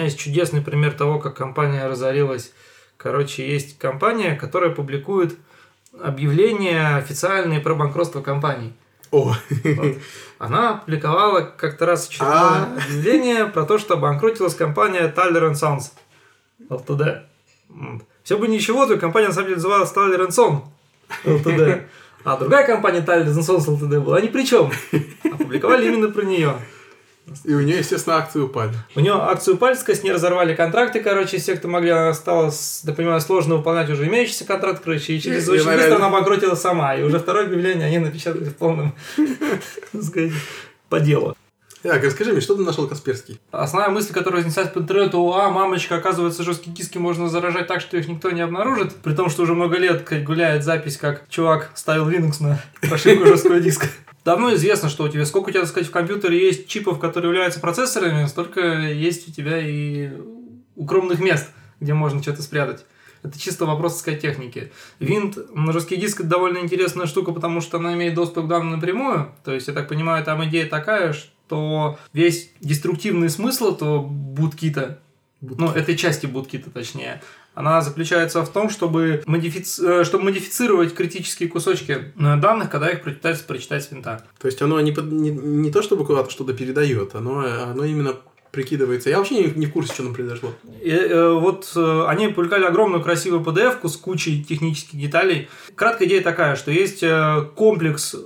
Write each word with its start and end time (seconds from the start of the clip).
меня 0.00 0.04
есть 0.06 0.18
чудесный 0.18 0.62
пример 0.62 0.92
того, 0.92 1.18
как 1.18 1.36
компания 1.36 1.86
разорилась. 1.86 2.52
Короче, 2.96 3.48
есть 3.48 3.78
компания, 3.78 4.34
которая 4.34 4.70
публикует 4.70 5.36
объявления 6.02 6.96
официальные 6.96 7.60
про 7.60 7.74
банкротство 7.74 8.22
компаний. 8.22 8.72
О, 9.10 9.34
Вот. 9.64 9.96
Она 10.38 10.70
опубликовала 10.70 11.40
как-то 11.42 11.84
раз 11.84 12.08
очередное 12.08 12.32
А. 12.32 12.76
объявление 12.76 13.46
про 13.46 13.64
то, 13.64 13.78
что 13.78 13.94
обанкротилась 13.94 14.54
компания 14.54 15.12
Tyler 15.14 15.52
Sons 15.52 15.92
Ltd. 16.68 17.22
Все 18.22 18.38
бы 18.38 18.48
ничего, 18.48 18.86
то 18.86 18.96
компания 18.96 19.28
на 19.28 19.34
самом 19.34 19.48
деле 19.48 19.56
называлась 19.56 19.92
Tyler 19.92 20.28
Son 20.28 20.62
Ltd. 21.24 21.84
А 22.24 22.36
другая 22.36 22.66
компания 22.66 23.00
Tyler 23.00 23.26
Sons 23.26 23.66
Ltd. 23.66 24.00
была 24.00 24.20
ни 24.20 24.28
при 24.28 24.44
чем. 24.44 24.70
Опубликовали 25.24 25.88
именно 25.88 26.10
про 26.10 26.22
нее. 26.22 26.54
И 27.44 27.54
у 27.54 27.60
нее, 27.60 27.78
естественно, 27.78 28.16
акции 28.16 28.40
упали. 28.40 28.72
У 28.94 29.00
нее 29.00 29.12
акцию 29.12 29.56
пальцка, 29.56 29.94
с 29.94 30.02
ней 30.02 30.12
разорвали 30.12 30.54
контракты, 30.54 31.00
короче, 31.00 31.38
все, 31.38 31.56
кто 31.56 31.68
могли, 31.68 31.90
она 31.90 32.14
стала, 32.14 32.52
так 32.84 32.96
понимаю, 32.96 33.20
сложно 33.20 33.56
выполнять 33.56 33.88
уже 33.90 34.06
имеющийся 34.06 34.44
контракт, 34.44 34.82
короче, 34.84 35.14
и 35.14 35.20
через 35.20 35.48
И 35.48 35.50
очень 35.50 35.64
быстро 35.64 35.96
она 35.96 36.08
обанкротила 36.08 36.54
сама, 36.54 36.94
и 36.94 37.02
уже 37.02 37.18
второе 37.18 37.46
объявление 37.46 37.86
они 37.86 37.98
напечатали 37.98 38.44
в 38.44 38.56
полном, 38.56 38.94
по 40.88 41.00
делу. 41.00 41.36
Так, 41.82 42.04
расскажи 42.04 42.32
мне, 42.32 42.42
что 42.42 42.56
ты 42.56 42.62
нашел 42.62 42.86
Касперский? 42.86 43.40
Основная 43.52 43.90
мысль, 43.90 44.12
которая 44.12 44.40
разнесается 44.40 44.74
по 44.74 44.80
интернету, 44.80 45.32
а, 45.32 45.48
мамочка, 45.48 45.96
оказывается, 45.96 46.42
жесткие 46.42 46.76
диски 46.76 46.98
можно 46.98 47.28
заражать 47.30 47.68
так, 47.68 47.80
что 47.80 47.96
их 47.96 48.06
никто 48.06 48.30
не 48.30 48.42
обнаружит, 48.42 48.94
при 48.96 49.14
том, 49.14 49.30
что 49.30 49.44
уже 49.44 49.54
много 49.54 49.78
лет 49.78 50.06
гуляет 50.24 50.62
запись, 50.62 50.98
как 50.98 51.26
чувак 51.30 51.70
ставил 51.74 52.10
Linux 52.10 52.42
на 52.42 52.60
прошивку 52.82 53.26
жесткого 53.26 53.60
диска. 53.60 53.86
Давно 54.24 54.54
известно, 54.54 54.88
что 54.88 55.04
у 55.04 55.08
тебя, 55.08 55.24
сколько 55.24 55.48
у 55.48 55.50
тебя, 55.50 55.60
так 55.60 55.70
сказать, 55.70 55.88
в 55.88 55.92
компьютере 55.92 56.38
есть 56.38 56.68
чипов, 56.68 56.98
которые 56.98 57.30
являются 57.30 57.60
процессорами, 57.60 58.26
столько 58.26 58.60
есть 58.60 59.28
у 59.28 59.32
тебя 59.32 59.58
и 59.58 60.10
укромных 60.76 61.20
мест, 61.20 61.48
где 61.80 61.94
можно 61.94 62.22
что-то 62.22 62.42
спрятать. 62.42 62.84
Это 63.22 63.38
чисто 63.38 63.66
вопрос, 63.66 63.94
так 63.94 64.00
сказать, 64.00 64.22
техники. 64.22 64.72
Винт 64.98 65.38
на 65.54 65.72
жесткий 65.72 65.96
диск 65.96 66.20
это 66.20 66.28
довольно 66.28 66.58
интересная 66.58 67.06
штука, 67.06 67.32
потому 67.32 67.60
что 67.60 67.78
она 67.78 67.94
имеет 67.94 68.14
доступ 68.14 68.46
к 68.46 68.48
данным 68.48 68.72
напрямую. 68.72 69.32
То 69.44 69.52
есть, 69.52 69.68
я 69.68 69.74
так 69.74 69.88
понимаю, 69.88 70.24
там 70.24 70.42
идея 70.44 70.66
такая, 70.66 71.12
что 71.12 71.98
весь 72.12 72.50
деструктивный 72.60 73.28
смысл 73.28 73.74
этого 73.74 74.00
буткита, 74.00 75.00
ну, 75.40 75.70
этой 75.70 75.96
части 75.96 76.26
буткита 76.26 76.70
точнее, 76.70 77.22
она 77.54 77.80
заключается 77.80 78.42
в 78.44 78.48
том, 78.48 78.70
чтобы, 78.70 79.22
модифици- 79.26 80.00
э, 80.00 80.04
чтобы 80.04 80.24
модифицировать 80.24 80.94
критические 80.94 81.48
кусочки 81.48 81.92
э, 81.92 82.36
данных, 82.36 82.70
когда 82.70 82.88
их 82.88 83.02
пытаются 83.02 83.44
прочитать 83.44 83.84
с 83.84 83.90
винта. 83.90 84.24
То 84.38 84.46
есть 84.46 84.62
оно 84.62 84.80
не, 84.80 84.92
не, 84.92 85.30
не 85.30 85.70
то, 85.70 85.82
чтобы 85.82 86.06
куда-то 86.06 86.30
что-то 86.30 86.54
передает, 86.54 87.14
оно, 87.14 87.40
оно 87.40 87.84
именно 87.84 88.16
прикидывается. 88.50 89.10
Я 89.10 89.18
вообще 89.18 89.36
не, 89.36 89.52
не 89.54 89.66
в 89.66 89.72
курсе, 89.72 89.92
что 89.94 90.02
там 90.04 90.14
произошло. 90.14 90.52
И, 90.82 90.90
э, 90.90 91.32
вот 91.32 91.72
э, 91.76 92.04
они 92.08 92.28
публиковали 92.28 92.64
огромную 92.64 93.02
красивую 93.02 93.42
PDF 93.42 93.86
с 93.88 93.96
кучей 93.96 94.42
технических 94.42 94.98
деталей. 94.98 95.48
Краткая 95.74 96.08
идея 96.08 96.22
такая, 96.22 96.56
что 96.56 96.70
есть 96.70 97.02
э, 97.02 97.46
комплекс 97.54 98.16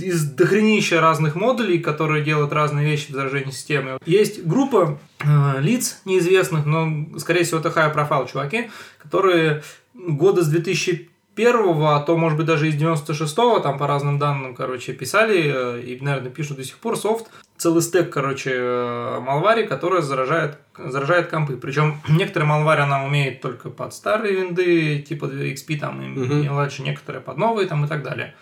из 0.00 0.24
дохренища 0.24 1.00
разных 1.00 1.34
модулей, 1.34 1.78
которые 1.78 2.24
делают 2.24 2.52
разные 2.52 2.86
вещи 2.86 3.10
в 3.10 3.14
заражении 3.14 3.50
системы. 3.50 3.98
Есть 4.06 4.44
группа 4.44 4.98
э, 5.20 5.60
лиц 5.60 6.00
неизвестных, 6.04 6.66
но, 6.66 7.18
скорее 7.18 7.44
всего, 7.44 7.60
это 7.60 7.68
high 7.68 7.94
profile 7.94 8.30
чуваки, 8.30 8.70
которые 8.98 9.62
года 9.94 10.42
с 10.42 10.48
2001 10.48 11.10
а 11.38 12.00
то, 12.00 12.16
может 12.16 12.38
быть, 12.38 12.46
даже 12.46 12.68
из 12.68 12.76
96-го, 12.80 13.60
там 13.60 13.78
по 13.78 13.86
разным 13.86 14.18
данным, 14.18 14.54
короче, 14.54 14.92
писали 14.94 15.52
э, 15.54 15.82
и, 15.82 16.00
наверное, 16.00 16.30
пишут 16.30 16.56
до 16.56 16.64
сих 16.64 16.78
пор 16.78 16.96
софт, 16.96 17.26
целый 17.58 17.82
стек, 17.82 18.10
короче, 18.10 18.52
э, 18.54 19.20
малвари, 19.20 19.66
которая 19.66 20.00
заражает, 20.00 20.58
заражает 20.78 21.28
компы. 21.28 21.56
Причем 21.56 22.00
некоторые 22.08 22.48
малвари 22.48 22.80
она 22.80 23.04
умеет 23.04 23.42
только 23.42 23.68
под 23.68 23.92
старые 23.92 24.34
винды, 24.34 25.00
типа 25.00 25.26
XP 25.26 25.78
там 25.78 26.00
и 26.02 26.06
Мгм. 26.06 26.42
мелочи, 26.42 26.80
некоторые 26.80 27.20
под 27.22 27.36
новые 27.36 27.68
там 27.68 27.84
и 27.84 27.88
так 27.88 28.02
далее. 28.02 28.34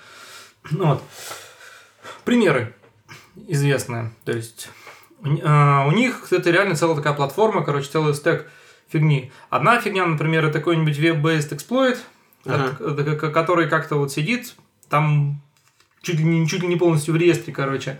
Ну 0.70 0.86
вот. 0.86 1.02
Примеры 2.24 2.74
известные. 3.48 4.12
То 4.24 4.32
есть 4.32 4.68
у 5.22 5.38
а, 5.42 5.88
них 5.90 6.28
это 6.30 6.50
реально 6.50 6.76
целая 6.76 6.96
такая 6.96 7.14
платформа, 7.14 7.64
короче, 7.64 7.88
целый 7.90 8.14
стек 8.14 8.50
фигни. 8.88 9.32
Одна 9.50 9.80
фигня, 9.80 10.06
например, 10.06 10.44
это 10.44 10.58
какой-нибудь 10.58 10.98
web-based 10.98 11.56
exploit, 11.56 11.98
Ага. 12.46 13.16
который 13.30 13.68
как-то 13.68 13.96
вот 13.96 14.12
сидит, 14.12 14.54
там 14.90 15.40
чуть 16.02 16.18
ли 16.18 16.24
не, 16.24 16.46
чуть 16.46 16.60
ли 16.60 16.68
не 16.68 16.76
полностью 16.76 17.14
в 17.14 17.16
реестре, 17.16 17.54
короче, 17.54 17.98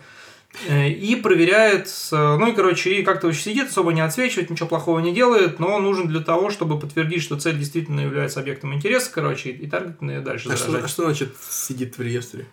э, 0.69 0.91
и 0.91 1.17
проверяет, 1.17 1.91
ну 2.13 2.47
и, 2.47 2.55
короче, 2.55 2.95
и 2.95 3.03
как-то 3.03 3.27
вообще 3.27 3.43
сидит, 3.43 3.69
особо 3.69 3.95
не 3.95 4.03
отсвечивает, 4.03 4.51
ничего 4.51 4.69
плохого 4.69 5.01
не 5.01 5.15
делает, 5.15 5.59
но 5.59 5.77
он 5.77 5.85
нужен 5.85 6.09
для 6.09 6.21
того, 6.21 6.51
чтобы 6.51 6.79
подтвердить, 6.79 7.23
что 7.23 7.41
цель 7.41 7.59
действительно 7.59 8.01
является 8.01 8.41
объектом 8.41 8.75
интереса, 8.75 9.11
короче, 9.11 9.51
и 9.51 9.67
таргетно 9.67 10.11
ее 10.11 10.21
дальше 10.21 10.51
А 10.51 10.57
что, 10.57 10.77
а 10.77 10.87
что 10.87 11.05
значит 11.05 11.35
сидит 11.41 11.97
в 11.97 12.03
реестре? 12.03 12.47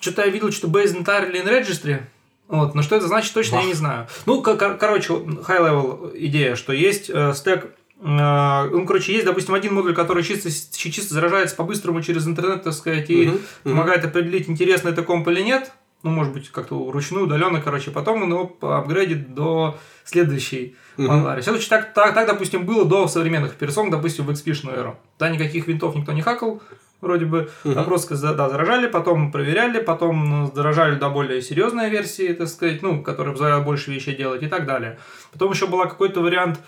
Что-то 0.00 0.22
я 0.24 0.28
видел, 0.28 0.50
что 0.50 0.66
based 0.68 0.96
entirely 0.96 1.44
in 1.44 1.46
registry. 1.46 2.00
Вот, 2.48 2.74
но 2.74 2.82
что 2.82 2.96
это 2.96 3.06
значит, 3.06 3.32
точно 3.32 3.56
я 3.56 3.60
Бах. 3.60 3.68
не 3.68 3.74
знаю. 3.74 4.08
Ну, 4.26 4.42
ко- 4.42 4.56
кор- 4.56 4.76
короче, 4.76 5.12
high-level 5.12 6.12
идея, 6.16 6.56
что 6.56 6.72
есть 6.72 7.08
э, 7.08 7.32
стек 7.34 7.66
э, 8.02 8.68
ну, 8.70 8.86
короче, 8.86 9.12
есть, 9.12 9.24
допустим, 9.26 9.54
один 9.54 9.74
модуль, 9.74 9.94
который 9.94 10.22
чисто, 10.24 10.50
чисто 10.50 11.14
заражается 11.14 11.54
по-быстрому 11.54 12.02
через 12.02 12.26
интернет, 12.26 12.64
так 12.64 12.72
сказать, 12.72 13.08
и 13.10 13.26
мгм. 13.28 13.38
помогает 13.62 14.04
определить, 14.04 14.48
интересно 14.48 14.88
это 14.88 15.02
комп 15.02 15.28
или 15.28 15.42
нет. 15.42 15.70
Ну, 16.02 16.10
может 16.10 16.32
быть, 16.32 16.48
как-то 16.48 16.82
вручную, 16.82 17.26
удаленно, 17.26 17.60
короче. 17.60 17.90
Потом 17.90 18.22
он 18.22 18.30
его 18.32 18.56
апгрейдит 18.62 19.34
до 19.34 19.78
следующей 20.04 20.74
Мгм. 20.96 21.08
малвари. 21.08 21.42
Все 21.42 21.56
так, 21.68 21.92
так, 21.92 22.14
так, 22.14 22.26
допустим, 22.26 22.64
было 22.64 22.84
до 22.86 23.06
современных 23.06 23.52
операционок, 23.52 23.92
допустим, 23.92 24.24
в 24.24 24.30
XP 24.30 24.74
эру. 24.74 24.98
Да, 25.18 25.28
никаких 25.28 25.66
винтов 25.68 25.94
никто 25.94 26.12
не 26.12 26.22
хакал, 26.22 26.62
вроде 27.00 27.24
бы. 27.26 27.50
А 27.64 27.82
просто 27.84 28.16
за- 28.16 28.34
да, 28.34 28.48
заражали, 28.48 28.86
потом 28.88 29.30
проверяли, 29.32 29.80
потом 29.80 30.28
ну, 30.30 30.52
заражали 30.54 30.96
до 30.96 31.08
более 31.10 31.42
серьезной 31.42 31.90
версии, 31.90 32.32
так 32.32 32.48
сказать, 32.48 32.82
ну, 32.82 33.02
которая 33.02 33.32
позволяла 33.32 33.62
больше 33.62 33.90
вещей 33.92 34.14
делать 34.16 34.42
и 34.42 34.46
так 34.48 34.66
далее. 34.66 34.98
Потом 35.32 35.50
еще 35.52 35.66
была 35.66 35.86
какой-то 35.86 36.20
вариант, 36.20 36.60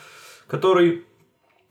который... 0.46 1.04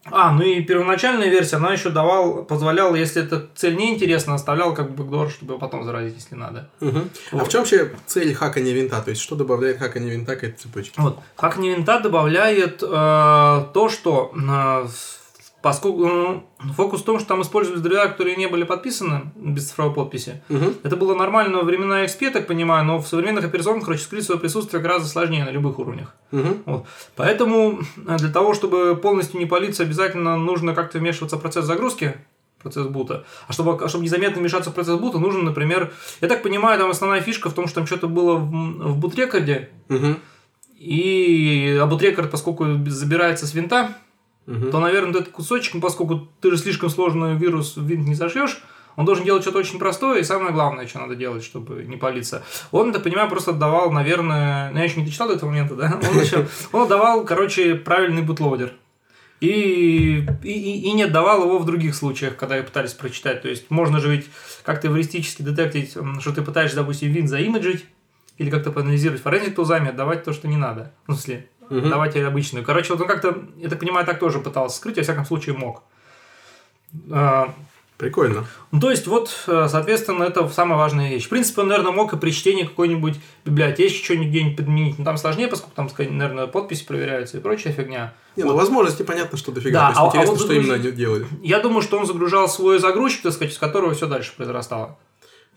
А, 0.05 0.31
ну 0.31 0.41
и 0.41 0.63
первоначальная 0.63 1.29
версия, 1.29 1.57
она 1.57 1.73
еще 1.73 1.89
давал, 1.91 2.44
позволяла, 2.44 2.95
если 2.95 3.22
эта 3.23 3.47
цель 3.53 3.75
не 3.75 3.94
интересна, 3.94 4.33
оставлял 4.33 4.73
как 4.73 4.89
бы 4.95 5.03
бэкдор, 5.03 5.29
чтобы 5.29 5.59
потом 5.59 5.83
заразить, 5.83 6.16
если 6.16 6.33
надо. 6.33 6.72
А 6.81 6.85
Вот. 7.31 7.47
в 7.47 7.51
чем 7.51 7.61
вообще 7.61 7.91
цель 8.07 8.33
хакания 8.33 8.73
винта? 8.73 8.99
То 9.01 9.11
есть, 9.11 9.22
что 9.22 9.35
добавляет 9.35 9.78
хакание 9.78 10.11
винта 10.16 10.35
к 10.35 10.43
этой 10.43 10.57
цепочке? 10.57 10.99
Вот. 10.99 11.19
Как 11.35 11.57
винта 11.57 11.99
добавляет 11.99 12.81
э, 12.81 12.85
то, 12.88 13.89
что 13.89 14.33
э, 14.35 14.88
поскольку 15.61 16.07
ну, 16.07 16.44
фокус 16.73 17.01
в 17.01 17.05
том, 17.05 17.19
что 17.19 17.27
там 17.27 17.41
использовались 17.41 17.81
драйвера, 17.81 18.09
которые 18.09 18.35
не 18.35 18.47
были 18.47 18.63
подписаны 18.63 19.31
без 19.35 19.69
цифровой 19.69 19.94
подписи. 19.94 20.41
Мгм. 20.49 20.75
Это 20.83 20.95
было 20.95 21.13
нормально 21.16 21.57
во 21.57 21.63
времена 21.63 22.03
XP, 22.03 22.17
я 22.22 22.31
так 22.31 22.47
понимаю, 22.47 22.85
но 22.85 22.99
в 22.99 23.07
современных 23.07 23.45
операционках, 23.45 23.85
короче, 23.85 24.03
скрыть 24.03 24.25
свое 24.25 24.39
присутствие 24.39 24.81
гораздо 24.81 25.07
сложнее 25.07 25.45
на 25.45 25.51
любых 25.51 25.79
уровнях. 25.79 26.16
Мгм. 26.31 26.63
Вот. 26.66 26.85
Поэтому 27.16 27.81
э, 28.07 28.17
для 28.17 28.29
того, 28.29 28.53
чтобы 28.53 28.95
полностью 28.95 29.39
не 29.39 29.45
палиться, 29.45 29.83
обязательно 29.83 30.38
нужно 30.38 30.73
как-то 30.73 30.99
вмешиваться 30.99 31.38
в 31.38 31.41
процесс 31.41 31.66
загрузки, 31.66 32.16
процесс 32.61 32.88
бута. 32.88 33.25
А 33.47 33.53
чтобы, 33.53 33.78
а 33.83 33.88
чтобы 33.88 34.03
незаметно 34.03 34.39
вмешаться 34.39 34.72
в 34.72 34.73
процесс 34.73 34.99
бута, 34.99 35.19
нужно, 35.19 35.43
например, 35.43 35.91
я 36.22 36.28
так 36.28 36.43
понимаю, 36.43 36.79
там 36.79 36.89
основная 36.89 37.22
фишка 37.22 37.49
в 37.49 37.53
том, 37.53 37.67
что 37.67 37.75
там 37.75 37.88
что-то 37.88 38.07
было 38.07 38.35
в, 38.35 38.49
в 38.49 38.97
бутрекорде, 38.97 39.69
Мгм. 39.89 40.17
и 40.78 41.78
а 41.81 41.85
бутрекорд, 41.85 42.31
поскольку 42.31 42.66
забирается 42.88 43.45
с 43.45 43.53
винта, 43.53 43.95
Мгм. 44.47 44.72
то, 44.72 44.79
наверное, 44.79 45.13
вот 45.13 45.22
этот 45.22 45.34
кусочек, 45.34 45.75
ну, 45.75 45.81
поскольку 45.81 46.28
ты 46.41 46.52
же 46.52 46.57
слишком 46.57 46.90
сложный 46.90 47.35
вирус 47.35 47.78
в 47.78 47.85
винт 47.85 48.07
не 48.07 48.16
зашьешь, 48.16 48.62
он 48.97 49.06
должен 49.06 49.24
делать 49.24 49.44
что-то 49.44 49.59
очень 49.59 49.79
простое, 49.79 50.19
и 50.19 50.24
самое 50.24 50.52
главное, 50.52 50.85
что 50.88 51.00
надо 51.00 51.16
делать, 51.16 51.44
чтобы 51.44 51.84
не 51.85 51.96
палиться. 51.96 52.44
Он, 52.72 52.91
так 52.91 53.03
понимаю, 53.03 53.29
просто 53.29 53.52
отдавал, 53.52 53.91
наверное, 53.91 54.69
ну, 54.72 54.78
я 54.79 54.84
еще 54.84 55.00
не 55.00 55.06
дочитал 55.06 55.28
до 55.29 55.35
этого 55.35 55.50
момента, 55.50 55.75
да? 55.75 56.00
Он, 56.12 56.19
еще, 56.19 56.47
он 56.74 56.84
отдавал, 56.84 57.24
короче, 57.24 57.75
правильный 57.75 58.22
бутлоудер. 58.22 58.73
И, 59.40 60.23
и, 60.44 60.52
и- 60.52 60.91
не 60.91 61.03
отдавал 61.03 61.44
его 61.44 61.58
в 61.58 61.66
других 61.66 61.96
случаях, 61.96 62.35
когда 62.35 62.61
пытались 62.61 62.94
прочитать. 62.94 63.41
То 63.41 63.49
есть, 63.49 63.72
можно 63.72 63.99
же 63.99 64.11
ведь 64.11 64.28
как-то 64.64 64.87
эвристически 64.87 65.41
детектить, 65.41 65.91
что 66.20 66.32
ты 66.32 66.41
пытаешься, 66.44 66.76
допустим, 66.76 67.11
винт 67.11 67.29
заимиджить, 67.29 67.85
или 68.37 68.49
как-то 68.49 68.72
проанализировать 68.72 69.22
форензик 69.22 69.55
тулзами, 69.55 69.90
отдавать 69.90 70.23
то, 70.23 70.34
что 70.34 70.47
не 70.47 70.58
надо. 70.58 70.91
Ну, 71.08 71.16
в 71.16 71.17
смысле, 71.17 71.47
Мгм. 71.72 71.90
давать 71.90 72.16
ей 72.16 72.28
обычную. 72.28 72.66
Короче, 72.66 72.94
вот 72.94 73.02
он 73.02 73.08
как-то, 73.08 73.44
я 73.58 73.70
так 73.70 73.79
понимаю, 73.79 74.06
так 74.06 74.20
тоже 74.20 74.40
пытался 74.40 74.78
скрыть, 74.78 74.97
во 74.97 75.03
всяком 75.03 75.26
случае 75.26 75.56
мог. 75.56 75.84
А, 77.12 77.53
Прикольно. 77.97 78.47
Ну, 78.72 78.79
то 78.79 78.90
есть, 78.90 79.06
вот, 79.06 79.44
э, 79.46 79.68
соответственно, 79.70 80.23
это 80.23 80.50
самая 80.50 80.76
важная 80.79 81.12
вещь. 81.12 81.26
В 81.28 81.29
принципе, 81.29 81.62
он, 81.62 81.68
наверное, 81.68 81.91
мог 81.91 82.12
и 82.14 82.18
при 82.18 82.32
чтении 82.32 82.64
какой-нибудь 82.64 83.20
библиотечки 83.46 84.03
что-нибудь 84.03 84.29
где-нибудь 84.29 84.58
подменить. 84.58 84.97
Но 84.97 85.06
там 85.06 85.18
сложнее, 85.18 85.47
поскольку 85.47 85.76
там, 85.76 85.88
наверное, 86.18 86.47
подписи 86.47 86.84
проверяются 86.84 87.38
и 87.38 87.41
прочая 87.41 87.73
фигня. 87.73 88.16
Не, 88.35 88.44
ну 88.44 88.56
возможности 88.56 89.03
понятно, 89.03 89.38
что 89.38 89.52
дофига. 89.52 89.79
Да, 89.79 89.85
То 89.85 89.90
есть 89.91 90.00
а- 90.00 90.03
а 90.03 90.08
интересно, 90.08 90.32
вот 90.34 90.41
что 90.41 90.53
именно 90.53 90.68
загрузить- 90.73 90.88
они 90.88 90.97
делали. 90.97 91.28
Я 91.44 91.59
думаю, 91.59 91.84
что 91.84 92.00
он 92.00 92.08
загружал 92.08 92.50
свой 92.50 92.79
загрузчик, 92.79 93.22
так 93.22 93.34
сказать, 93.34 93.53
с 93.53 93.59
которого 93.59 93.94
все 93.94 94.08
дальше 94.08 94.34
произрастало. 94.35 94.97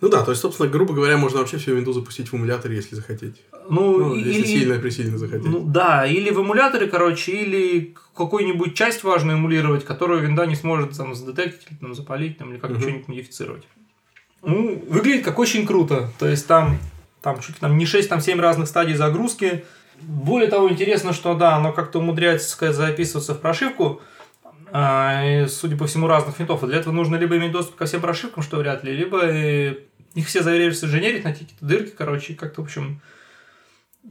Ну 0.05 0.11
да, 0.11 0.23
то 0.23 0.33
есть, 0.33 0.43
собственно, 0.43 0.69
грубо 0.69 0.93
говоря, 0.93 1.17
можно 1.17 1.39
вообще 1.39 1.57
всю 1.57 1.75
винду 1.75 1.93
запустить 1.95 2.31
в 2.31 2.37
эмуляторе, 2.37 2.77
если 2.77 2.95
захотеть. 2.95 3.41
Ну, 3.71 3.99
Ну, 3.99 4.15
или, 4.15 4.29
если 4.35 4.45
сильно-пресильно 4.47 5.17
захотеть. 5.17 5.47
ну, 5.47 5.61
да, 5.65 6.05
или 6.07 6.29
в 6.31 6.41
эмуляторе, 6.43 6.89
короче, 6.89 7.33
или 7.33 7.95
какую-нибудь 8.15 8.75
часть 8.75 9.03
важную 9.03 9.39
эмулировать, 9.39 9.85
которую 9.87 10.21
винда 10.21 10.45
не 10.45 10.57
сможет 10.57 10.95
там 10.95 11.15
задетектить, 11.15 11.69
или, 11.71 11.79
там, 11.79 11.95
запалить, 11.95 12.37
там, 12.37 12.53
или 12.53 12.59
как 12.59 12.73
Мгм. 12.73 12.81
что-нибудь 12.81 13.09
модифицировать. 13.09 13.63
Ну, 14.43 14.85
выглядит 14.91 15.25
как 15.25 15.39
очень 15.39 15.67
круто. 15.67 16.11
То 16.19 16.29
есть 16.29 16.47
там, 16.47 16.79
там 17.23 17.41
чуть 17.41 17.55
ли 17.55 17.61
там 17.61 17.79
не 17.79 17.87
6, 17.87 18.11
там 18.11 18.21
7 18.21 18.39
разных 18.39 18.69
стадий 18.69 18.95
загрузки. 18.97 19.65
Более 20.03 20.51
того, 20.51 20.69
интересно, 20.71 21.15
что 21.15 21.35
да, 21.35 21.57
оно 21.57 21.73
как-то 21.73 22.01
умудряется, 22.01 22.51
сказать, 22.51 22.77
записываться 22.77 23.33
в 23.35 23.41
прошивку, 23.41 24.03
а, 24.77 25.47
судя 25.49 25.77
по 25.77 25.87
всему, 25.87 26.09
разных 26.09 26.39
винтов. 26.39 26.63
И 26.63 26.67
для 26.67 26.79
этого 26.79 26.93
нужно 26.93 27.17
либо 27.17 27.37
иметь 27.37 27.53
доступ 27.53 27.77
ко 27.77 27.87
всем 27.87 28.01
прошивкам, 28.01 28.43
что 28.43 28.57
вряд 28.59 28.83
ли, 28.85 28.93
либо 28.93 29.21
э, 29.25 29.77
их 30.15 30.27
все 30.27 30.43
заверишься 30.43 30.87
инженерить, 30.87 31.25
найти 31.25 31.45
какие-то 31.45 31.65
дырки, 31.67 31.95
короче, 31.97 32.35
как-то, 32.35 32.63
в 32.63 32.65
общем, 32.65 33.01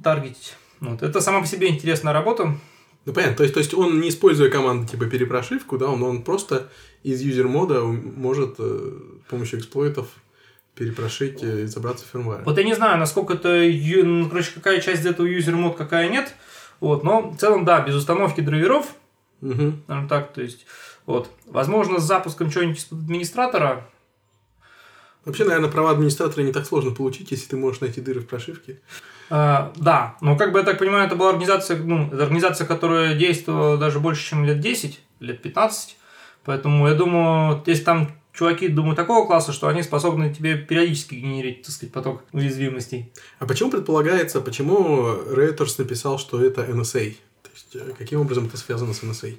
таргетить. 0.03 0.55
Вот. 0.79 1.01
Это 1.01 1.21
сама 1.21 1.41
по 1.41 1.47
себе 1.47 1.69
интересная 1.69 2.13
работа. 2.13 2.57
Ну, 3.05 3.13
понятно. 3.13 3.37
То 3.37 3.43
есть, 3.43 3.53
то 3.53 3.59
есть 3.59 3.73
он, 3.73 3.99
не 3.99 4.09
используя 4.09 4.49
команды 4.49 4.87
типа 4.87 5.05
перепрошивку, 5.05 5.77
да, 5.77 5.87
он, 5.87 6.03
он 6.03 6.23
просто 6.23 6.69
из 7.03 7.21
юзер-мода 7.21 7.81
может 7.81 8.55
э, 8.59 8.91
с 9.25 9.29
помощью 9.29 9.59
эксплойтов 9.59 10.07
перепрошить 10.75 11.43
э, 11.43 11.63
и 11.63 11.65
забраться 11.65 12.05
в 12.05 12.09
фирмвар. 12.09 12.43
Вот 12.43 12.57
я 12.57 12.63
не 12.63 12.73
знаю, 12.73 12.97
насколько 12.97 13.33
это, 13.33 13.49
ну, 14.03 14.29
короче, 14.29 14.51
какая 14.55 14.79
часть 14.81 15.05
этого 15.05 15.25
юзер 15.25 15.55
мод, 15.55 15.75
какая 15.75 16.09
нет. 16.09 16.33
Вот, 16.79 17.03
но 17.03 17.29
в 17.29 17.37
целом, 17.37 17.65
да, 17.65 17.81
без 17.81 17.95
установки 17.95 18.41
драйверов, 18.41 18.95
наверное, 19.41 20.07
так, 20.09 20.33
то 20.33 20.41
есть, 20.41 20.65
вот, 21.05 21.29
возможно, 21.45 21.99
с 21.99 22.03
запуском 22.03 22.49
чего-нибудь 22.49 22.79
из 22.79 22.91
администратора, 22.91 23.87
Вообще, 25.25 25.45
наверное, 25.45 25.69
права 25.69 25.91
администратора 25.91 26.43
не 26.43 26.51
так 26.51 26.65
сложно 26.65 26.91
получить, 26.91 27.31
если 27.31 27.47
ты 27.47 27.57
можешь 27.57 27.81
найти 27.81 28.01
дыры 28.01 28.19
в 28.19 28.27
прошивке. 28.27 28.81
э, 29.29 29.71
да, 29.75 30.17
но 30.21 30.37
как 30.37 30.51
бы 30.51 30.59
я 30.59 30.65
так 30.65 30.77
понимаю, 30.77 31.07
это 31.07 31.15
была 31.15 31.29
организация, 31.29 31.77
ну, 31.77 32.07
это 32.07 32.23
организация, 32.23 32.67
которая 32.67 33.15
действовала 33.15 33.77
даже 33.77 33.99
больше, 33.99 34.29
чем 34.29 34.43
лет 34.45 34.59
10, 34.59 34.99
лет 35.21 35.41
15, 35.41 35.97
поэтому 36.43 36.87
я 36.87 36.93
думаю, 36.93 37.63
если 37.65 37.83
там 37.83 38.11
чуваки, 38.33 38.67
думаю, 38.67 38.95
такого 38.95 39.25
класса, 39.25 39.53
что 39.53 39.67
они 39.67 39.83
способны 39.83 40.33
тебе 40.33 40.57
периодически 40.57 41.15
генерить, 41.15 41.61
так 41.61 41.71
сказать, 41.71 41.93
поток 41.93 42.23
уязвимостей. 42.33 43.11
А 43.39 43.45
почему 43.45 43.69
предполагается, 43.69 44.41
почему 44.41 45.13
Reuters 45.13 45.75
написал, 45.77 46.19
что 46.19 46.43
это 46.43 46.63
NSA? 46.63 47.15
То 47.43 47.49
есть, 47.53 47.75
э, 47.75 47.93
каким 47.97 48.21
образом 48.21 48.47
это 48.47 48.57
связано 48.57 48.93
с 48.93 49.03
NSA? 49.03 49.37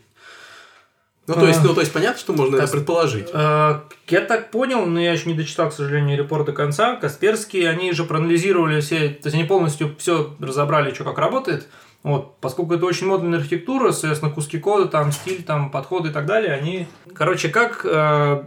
Ну, 1.27 1.35
то 1.35 1.47
есть, 1.47 1.61
А. 1.61 1.65
ну, 1.65 1.75
то 1.75 1.81
есть 1.81 1.93
понятно, 1.93 2.19
что 2.19 2.33
можно 2.35 2.57
это 2.57 2.63
Кас- 2.65 2.71
предположить. 2.73 3.29
Э, 3.33 3.81
Я 4.09 4.21
так 4.21 4.51
понял, 4.51 4.85
но 4.85 5.01
я 5.01 5.13
еще 5.13 5.29
не 5.31 5.35
дочитал, 5.35 5.71
к 5.71 5.73
сожалению, 5.73 6.19
репорт 6.19 6.45
до 6.45 6.53
конца. 6.53 6.97
Касперские, 6.97 7.71
они 7.71 7.93
же 7.93 8.05
проанализировали 8.05 8.81
все, 8.83 9.09
то 9.09 9.27
есть 9.29 9.35
они 9.35 9.45
полностью 9.45 9.95
все 9.99 10.35
разобрали, 10.39 10.93
что 10.93 11.05
как 11.05 11.17
работает. 11.19 11.67
Вот, 12.03 12.37
поскольку 12.41 12.75
это 12.75 12.85
очень 12.85 13.07
модульная 13.07 13.39
архитектура, 13.39 13.91
соответственно, 13.93 14.31
куски 14.31 14.59
кода, 14.59 14.87
там 14.87 15.11
стиль, 15.13 15.43
там 15.43 15.71
подходы 15.71 16.11
и 16.11 16.13
так 16.13 16.27
далее, 16.27 16.53
они... 16.53 16.87
Короче, 17.15 17.49
как 17.49 17.81
э, 17.89 18.43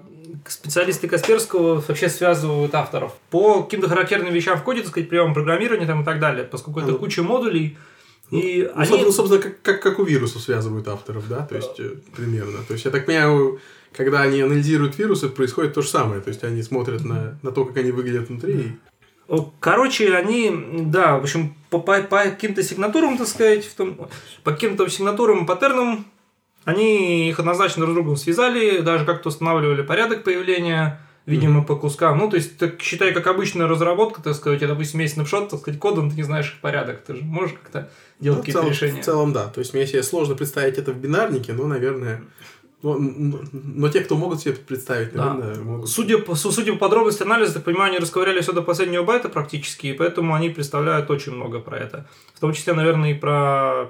специалисты 0.47 1.07
Касперского 1.07 1.81
вообще 1.88 2.09
связывают 2.09 2.75
авторов? 2.75 3.13
По 3.31 3.63
каким-то 3.63 3.89
характерным 3.89 4.31
вещам 4.31 4.57
в 4.59 4.63
коде, 4.63 4.81
так 4.81 4.91
сказать, 4.91 5.09
приемам 5.09 5.33
программирования 5.33 5.88
там 5.88 6.03
и 6.03 6.06
так 6.06 6.19
далее, 6.19 6.44
поскольку 6.44 6.81
это 6.81 6.94
куча 6.94 7.23
модулей, 7.23 7.77
и 8.31 8.63
Ну, 8.63 8.71
они... 8.81 8.88
собственно, 8.89 9.12
собственно, 9.13 9.41
как, 9.41 9.62
как, 9.62 9.81
как 9.81 10.00
у 10.00 10.03
вирусов 10.03 10.41
связывают 10.41 10.88
авторов, 10.88 11.27
да, 11.29 11.45
то 11.45 11.56
есть 11.56 11.79
э, 11.79 11.91
примерно. 12.15 12.59
То 12.68 12.74
есть, 12.74 12.85
я 12.85 12.91
так 12.91 13.06
понимаю, 13.06 13.59
когда 13.95 14.21
они 14.21 14.41
анализируют 14.41 14.97
вирусы, 14.97 15.29
происходит 15.29 15.74
то 15.74 15.81
же 15.81 15.88
самое. 15.89 16.21
То 16.21 16.29
есть, 16.29 16.44
они 16.44 16.62
смотрят 16.63 17.03
на, 17.06 17.39
на 17.41 17.51
то, 17.51 17.63
как 17.65 17.77
они 17.77 17.91
выглядят 17.91 18.29
внутри. 18.29 18.53
и- 18.53 18.71
Короче, 19.59 20.13
они, 20.15 20.51
да, 20.85 21.18
в 21.18 21.24
общем, 21.24 21.53
по, 21.69 21.79
по- 21.79 22.01
по 22.01 22.24
каким-то 22.24 22.63
сигнатурам, 22.63 23.18
так 23.18 23.27
сказать, 23.27 23.65
в 23.65 23.75
том, 23.75 24.07
по 24.44 24.51
каким-то 24.51 24.88
сигнатурам, 24.89 25.45
паттернам, 25.45 26.06
они 26.65 27.30
их 27.30 27.39
однозначно 27.39 27.81
друг 27.81 27.91
с 27.94 27.95
другом 27.95 28.15
связали, 28.18 28.80
даже 28.80 29.06
как-то 29.06 29.30
устанавливали 29.30 29.81
порядок 29.81 30.23
появления, 30.23 31.01
видимо, 31.27 31.63
по 31.63 31.75
кускам. 31.75 32.18
Ну, 32.18 32.27
то 32.29 32.38
есть, 32.38 32.57
так 32.57 32.81
считай, 32.81 33.13
как 33.13 33.27
обычная 33.27 33.68
разработка, 33.68 34.24
так 34.24 34.33
сказать, 34.33 34.59
тебя, 34.59 34.69
допустим, 34.69 35.00
есть 35.01 35.13
снапшот, 35.13 35.50
так 35.50 35.59
сказать, 35.59 35.79
кодом, 35.79 36.09
ты 36.09 36.15
не 36.15 36.24
знаешь 36.24 36.47
их 36.47 36.59
порядок, 36.62 37.01
ты 37.06 37.15
же 37.15 37.24
можешь 37.24 37.53
как-то 37.62 37.91
делать 38.19 38.38
Ну, 38.39 38.41
какие-то 38.44 38.59
целом, 38.62 38.71
решения. 38.74 39.01
в 39.01 39.06
целом, 39.06 39.33
да. 39.33 39.45
То 39.50 39.59
есть, 39.59 39.74
мне 39.75 39.85
себе 39.85 40.01
сложно 40.01 40.33
представить 40.35 40.79
это 40.79 40.91
в 40.91 40.97
бинарнике, 40.97 41.53
но, 41.53 41.68
наверное... 41.68 42.24
Но, 42.83 42.94
но- 43.00 43.39
но 43.51 43.89
те, 43.89 44.01
кто 44.01 44.15
могут 44.15 44.39
себе 44.39 44.53
представить, 44.53 45.12
Да. 45.13 45.33
наверное, 45.33 45.63
могут. 45.63 45.89
Судя 45.89 46.19
по, 46.19 46.35
су- 46.35 46.51
судя 46.51 46.74
по 46.74 46.77
подробности 46.77 47.24
анализа, 47.24 47.56
так 47.56 47.63
понимаю, 47.63 47.89
они 47.89 47.97
расковыряли 48.00 48.39
все 48.41 48.53
до 48.53 48.62
последнего 48.62 49.03
байта 49.03 49.30
практически, 49.30 49.88
и 49.88 49.94
поэтому 49.94 50.35
они 50.35 50.50
представляют 50.51 51.09
очень 51.09 51.33
много 51.33 51.59
про 51.59 51.77
это. 51.80 52.07
В 52.35 52.39
том 52.39 52.53
числе, 52.53 52.73
наверное, 52.73 53.12
и 53.12 53.13
про... 53.15 53.89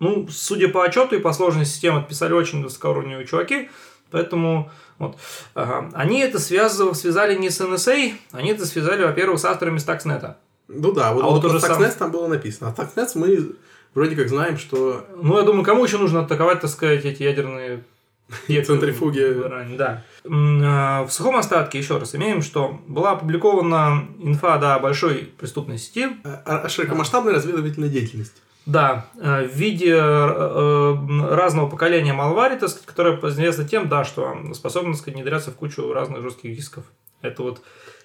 Ну, 0.00 0.26
судя 0.30 0.68
по 0.68 0.82
отчету 0.84 1.14
и 1.16 1.20
по 1.20 1.32
сложности 1.32 1.72
системы, 1.74 2.00
отписали 2.00 2.32
очень 2.32 2.62
высокоуровневые 2.62 3.26
чуваки, 3.26 3.68
поэтому 4.10 4.70
вот. 4.98 5.16
Ага. 5.54 5.90
Они 5.94 6.20
это 6.20 6.38
связывали, 6.38 6.94
связали 6.94 7.36
не 7.36 7.50
с 7.50 7.60
NSA, 7.60 8.14
они 8.32 8.50
это 8.50 8.66
связали, 8.66 9.04
во-первых, 9.04 9.38
с 9.38 9.44
авторами 9.44 9.78
Stuxnet. 9.78 10.34
Ну 10.68 10.92
да, 10.92 11.12
вот, 11.12 11.22
А 11.22 11.26
вот 11.26 11.32
вот 11.34 11.40
про 11.42 11.48
уже 11.50 11.60
сам- 11.60 11.90
там 11.98 12.10
было 12.10 12.26
написано. 12.26 12.74
А 12.76 12.80
Stuxnet 12.80 13.10
мы 13.14 13.54
вроде 13.94 14.16
как 14.16 14.28
знаем, 14.28 14.58
что 14.58 15.06
Ну, 15.22 15.38
я 15.38 15.44
думаю, 15.44 15.64
кому 15.64 15.84
еще 15.84 15.98
нужно 15.98 16.20
атаковать, 16.20 16.60
так 16.60 16.70
сказать, 16.70 17.04
эти 17.04 17.22
ядерные 17.22 17.84
Центрифуги. 18.66 19.76
Да. 19.76 20.04
А, 20.26 21.04
В 21.04 21.10
сухом 21.10 21.36
остатке, 21.36 21.78
еще 21.78 21.96
раз, 21.98 22.14
имеем, 22.14 22.42
что 22.42 22.80
была 22.86 23.12
опубликована 23.12 24.06
инфа 24.18 24.58
до 24.58 24.78
большой 24.78 25.32
преступной 25.38 25.78
сети, 25.78 26.08
а, 26.44 26.68
широкомасштабная 26.68 27.34
разведывательная 27.34 27.88
деятельность. 27.88 28.34
Да, 28.68 29.06
э, 29.18 29.44
в 29.44 29.54
виде 29.54 29.94
э, 29.94 29.98
э, 29.98 31.34
разного 31.34 31.70
поколения 31.70 32.12
малвари, 32.12 32.58
так 32.58 32.68
сказать, 32.68 32.84
которое 32.86 33.16
известно 33.30 33.66
тем, 33.66 33.88
да, 33.88 34.04
что 34.04 34.36
способно, 34.52 34.92
так 34.92 35.00
сказать, 35.00 35.16
внедряться 35.16 35.50
в 35.50 35.54
кучу 35.54 35.90
разных 35.90 36.22
жестких 36.22 36.54
дисков. 36.54 36.84
Это 37.22 37.42
вот 37.42 37.62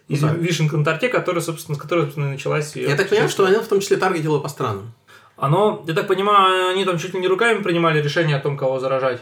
из- 0.07 0.21
Ну 0.21 0.30
да. 0.30 0.33
вишенка 0.36 0.77
на 0.77 0.86
торте, 0.86 1.10
которая, 1.10 1.42
собственно, 1.44 1.77
с 1.77 1.81
которой, 1.81 2.06
собственно, 2.06 2.30
началась. 2.30 2.77
Я 2.77 2.95
так 2.95 3.10
понимаю, 3.10 3.30
что 3.30 3.45
она 3.45 3.60
в 3.60 3.68
том 3.68 3.81
числе 3.81 3.98
таргетила 3.98 4.39
по 4.39 4.48
странам. 4.48 4.94
Оно, 5.36 5.83
я 5.86 5.94
так 5.94 6.07
понимаю, 6.07 6.69
они 6.69 6.86
там 6.86 6.98
чуть 6.98 7.13
ли 7.13 7.19
не 7.19 7.27
руками 7.27 7.62
принимали 7.62 8.01
решение 8.01 8.38
о 8.38 8.39
том, 8.39 8.56
кого 8.56 8.80
заражать. 8.80 9.21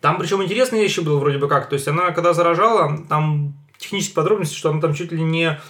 Там 0.00 0.18
причем 0.18 0.42
интересные 0.42 0.82
вещи 0.82 1.00
было 1.00 1.18
вроде 1.18 1.36
бы 1.36 1.48
как. 1.48 1.68
То 1.68 1.74
есть 1.74 1.86
она 1.86 2.12
когда 2.12 2.32
заражала, 2.32 2.98
там 3.10 3.52
технические 3.76 4.14
подробности, 4.14 4.56
что 4.56 4.70
она 4.70 4.80
там 4.80 4.94
чуть 4.94 5.12
ли 5.12 5.22
не 5.22 5.60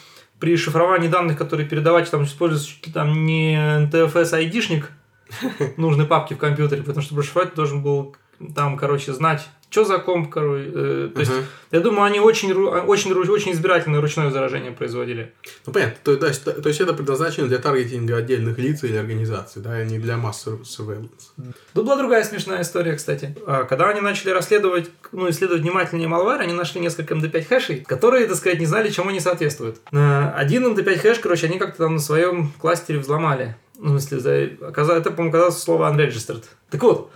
при 0.42 0.56
шифровании 0.56 1.06
данных, 1.06 1.38
которые 1.38 1.68
передавать, 1.68 2.10
там 2.10 2.24
используется 2.24 2.72
там 2.92 3.26
не 3.26 3.54
NTFS 3.54 4.34
айдишник 4.34 4.90
нужной 5.76 6.04
папки 6.04 6.34
в 6.34 6.38
компьютере, 6.38 6.82
потому 6.82 7.00
что 7.00 7.14
прошифровать 7.14 7.54
должен 7.54 7.80
был 7.80 8.16
там, 8.54 8.76
короче, 8.76 9.12
знать, 9.12 9.48
что 9.70 9.84
за 9.84 9.96
комп, 9.98 10.28
короче. 10.30 10.70
э, 10.74 11.10
то 11.14 11.20
есть, 11.20 11.32
Ага. 11.32 11.44
я 11.70 11.80
думаю, 11.80 12.02
они 12.02 12.20
очень, 12.20 12.50
ру- 12.52 12.84
очень, 12.84 13.10
очень 13.14 13.52
избирательно 13.52 14.02
ручное 14.02 14.30
заражение 14.30 14.70
производили. 14.70 15.32
Ну 15.66 15.72
понятно, 15.72 15.96
то, 16.04 16.16
то 16.16 16.26
есть, 16.26 16.44
то 16.44 16.68
есть 16.68 16.80
это 16.82 16.92
предназначено 16.92 17.48
для 17.48 17.56
таргетинга 17.58 18.16
отдельных 18.18 18.58
лиц 18.58 18.84
или 18.84 18.96
организаций, 18.96 19.62
да, 19.62 19.70
а 19.72 19.84
не 19.84 19.98
для 19.98 20.18
масс 20.18 20.46
surveillance. 20.46 21.32
Тут 21.72 21.86
была 21.86 21.96
другая 21.96 22.22
смешная 22.24 22.60
история, 22.62 22.94
кстати. 22.96 23.34
А, 23.46 23.64
Когда 23.64 23.88
они 23.88 24.02
начали 24.02 24.28
расследовать, 24.30 24.90
ну, 25.10 25.30
исследовать 25.30 25.62
внимательнее 25.62 26.08
malware, 26.08 26.40
они 26.40 26.52
нашли 26.52 26.78
несколько 26.80 27.14
MD5 27.14 27.44
хэшей, 27.48 27.76
которые, 27.80 28.26
так 28.26 28.36
сказать, 28.36 28.60
не 28.60 28.66
знали, 28.66 28.90
чему 28.90 29.08
они 29.08 29.20
соответствуют. 29.20 29.80
А, 29.90 30.34
Один 30.36 30.66
MD5 30.66 30.98
хэш, 30.98 31.18
короче, 31.20 31.46
они 31.46 31.58
как-то 31.58 31.84
там 31.84 31.94
на 31.94 32.00
своем 32.00 32.52
кластере 32.60 32.98
взломали. 32.98 33.56
Ну, 33.78 33.94
в 33.94 34.00
смысле, 34.00 34.20
за- 34.20 34.66
оказалось, 34.68 35.00
это, 35.00 35.10
по-моему, 35.10 35.30
оказалось 35.30 35.58
слово 35.58 35.90
unregistered. 35.90 36.44
Так 36.70 36.82
вот, 36.82 37.10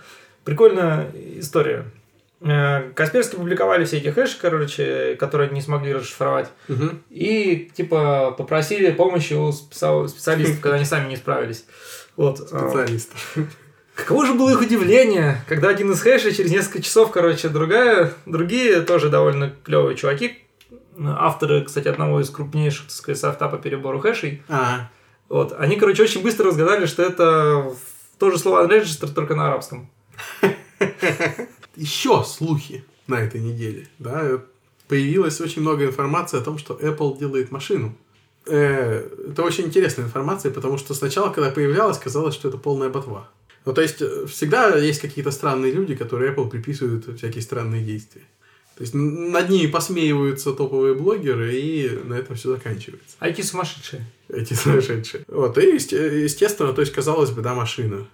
прикольная 0.47 1.11
история. 1.39 1.85
Э, 2.39 2.91
Касперские 2.95 3.39
публиковали 3.39 3.83
все 3.85 3.97
эти 3.97 4.07
хэши, 4.09 4.37
короче, 4.39 5.15
которые 5.19 5.49
не 5.51 5.61
смогли 5.61 5.93
расшифровать. 5.93 6.49
Мгм. 6.67 7.01
И, 7.09 7.69
типа, 7.75 8.31
попросили 8.37 8.91
помощи 8.91 9.33
у 9.33 9.51
специал- 9.51 10.07
специалистов, 10.07 10.61
когда 10.61 10.77
они 10.77 10.85
сами 10.85 11.09
не 11.09 11.17
справились. 11.17 11.65
Вот. 12.15 12.39
а, 12.51 12.69
Специалистов. 12.69 13.35
Каково 13.95 14.25
же 14.27 14.33
было 14.35 14.51
их 14.51 14.61
удивление, 14.61 15.43
когда 15.47 15.69
один 15.69 15.91
из 15.91 15.99
хэшей 16.01 16.31
через 16.33 16.51
несколько 16.51 16.81
часов, 16.83 17.11
короче, 17.11 17.49
другая, 17.49 18.13
другие 18.25 18.81
тоже 18.81 19.09
довольно 19.09 19.53
клевые 19.63 19.95
чуваки, 19.97 20.37
авторы, 20.99 21.63
кстати, 21.63 21.87
одного 21.87 22.21
из 22.21 22.29
крупнейших, 22.29 22.83
так 22.83 22.91
сказать, 22.91 23.19
софта 23.19 23.47
по 23.49 23.57
перебору 23.57 23.99
хэшей, 23.99 24.43
А, 24.47 24.89
вот, 25.29 25.55
они, 25.59 25.75
короче, 25.77 26.03
очень 26.03 26.21
быстро 26.21 26.45
разгадали, 26.47 26.85
что 26.85 27.01
это 27.03 27.73
то 28.19 28.29
же 28.31 28.37
слово 28.37 28.65
unregistered, 28.67 29.13
только 29.13 29.33
на 29.35 29.47
арабском. 29.47 29.89
еще 31.75 32.23
слухи 32.23 32.83
на 33.07 33.15
этой 33.21 33.41
неделе, 33.41 33.87
да, 33.99 34.41
появилась 34.87 35.41
очень 35.41 35.61
много 35.61 35.85
информации 35.85 36.39
о 36.39 36.43
том, 36.43 36.57
что 36.57 36.75
Apple 36.75 37.17
делает 37.17 37.51
машину. 37.51 37.95
Э, 38.45 39.07
Это 39.31 39.43
очень 39.43 39.65
интересная 39.65 40.05
информация, 40.05 40.51
потому 40.51 40.77
что 40.77 40.93
сначала, 40.93 41.29
когда 41.29 41.51
появлялась, 41.51 41.97
казалось, 41.97 42.35
что 42.35 42.49
это 42.49 42.57
полная 42.57 42.89
ботва. 42.89 43.29
Ну, 43.65 43.73
то 43.73 43.81
есть, 43.81 44.01
э, 44.01 44.25
всегда 44.27 44.77
есть 44.77 45.01
какие-то 45.01 45.31
странные 45.31 45.71
люди, 45.71 45.95
которые 45.95 46.33
Apple 46.33 46.49
приписывают 46.49 47.05
всякие 47.17 47.41
странные 47.41 47.83
действия. 47.83 48.23
То 48.77 48.83
есть 48.83 48.93
над 48.93 49.49
ними 49.49 49.71
посмеиваются 49.71 50.53
топовые 50.53 50.93
блогеры, 50.93 51.55
и 51.55 51.89
на 52.05 52.13
этом 52.13 52.35
все 52.35 52.51
заканчивается. 52.51 53.15
А 53.19 53.27
эти 53.27 53.41
сумасшедшие. 53.41 54.05
Эти 54.29 54.53
сумасшедшие. 54.53 55.25
Вот, 55.27 55.57
и, 55.57 55.73
естественно, 55.73 56.73
то 56.73 56.81
есть, 56.81 56.93
казалось 56.93 57.31
бы, 57.31 57.41
да, 57.41 57.55
машина. 57.55 58.07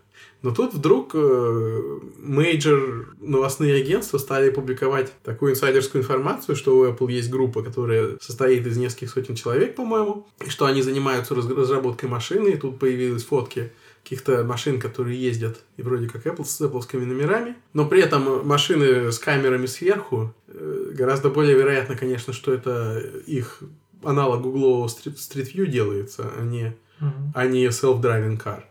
Но 0.43 0.51
тут 0.51 0.73
вдруг 0.73 1.11
э, 1.15 1.99
major 2.19 3.15
новостные 3.21 3.75
агентства 3.75 4.17
стали 4.17 4.49
публиковать 4.49 5.11
такую 5.23 5.53
инсайдерскую 5.53 6.03
информацию, 6.03 6.57
что 6.57 6.77
у 6.77 6.85
Apple 6.85 7.09
есть 7.11 7.29
группа, 7.29 7.63
которая 7.63 8.17
состоит 8.21 8.67
из 8.67 8.75
нескольких 8.75 9.09
сотен 9.09 9.35
человек, 9.35 9.75
по-моему, 9.75 10.27
и 10.45 10.49
что 10.49 10.65
они 10.65 10.81
занимаются 10.81 11.33
разработкой 11.33 12.09
машины, 12.09 12.49
и 12.49 12.57
тут 12.57 12.77
появились 12.77 13.23
фотки 13.23 13.71
каких-то 14.03 14.43
машин, 14.43 14.81
которые 14.81 15.19
ездят 15.19 15.61
и 15.77 15.81
вроде 15.81 16.09
как 16.09 16.25
Apple 16.25 16.43
с 16.43 16.59
Apple 16.59 17.05
номерами, 17.05 17.55
но 17.71 17.87
при 17.87 18.01
этом 18.01 18.45
машины 18.45 19.13
с 19.13 19.19
камерами 19.19 19.65
сверху, 19.65 20.33
э, 20.47 20.91
гораздо 20.93 21.29
более 21.29 21.55
вероятно, 21.55 21.95
конечно, 21.95 22.33
что 22.33 22.53
это 22.53 23.01
их 23.25 23.63
аналог 24.03 24.41
гуглового 24.41 24.87
Street 24.87 25.53
View 25.53 25.67
делается, 25.67 26.29
а 26.37 26.43
не, 26.43 26.75
uh-huh. 26.99 27.31
а 27.33 27.45
не 27.45 27.67
self-driving 27.67 28.43
car. 28.43 28.63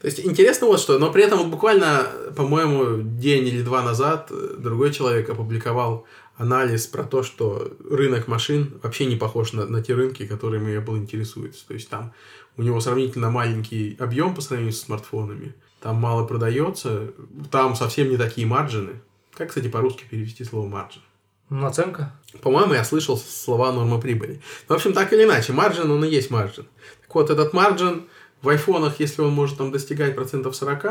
То 0.00 0.06
есть 0.06 0.20
интересно 0.20 0.66
вот 0.66 0.80
что, 0.80 0.98
но 0.98 1.10
при 1.10 1.24
этом 1.24 1.38
вот 1.38 1.48
буквально, 1.48 2.06
по-моему, 2.36 3.02
день 3.02 3.46
или 3.46 3.62
два 3.62 3.82
назад 3.82 4.30
другой 4.58 4.92
человек 4.92 5.28
опубликовал 5.30 6.06
анализ 6.36 6.86
про 6.86 7.04
то, 7.04 7.22
что 7.22 7.72
рынок 7.88 8.28
машин 8.28 8.78
вообще 8.82 9.06
не 9.06 9.16
похож 9.16 9.52
на, 9.52 9.66
на 9.66 9.82
те 9.82 9.94
рынки, 9.94 10.26
которыми 10.26 10.78
Apple 10.78 10.98
интересуется. 10.98 11.66
То 11.66 11.74
есть 11.74 11.88
там 11.88 12.12
у 12.56 12.62
него 12.62 12.80
сравнительно 12.80 13.30
маленький 13.30 13.96
объем 13.98 14.34
по 14.34 14.40
сравнению 14.40 14.74
с 14.74 14.80
смартфонами, 14.80 15.54
там 15.80 15.96
мало 15.96 16.26
продается, 16.26 17.12
там 17.50 17.74
совсем 17.74 18.10
не 18.10 18.16
такие 18.16 18.46
margin 18.46 18.87
ы. 18.87 19.00
Как, 19.34 19.48
кстати, 19.48 19.68
по-русски 19.68 20.04
перевести 20.08 20.44
слово 20.44 20.66
margin? 20.66 21.02
Наценка? 21.48 22.12
По-моему, 22.42 22.74
я 22.74 22.84
слышал 22.84 23.16
слова 23.16 23.72
норма 23.72 24.00
прибыли. 24.00 24.40
В 24.66 24.72
общем, 24.72 24.92
так 24.92 25.12
или 25.12 25.24
иначе, 25.24 25.52
margin, 25.52 25.90
он 25.90 26.04
и 26.04 26.08
есть 26.08 26.30
margin. 26.30 26.66
Так 27.02 27.14
вот, 27.14 27.30
этот 27.30 27.52
маржин 27.52 28.06
в 28.46 28.48
айфонах, 28.48 29.00
если 29.00 29.22
он 29.22 29.32
может 29.32 29.58
там 29.58 29.72
достигать 29.72 30.14
процентов 30.14 30.54
40, 30.54 30.86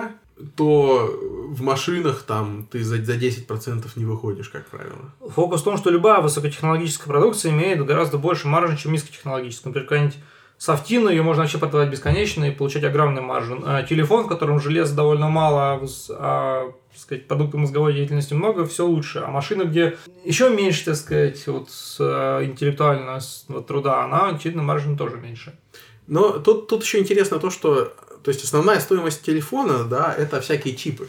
то 0.58 1.10
в 1.48 1.62
машинах 1.62 2.24
там 2.24 2.68
ты 2.70 2.84
за, 2.84 2.98
за 3.02 3.16
10% 3.16 3.88
не 3.96 4.04
выходишь, 4.04 4.50
как 4.50 4.68
правило. 4.68 5.14
Фокус 5.22 5.62
в 5.62 5.64
том, 5.64 5.78
что 5.78 5.90
любая 5.90 6.20
высокотехнологическая 6.20 7.08
продукция 7.08 7.54
имеет 7.54 7.86
гораздо 7.86 8.18
больше 8.18 8.50
маржи, 8.50 8.76
чем 8.76 8.92
низкотехнологическая. 8.92 9.70
Например, 9.70 9.88
какая-нибудь 9.88 10.18
Софтину 10.58 11.10
ее 11.10 11.22
можно 11.22 11.44
вообще 11.44 11.58
продавать 11.58 11.90
бесконечно 11.90 12.44
и 12.44 12.52
получать 12.52 12.84
огромный 12.84 13.22
маржин. 13.22 13.64
А 13.66 13.84
телефон, 13.84 14.26
в 14.26 14.28
котором 14.28 14.60
железа 14.60 14.94
довольно 14.94 15.30
мало, 15.30 15.82
а, 16.10 16.72
так 16.92 17.00
сказать, 17.00 17.28
продуктов 17.30 17.62
мозговой 17.62 17.94
деятельности 17.94 18.34
много, 18.34 18.66
все 18.66 18.86
лучше. 18.86 19.20
А 19.20 19.32
машина, 19.32 19.64
где 19.64 19.98
еще 20.26 20.50
меньше, 20.50 20.84
так 20.84 20.96
сказать, 20.98 21.48
вот 21.48 21.70
а, 22.02 22.44
интеллектуального 22.44 23.22
труда, 23.66 24.04
она, 24.04 24.32
очевидно, 24.32 24.62
маржин 24.62 24.98
тоже 24.98 25.16
меньше. 25.16 25.58
Но 26.08 26.40
тут, 26.40 26.68
тут 26.68 26.84
еще 26.84 27.00
интересно 27.00 27.40
то, 27.40 27.50
что 27.50 27.94
то 28.26 28.30
есть 28.32 28.44
основная 28.44 28.80
стоимость 28.80 29.22
телефона, 29.22 29.84
да, 29.84 30.12
это 30.12 30.42
всякие 30.42 30.76
чипы. 30.76 31.08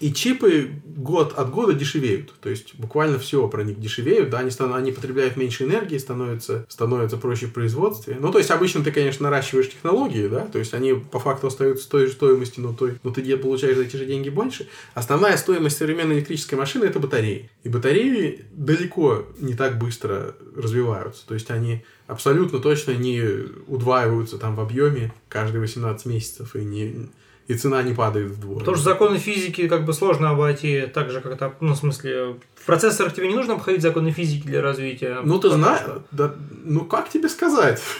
И 0.00 0.12
чипы 0.12 0.70
год 0.84 1.34
от 1.36 1.50
года 1.50 1.74
дешевеют. 1.74 2.32
То 2.40 2.48
есть 2.48 2.74
буквально 2.76 3.18
все 3.18 3.46
про 3.48 3.62
них 3.62 3.78
дешевеют, 3.80 4.30
да, 4.30 4.38
они, 4.38 4.50
стан- 4.50 4.74
они 4.74 4.92
потребляют 4.92 5.36
меньше 5.36 5.64
энергии, 5.64 5.98
становятся, 5.98 6.66
становятся 6.68 7.16
проще 7.16 7.46
в 7.46 7.52
производстве. 7.52 8.16
Ну, 8.18 8.32
то 8.32 8.38
есть 8.38 8.50
обычно 8.50 8.82
ты, 8.82 8.92
конечно, 8.92 9.24
наращиваешь 9.24 9.70
технологии, 9.70 10.26
да, 10.26 10.46
то 10.46 10.58
есть 10.58 10.72
они 10.74 10.94
по 10.94 11.18
факту 11.18 11.48
остаются 11.48 11.88
той 11.88 12.06
же 12.06 12.12
стоимости, 12.12 12.60
но, 12.60 12.72
той, 12.72 12.98
но 13.02 13.10
ты 13.10 13.36
получаешь 13.36 13.76
за 13.76 13.82
эти 13.82 13.96
же 13.96 14.06
деньги 14.06 14.30
больше. 14.30 14.68
Основная 14.94 15.36
стоимость 15.36 15.76
современной 15.76 16.16
электрической 16.16 16.58
машины 16.58 16.86
это 16.86 16.98
батареи. 16.98 17.50
И 17.62 17.68
батареи 17.68 18.44
далеко 18.52 19.26
не 19.38 19.54
так 19.54 19.78
быстро 19.78 20.34
развиваются. 20.56 21.26
То 21.26 21.34
есть 21.34 21.50
они 21.50 21.84
абсолютно 22.06 22.58
точно 22.58 22.92
не 22.92 23.22
удваиваются 23.66 24.38
там 24.38 24.56
в 24.56 24.60
объеме 24.60 25.12
каждые 25.28 25.60
18 25.60 26.06
месяцев 26.06 26.56
и 26.56 26.64
не 26.64 27.10
и 27.50 27.54
цена 27.54 27.82
не 27.82 27.94
падает 27.94 28.30
вдвое. 28.30 28.60
Потому 28.60 28.76
что 28.76 28.84
законы 28.84 29.18
физики 29.18 29.66
как 29.66 29.84
бы 29.84 29.92
сложно 29.92 30.30
обойти 30.30 30.82
так 30.82 31.10
же, 31.10 31.20
как 31.20 31.32
это, 31.32 31.52
ну, 31.58 31.72
в 31.74 31.76
смысле, 31.76 32.36
в 32.54 32.64
процессорах 32.64 33.12
тебе 33.12 33.26
не 33.26 33.34
нужно 33.34 33.54
обходить 33.54 33.82
законы 33.82 34.12
физики 34.12 34.46
для 34.46 34.62
развития. 34.62 35.18
Ну, 35.24 35.40
ты 35.40 35.50
знаешь, 35.50 35.80
да, 36.12 36.32
ну, 36.64 36.84
как 36.84 37.08
тебе 37.08 37.28
сказать? 37.28 37.82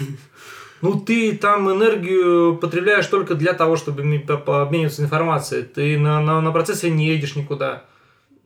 Ну, 0.83 0.99
ты 0.99 1.37
там 1.37 1.71
энергию 1.71 2.57
потребляешь 2.57 3.07
только 3.07 3.35
для 3.35 3.53
того, 3.53 3.77
чтобы 3.77 4.01
обмениваться 4.01 5.03
информацией. 5.03 5.63
Ты 5.65 5.99
на, 5.99 6.23
на, 6.23 6.41
на 6.41 6.53
процессоре 6.53 6.95
не 6.95 7.07
едешь 7.07 7.37
никуда. 7.37 7.85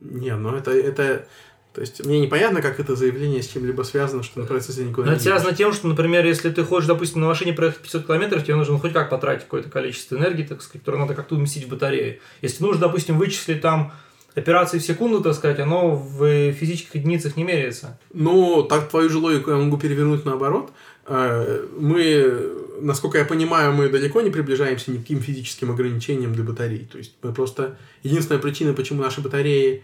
Не, 0.01 0.35
ну 0.35 0.53
это, 0.53 0.71
это 0.71 1.27
то 1.75 1.81
есть 1.81 2.05
мне 2.05 2.21
непонятно, 2.21 2.61
как 2.61 2.79
это 2.79 2.95
заявление 2.95 3.43
с 3.43 3.47
чем-либо 3.47 3.83
связано, 3.83 4.23
что 4.23 4.39
на 4.39 4.45
процессе 4.45 4.85
никуда 4.85 5.07
Но 5.07 5.13
это 5.13 5.23
связано 5.23 5.53
тем, 5.53 5.73
что, 5.73 5.87
например, 5.89 6.25
если 6.25 6.49
ты 6.49 6.63
хочешь, 6.63 6.87
допустим, 6.87 7.19
на 7.19 7.27
машине 7.27 7.51
проехать 7.51 7.81
500 7.81 8.07
километров, 8.07 8.43
тебе 8.43 8.55
нужно 8.55 8.79
хоть 8.79 8.93
как 8.93 9.09
потратить 9.09 9.43
какое-то 9.43 9.69
количество 9.69 10.15
энергии, 10.15 10.43
так 10.43 10.61
сказать, 10.61 10.81
которое 10.81 10.99
надо 10.99 11.15
как-то 11.15 11.35
уместить 11.35 11.65
в 11.65 11.69
батарею. 11.69 12.19
Если 12.41 12.63
нужно, 12.63 12.87
допустим, 12.87 13.17
вычислить 13.17 13.59
там 13.59 13.91
операции 14.35 14.79
в 14.79 14.83
секунду, 14.83 15.21
так 15.21 15.33
сказать, 15.33 15.59
оно 15.59 15.95
в 15.95 16.53
физических 16.53 16.95
единицах 16.95 17.35
не 17.35 17.43
меряется. 17.43 17.99
Ну, 18.13 18.63
так 18.63 18.89
твою 18.89 19.09
же 19.09 19.17
логику 19.17 19.51
я 19.51 19.57
могу 19.57 19.77
перевернуть 19.77 20.23
наоборот. 20.23 20.71
Э, 21.07 21.65
мы, 21.77 22.51
насколько 22.79 23.17
я 23.17 23.25
понимаю, 23.25 23.73
мы 23.73 23.89
далеко 23.89 24.21
не 24.21 24.29
приближаемся 24.29 24.91
ни 24.91 24.97
к 24.97 25.01
каким 25.01 25.19
физическим 25.21 25.71
ограничениям 25.71 26.33
для 26.33 26.43
батарей. 26.43 26.87
То 26.89 26.97
есть 26.97 27.15
мы 27.21 27.33
просто... 27.33 27.77
Единственная 28.03 28.41
причина, 28.41 28.73
почему 28.73 29.01
наши 29.01 29.21
батареи 29.21 29.83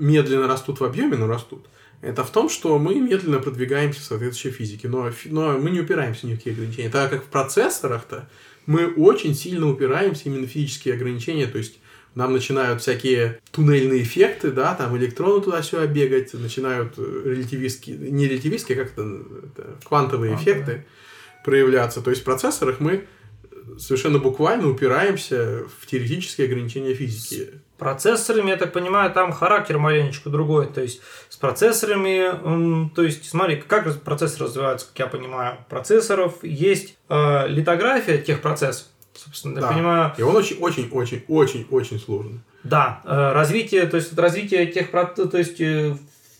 медленно 0.00 0.48
растут 0.48 0.80
в 0.80 0.84
объеме, 0.84 1.16
но 1.16 1.26
растут, 1.26 1.66
это 2.02 2.24
в 2.24 2.30
том, 2.30 2.48
что 2.48 2.78
мы 2.78 2.94
медленно 2.94 3.38
продвигаемся 3.38 4.00
в 4.00 4.04
соответствующей 4.04 4.56
физике, 4.56 4.88
но, 4.88 5.10
но 5.26 5.58
мы 5.58 5.70
не 5.70 5.80
упираемся 5.80 6.26
ни 6.26 6.34
в 6.34 6.38
какие 6.38 6.54
ограничения. 6.54 6.88
Так 6.88 7.10
как 7.10 7.24
в 7.24 7.26
процессорах-то 7.26 8.28
мы 8.66 8.86
очень 8.94 9.34
сильно 9.34 9.68
упираемся 9.68 10.22
именно 10.24 10.46
в 10.46 10.50
физические 10.50 10.94
ограничения, 10.94 11.46
то 11.46 11.58
есть 11.58 11.78
нам 12.14 12.32
начинают 12.32 12.80
всякие 12.80 13.40
туннельные 13.52 14.02
эффекты, 14.02 14.50
да, 14.50 14.74
там 14.74 14.96
электроны 14.96 15.42
туда-сюда 15.42 15.86
бегать, 15.86 16.32
начинают 16.34 16.94
э, 16.96 17.22
релятивистские, 17.24 17.96
не 17.96 18.26
релятивистские, 18.26 18.80
а 18.80 18.84
как 18.84 18.92
это, 18.92 19.22
это 19.44 19.76
квантовые 19.84 20.34
а, 20.34 20.36
эффекты 20.36 20.72
да. 20.72 21.44
проявляться. 21.44 22.00
То 22.00 22.10
есть 22.10 22.22
в 22.22 22.24
процессорах 22.24 22.80
мы 22.80 23.04
совершенно 23.78 24.18
буквально 24.18 24.68
упираемся 24.68 25.64
в 25.78 25.86
теоретические 25.86 26.46
ограничения 26.46 26.94
физики 26.94 27.50
процессорами, 27.80 28.50
я 28.50 28.56
так 28.56 28.72
понимаю, 28.72 29.10
там 29.10 29.32
характер 29.32 29.78
маленечко 29.78 30.30
другой. 30.30 30.68
То 30.68 30.82
есть 30.82 31.00
с 31.28 31.36
процессорами, 31.36 32.90
то 32.94 33.02
есть 33.02 33.28
смотри, 33.28 33.56
как 33.56 34.00
процессоры 34.02 34.44
развиваются, 34.44 34.86
как 34.86 34.98
я 34.98 35.06
понимаю, 35.06 35.58
процессоров 35.68 36.44
есть 36.44 36.96
э, 37.08 37.48
литография 37.48 38.18
тех 38.18 38.40
процессов. 38.42 38.86
Собственно, 39.14 39.60
да. 39.60 39.66
я 39.66 39.72
понимаю. 39.72 40.12
И 40.16 40.22
он 40.22 40.36
очень, 40.36 40.58
очень, 40.58 40.88
очень, 40.92 41.24
очень, 41.26 41.66
очень 41.70 41.98
сложный. 41.98 42.40
Да, 42.62 43.00
э, 43.04 43.32
развитие, 43.32 43.86
то 43.86 43.96
есть 43.96 44.16
развитие 44.16 44.66
тех, 44.66 44.90
то 44.90 45.38
есть, 45.38 45.60
э, 45.60 45.96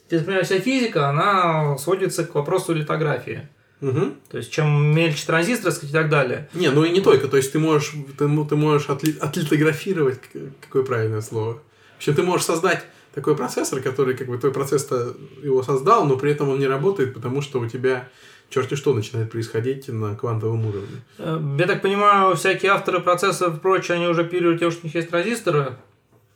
вся 0.08 0.60
физика, 0.60 1.08
она 1.08 1.78
сводится 1.78 2.24
к 2.24 2.34
вопросу 2.34 2.74
литографии. 2.74 3.48
Угу. 3.80 4.12
То 4.30 4.36
есть, 4.36 4.50
чем 4.50 4.94
мельче 4.94 5.24
транзистор, 5.26 5.72
сказать, 5.72 5.90
и 5.90 5.94
так 5.94 6.10
далее. 6.10 6.48
Не, 6.54 6.70
ну 6.70 6.84
и 6.84 6.90
не 6.90 7.00
только. 7.00 7.28
То 7.28 7.36
есть, 7.36 7.52
ты 7.52 7.58
можешь, 7.58 7.92
ты, 8.18 8.28
ты 8.44 8.56
можешь 8.56 8.88
отли, 8.88 9.16
отлитографировать, 9.18 10.20
какое 10.60 10.82
правильное 10.82 11.22
слово. 11.22 11.62
В 11.94 11.96
общем, 11.98 12.14
ты 12.14 12.22
можешь 12.22 12.46
создать 12.46 12.84
такой 13.14 13.36
процессор, 13.36 13.80
который, 13.80 14.14
как 14.14 14.28
бы, 14.28 14.38
твой 14.38 14.52
процесс-то 14.52 15.16
его 15.42 15.62
создал, 15.62 16.04
но 16.06 16.16
при 16.16 16.30
этом 16.30 16.48
он 16.48 16.58
не 16.58 16.66
работает, 16.66 17.14
потому 17.14 17.42
что 17.42 17.58
у 17.60 17.66
тебя 17.66 18.08
черти 18.50 18.74
что 18.74 18.92
начинает 18.92 19.30
происходить 19.30 19.88
на 19.88 20.14
квантовом 20.14 20.66
уровне. 20.66 21.02
Э, 21.18 21.40
я 21.58 21.66
так 21.66 21.82
понимаю, 21.82 22.36
всякие 22.36 22.72
авторы 22.72 23.00
процессов 23.00 23.56
и 23.56 23.60
прочее, 23.60 23.96
они 23.96 24.08
уже 24.08 24.24
пилят 24.24 24.58
тем, 24.58 24.70
что 24.70 24.80
у 24.82 24.86
них 24.86 24.94
есть 24.94 25.08
транзисторы, 25.08 25.76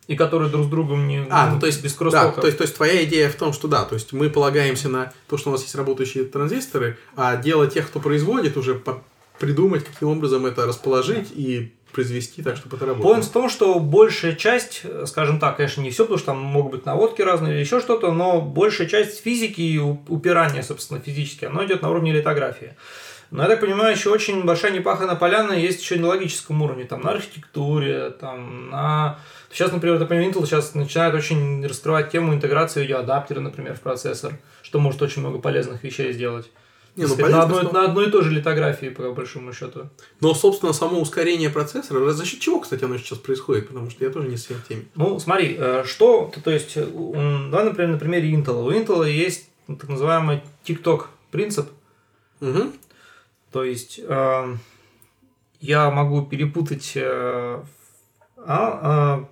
и 0.07 0.17
которые 0.17 0.51
друг 0.51 0.67
с 0.67 0.69
другом 0.69 1.09
не 1.09 1.27
а, 1.31 1.51
ну, 1.51 1.61
то 1.61 1.67
есть, 1.67 1.83
без 1.83 1.95
Да, 1.95 2.31
то, 2.31 2.47
есть, 2.47 2.59
то 2.59 2.65
есть 2.65 2.77
твоя 2.77 3.05
идея 3.05 3.31
в 3.31 3.37
том, 3.37 3.53
что 3.53 3.69
да, 3.69 3.85
то 3.85 3.95
есть 3.95 4.13
мы 4.13 4.29
полагаемся 4.29 4.89
на 4.89 5.13
то, 5.29 5.39
что 5.39 5.51
у 5.51 5.53
нас 5.53 5.63
есть 5.63 5.75
работающие 5.75 6.25
транзисторы, 6.25 6.99
а 7.17 7.37
дело 7.37 7.67
тех, 7.67 7.87
кто 7.89 8.01
производит, 8.01 8.57
уже 8.57 8.75
по- 8.75 9.03
придумать, 9.39 9.85
каким 9.85 10.09
образом 10.09 10.47
это 10.47 10.67
расположить 10.67 11.29
и 11.35 11.73
произвести 11.93 12.43
так, 12.43 12.57
чтобы 12.57 12.77
это 12.77 12.87
работало. 12.87 13.13
Поинт 13.13 13.25
в 13.25 13.31
том, 13.31 13.49
что 13.49 13.79
большая 13.79 14.35
часть, 14.35 14.83
скажем 15.07 15.39
так, 15.39 15.57
конечно, 15.57 15.81
не 15.81 15.91
все, 15.91 16.03
потому 16.05 16.19
что 16.19 16.27
там 16.27 16.39
могут 16.39 16.73
быть 16.73 16.87
наводки 16.87 17.23
разные 17.23 17.55
или 17.55 17.61
еще 17.61 17.81
что-то, 17.81 18.13
но 18.13 18.41
большая 18.41 18.89
часть 18.89 19.23
физики 19.23 19.61
и 19.61 19.79
упирания, 19.79 20.63
собственно, 20.63 21.01
физически, 21.01 21.45
оно 21.45 21.65
идет 21.65 21.83
на 21.83 21.91
уровне 21.91 22.13
литографии. 22.13 22.75
Но 23.31 23.43
я 23.43 23.49
так 23.49 23.61
понимаю, 23.61 23.97
еще 23.97 24.11
очень 24.11 24.45
большая 24.45 24.73
непаханная 24.73 25.17
поляна 25.17 25.53
есть 25.53 25.81
еще 25.81 25.97
и 25.97 25.99
на 25.99 26.09
логическом 26.09 26.61
уровне, 26.63 26.85
там, 26.85 27.01
на 27.01 27.13
архитектуре, 27.13 28.11
там, 28.11 28.71
на 28.71 29.19
Сейчас, 29.55 29.71
например, 29.71 30.01
например, 30.01 30.29
Intel 30.29 30.45
сейчас 30.47 30.75
начинает 30.75 31.15
очень 31.15 31.65
раскрывать 31.65 32.11
тему 32.11 32.35
интеграции 32.35 32.83
видеоадаптера, 32.83 33.39
например, 33.39 33.75
в 33.77 33.81
процессор, 33.83 34.33
что 34.63 34.81
может 34.81 35.01
очень 35.01 35.21
много 35.23 35.39
полезных 35.39 35.85
вещей 35.85 36.13
сделать. 36.13 36.51
Не, 36.97 37.05
ну, 37.05 37.15
Сказать, 37.15 37.31
на, 37.33 37.43
одной, 37.45 37.63
что- 37.63 37.73
на 37.73 37.85
одной 37.85 38.09
и 38.09 38.11
той 38.11 38.25
же 38.25 38.33
литографии, 38.33 38.89
по 38.89 39.13
большому 39.13 39.53
счету. 39.53 39.91
Но, 40.21 40.35
собственно, 40.35 40.73
само 40.73 41.01
ускорение 41.01 41.51
процессора, 41.51 42.11
за 42.11 42.25
счет 42.25 42.41
чего, 42.41 42.59
кстати, 42.59 42.83
оно 42.83 42.99
сейчас 42.99 43.19
происходит? 43.19 43.69
Потому 43.69 43.91
что 43.91 44.05
я 44.05 44.11
тоже 44.11 44.27
не 44.29 44.37
совсем 44.37 44.57
в 44.59 44.67
теме. 44.67 44.87
Ну, 44.97 45.21
смотри, 45.21 45.55
э, 45.57 45.85
что, 45.87 46.33
то, 46.43 46.51
есть, 46.51 46.75
давай, 46.75 47.65
например, 47.65 47.91
на 47.93 47.99
примере 47.99 48.33
Intel. 48.33 48.61
У 48.67 48.73
Intel 48.73 49.09
есть 49.09 49.49
так 49.69 49.89
называемый 49.89 50.43
TikTok 50.67 51.05
принцип, 51.31 51.69
Угу. 52.41 52.73
то 53.53 53.63
есть 53.63 54.01
э, 54.03 54.57
я 55.61 55.91
могу 55.93 56.23
перепутать 56.27 56.93
э, 56.97 57.63
а, 58.37 59.21
э, 59.21 59.25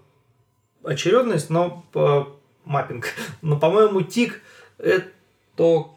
очередность, 0.85 1.51
но 1.51 1.85
по 1.93 2.37
маппинг. 2.65 3.07
Но, 3.43 3.59
по-моему, 3.59 4.03
тик 4.03 4.41
это 4.79 5.09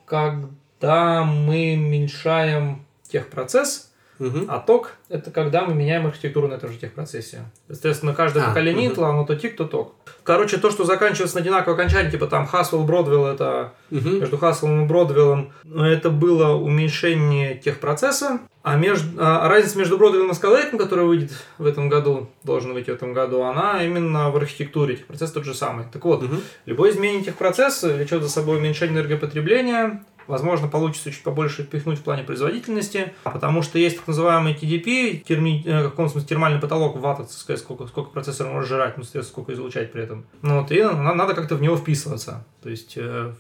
когда 0.06 1.24
мы 1.24 1.74
уменьшаем 1.78 2.86
техпроцесс, 3.04 3.92
Угу. 4.20 4.46
а 4.48 4.60
ток– 4.60 4.94
это 5.10 5.30
когда 5.32 5.66
мы 5.66 5.74
меняем 5.74 6.08
архитектуру 6.08 6.48
на 6.48 6.54
этом 6.54 6.72
же 6.72 6.78
техпроцессе. 6.78 7.46
Соответственно, 7.68 8.14
каждое 8.14 8.44
А, 8.44 8.48
поколение. 8.50 8.90
Intel, 8.90 9.04
оно 9.04 9.26
то 9.26 9.36
тик, 9.36 9.58
то 9.58 9.66
ток. 9.66 9.96
Короче, 10.24 10.58
то, 10.58 10.72
что 10.72 10.86
заканчивается 10.86 11.36
на 11.36 11.42
одинаковое 11.42 11.76
окончание, 11.76 12.10
типа 12.12 12.28
там 12.28 12.48
Haswell, 12.52 12.84
Бродвилл, 12.86 13.26
это 13.26 13.74
Угу. 13.92 14.10
между 14.10 14.38
Haswell 14.38 14.84
и 14.84 14.86
Бродвиллом, 14.88 15.52
это 15.78 16.10
было 16.10 16.56
уменьшение 16.56 17.56
техпроцесса, 17.56 18.40
а, 18.64 18.78
между, 18.78 19.08
а 19.20 19.48
разница 19.48 19.78
между 19.78 19.98
Бродвиллом 19.98 20.32
и 20.32 20.34
Skylake, 20.34 20.78
который 20.78 21.06
выйдет 21.06 21.32
в 21.60 21.66
этом 21.66 21.88
году, 21.90 22.30
должен 22.44 22.74
выйти 22.74 22.90
в 22.90 22.94
этом 22.96 23.14
году, 23.14 23.44
она 23.44 23.84
именно 23.84 24.32
в 24.32 24.38
архитектуре. 24.38 24.96
Техпроцесс 24.96 25.32
тот 25.32 25.44
же 25.46 25.54
самый. 25.54 25.86
Так 25.92 26.04
вот, 26.06 26.24
Угу. 26.24 26.36
Любое 26.66 26.92
изменение 26.92 27.24
техпроцесса 27.24 27.90
влечет 27.94 28.24
за 28.24 28.30
собой 28.30 28.58
уменьшение 28.58 28.96
энергопотребления. 28.96 30.04
Возможно, 30.28 30.68
получится 30.68 31.12
чуть 31.12 31.24
побольше 31.24 31.64
впихнуть 31.64 32.00
в 32.00 32.04
плане 32.04 32.24
производительности, 32.24 33.14
потому 33.24 33.62
что 33.62 33.78
есть 33.78 33.98
так 33.98 34.08
называемый 34.08 34.54
TDP, 34.54 35.18
терми, 35.18 35.64
э, 35.66 35.82
в 35.88 35.90
каком 35.92 36.10
смысле 36.10 36.28
термальный 36.28 36.60
потолок 36.60 36.96
в 36.96 37.00
ваттах, 37.00 37.28
так 37.28 37.36
сказать, 37.38 37.62
сколько, 37.62 37.86
сколько 37.88 38.10
процессор 38.10 38.48
может 38.48 38.70
жрать, 38.70 38.98
ну, 38.98 39.04
сколько 39.04 39.54
излучать 39.54 39.92
при 39.92 40.04
этом. 40.04 40.26
Ну, 40.42 40.62
вот, 40.62 40.72
и 40.72 40.82
на- 40.82 41.14
надо 41.14 41.36
как-то 41.36 41.56
в 41.56 41.62
него 41.62 41.78
вписываться. 41.78 42.46
То 42.64 42.70
есть 42.70 42.94
э, 42.98 43.34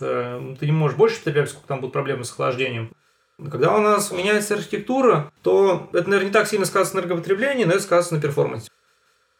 э, 0.00 0.54
ты 0.58 0.66
не 0.66 0.72
можешь 0.72 0.96
больше 0.96 1.18
потреблять, 1.18 1.50
сколько 1.50 1.68
там 1.68 1.80
будут 1.80 1.92
проблемы 1.92 2.24
с 2.24 2.30
охлаждением. 2.30 2.90
Когда 3.50 3.74
у 3.76 3.80
нас 3.80 4.10
меняется 4.12 4.54
архитектура, 4.54 5.30
то 5.42 5.88
это, 5.92 6.08
наверное, 6.08 6.26
не 6.28 6.32
так 6.32 6.46
сильно 6.46 6.66
сказывается 6.66 6.96
на 6.96 7.00
энергопотреблении, 7.00 7.64
но 7.64 7.72
это 7.72 7.82
сказывается 7.82 8.14
на 8.14 8.20
перформансе. 8.20 8.70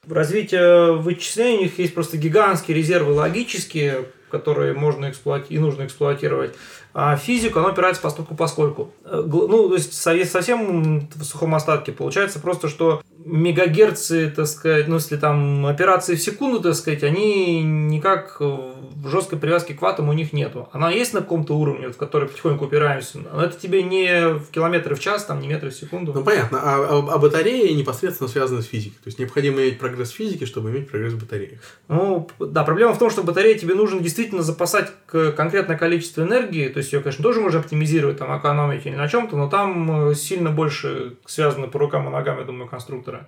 В 0.07 0.13
развитии 0.15 0.97
вычислений 0.99 1.59
у 1.59 1.63
них 1.65 1.79
есть 1.79 1.95
просто 1.95 2.17
гигантские 2.17 2.77
резервы 2.77 3.13
логические, 3.13 4.07
которые 4.31 4.73
можно 4.73 5.11
эксплуатировать 5.11 5.51
и 5.53 5.59
нужно 5.59 5.85
эксплуатировать. 5.85 6.55
А 6.93 7.17
физику, 7.17 7.59
она 7.61 7.69
опирается 7.71 8.03
постольку 8.03 8.35
поскольку. 8.35 8.91
Э, 9.05 9.23
Ну, 9.25 9.69
то 9.69 9.75
есть 9.75 9.93
со- 9.93 10.25
совсем 10.25 11.09
в 11.15 11.25
сухом 11.25 11.55
остатке 11.55 11.93
получается 11.93 12.41
просто, 12.41 12.69
что 12.69 13.03
мегагерцы, 13.25 14.31
так 14.35 14.47
сказать, 14.47 14.89
ну, 14.89 14.97
если 14.97 15.17
там 15.17 15.67
операции 15.67 16.15
в 16.15 16.21
секунду, 16.23 16.61
так 16.61 16.75
сказать, 16.75 17.03
они 17.03 17.63
никак 17.63 18.39
в 18.41 19.09
жесткой 19.09 19.39
привязке 19.39 19.75
к 19.75 19.83
ваттам 19.83 20.09
у 20.09 20.13
них 20.13 20.33
нету. 20.33 20.69
Она 20.73 20.91
есть 20.91 21.15
на 21.15 21.21
каком-то 21.21 21.57
уровне, 21.57 21.89
в 21.91 21.97
который 21.97 22.29
потихоньку 22.29 22.65
упираемся, 22.67 23.19
но 23.19 23.43
это 23.43 23.59
тебе 23.59 23.83
не 23.83 24.29
в 24.35 24.51
километры 24.51 24.95
в 24.95 25.01
час, 25.01 25.25
там, 25.25 25.41
не 25.41 25.49
метры 25.49 25.71
в 25.71 25.75
секунду. 25.75 26.13
Ну, 26.15 26.23
понятно. 26.25 26.61
А, 26.63 26.77
а- 26.77 27.15
а 27.15 27.19
батареи 27.19 27.73
непосредственно 27.73 28.29
связаны 28.29 28.63
с 28.63 28.67
физикой. 28.67 28.97
То 29.03 29.09
есть, 29.09 29.19
необходимо 29.19 29.61
иметь 29.63 29.79
прогресс 29.79 30.11
в 30.11 30.15
физике, 30.17 30.47
чтобы 30.47 30.71
иметь 30.71 30.91
прогресс 30.91 31.13
в 31.15 31.21
батареях. 31.21 31.61
Ну, 31.89 32.29
да, 32.39 32.65
проблема 32.65 32.93
в 32.95 32.99
том, 32.99 33.11
что 33.11 33.23
батарея 33.23 33.57
тебе 33.59 33.75
нужно 33.75 34.01
действительно 34.01 34.43
запасать 34.43 34.93
конкретное 35.07 35.77
количество 35.79 36.23
энергии, 36.23 36.69
то 36.69 36.79
есть 36.81 36.93
ее, 36.93 37.01
конечно, 37.01 37.23
тоже 37.23 37.41
можно 37.41 37.61
оптимизировать, 37.61 38.19
там, 38.19 38.37
экономить 38.39 38.87
или 38.87 38.97
на 38.97 39.09
чем-то, 39.09 39.37
но 39.37 39.49
там 39.49 40.11
э, 40.11 40.15
сильно 40.15 40.51
больше 40.51 41.17
связаны 41.27 41.69
по 41.69 41.79
рукам 41.79 42.09
и 42.09 42.11
ногам, 42.11 42.39
я 42.39 42.45
думаю, 42.45 42.69
конструкторы. 42.69 43.27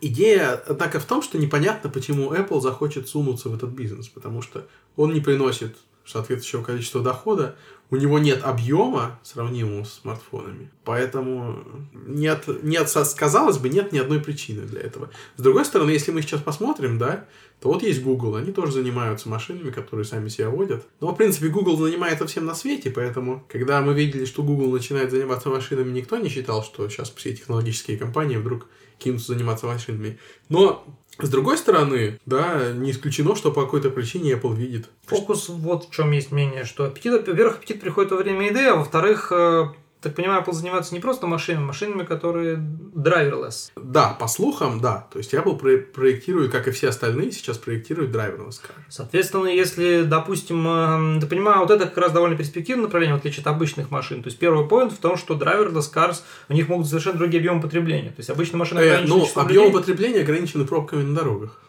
Идея, 0.00 0.62
однако, 0.66 1.00
в 1.00 1.04
том, 1.04 1.22
что 1.22 1.38
непонятно, 1.38 1.90
почему 1.90 2.32
Apple 2.32 2.60
захочет 2.60 3.08
сунуться 3.08 3.48
в 3.48 3.54
этот 3.54 3.70
бизнес, 3.70 4.08
потому 4.08 4.42
что 4.42 4.66
он 4.96 5.12
не 5.12 5.20
приносит 5.20 5.76
соответствующего 6.04 6.62
количества 6.62 7.02
дохода, 7.02 7.56
у 7.90 7.96
него 7.96 8.18
нет 8.18 8.42
объема, 8.42 9.18
сравнимого 9.22 9.84
с 9.84 10.00
смартфонами, 10.00 10.70
поэтому 10.84 11.64
нет, 11.92 12.44
нет, 12.62 12.94
казалось 13.16 13.58
бы, 13.58 13.68
нет 13.68 13.92
ни 13.92 13.98
одной 13.98 14.20
причины 14.20 14.62
для 14.62 14.80
этого. 14.80 15.10
С 15.36 15.42
другой 15.42 15.64
стороны, 15.64 15.90
если 15.90 16.12
мы 16.12 16.22
сейчас 16.22 16.40
посмотрим, 16.40 16.98
да, 16.98 17.26
то 17.60 17.68
вот 17.68 17.82
есть 17.82 18.02
Google, 18.02 18.36
они 18.36 18.52
тоже 18.52 18.72
занимаются 18.72 19.28
машинами, 19.28 19.70
которые 19.70 20.06
сами 20.06 20.28
себя 20.28 20.48
водят. 20.48 20.86
Но, 21.00 21.12
в 21.12 21.16
принципе, 21.16 21.48
Google 21.48 21.76
занимается 21.76 22.26
всем 22.26 22.46
на 22.46 22.54
свете, 22.54 22.90
поэтому, 22.90 23.44
когда 23.48 23.82
мы 23.82 23.92
видели, 23.92 24.24
что 24.24 24.42
Google 24.42 24.70
начинает 24.70 25.10
заниматься 25.10 25.50
машинами, 25.50 25.92
никто 25.92 26.16
не 26.16 26.30
считал, 26.30 26.64
что 26.64 26.88
сейчас 26.88 27.10
все 27.10 27.34
технологические 27.34 27.98
компании 27.98 28.36
вдруг 28.36 28.66
кинутся 28.98 29.32
заниматься 29.32 29.66
машинами. 29.66 30.18
Но, 30.48 30.86
с 31.26 31.30
другой 31.30 31.58
стороны, 31.58 32.18
да, 32.26 32.72
не 32.72 32.90
исключено, 32.90 33.36
что 33.36 33.52
по 33.52 33.62
какой-то 33.62 33.90
причине 33.90 34.32
Apple 34.32 34.54
видит. 34.54 34.88
Фокус 35.06 35.48
вот 35.48 35.88
в 35.88 35.90
чем 35.90 36.10
есть 36.12 36.32
мнение, 36.32 36.64
что 36.64 36.84
аппетит, 36.84 37.12
во-первых, 37.12 37.56
аппетит 37.56 37.80
приходит 37.80 38.10
во 38.12 38.18
время 38.18 38.46
еды, 38.48 38.64
а 38.66 38.76
во-вторых, 38.76 39.32
э, 39.32 39.68
так 40.02 40.14
понимаю, 40.14 40.42
Apple 40.42 40.52
занимается 40.52 40.94
не 40.94 41.00
просто 41.00 41.26
машинами, 41.26 41.64
машинами, 41.64 42.04
которые 42.04 42.56
драйверлess. 42.56 43.70
Да, 43.76 44.16
по 44.18 44.28
слухам, 44.28 44.80
да. 44.80 45.06
То 45.12 45.18
есть 45.18 45.34
Apple 45.34 45.58
про- 45.58 45.78
проектирует, 45.78 46.50
как 46.52 46.68
и 46.68 46.70
все 46.70 46.88
остальные, 46.88 47.32
сейчас 47.32 47.58
проектирует 47.58 48.10
драйверлess 48.10 48.60
car. 48.62 48.72
Соответственно, 48.88 49.46
если, 49.48 50.02
допустим, 50.02 50.66
э, 50.66 51.20
ты 51.20 51.26
понимаю, 51.26 51.60
вот 51.60 51.70
это 51.70 51.86
как 51.86 51.98
раз 51.98 52.12
довольно 52.12 52.36
перспективное 52.36 52.84
направление, 52.84 53.16
в 53.16 53.18
отличие 53.18 53.42
от 53.42 53.48
обычных 53.48 53.90
машин. 53.90 54.22
То 54.22 54.28
есть 54.28 54.38
первый 54.38 54.66
поинт 54.66 54.92
в 54.92 54.98
том, 54.98 55.16
что 55.16 55.34
driverless 55.34 55.92
cars, 55.94 56.22
у 56.48 56.52
них 56.54 56.68
могут 56.68 56.86
совершенно 56.86 57.18
другие 57.18 57.40
объемы 57.40 57.60
потребления. 57.60 58.08
То 58.10 58.16
есть 58.18 58.30
обычно 58.30 58.58
машины 58.58 58.80
Э, 58.80 58.90
ограничены 58.92 59.18
ну, 59.20 59.26
числом 59.26 59.44
объем 59.44 59.62
людей 59.64 59.78
потребления 59.78 60.20
ограничены 60.20 60.64
пробками 60.64 61.02
на 61.02 61.14
дорогах. 61.14 61.60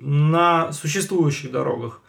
на 0.00 0.72
существующих 0.72 1.50
дорогах. 1.52 2.00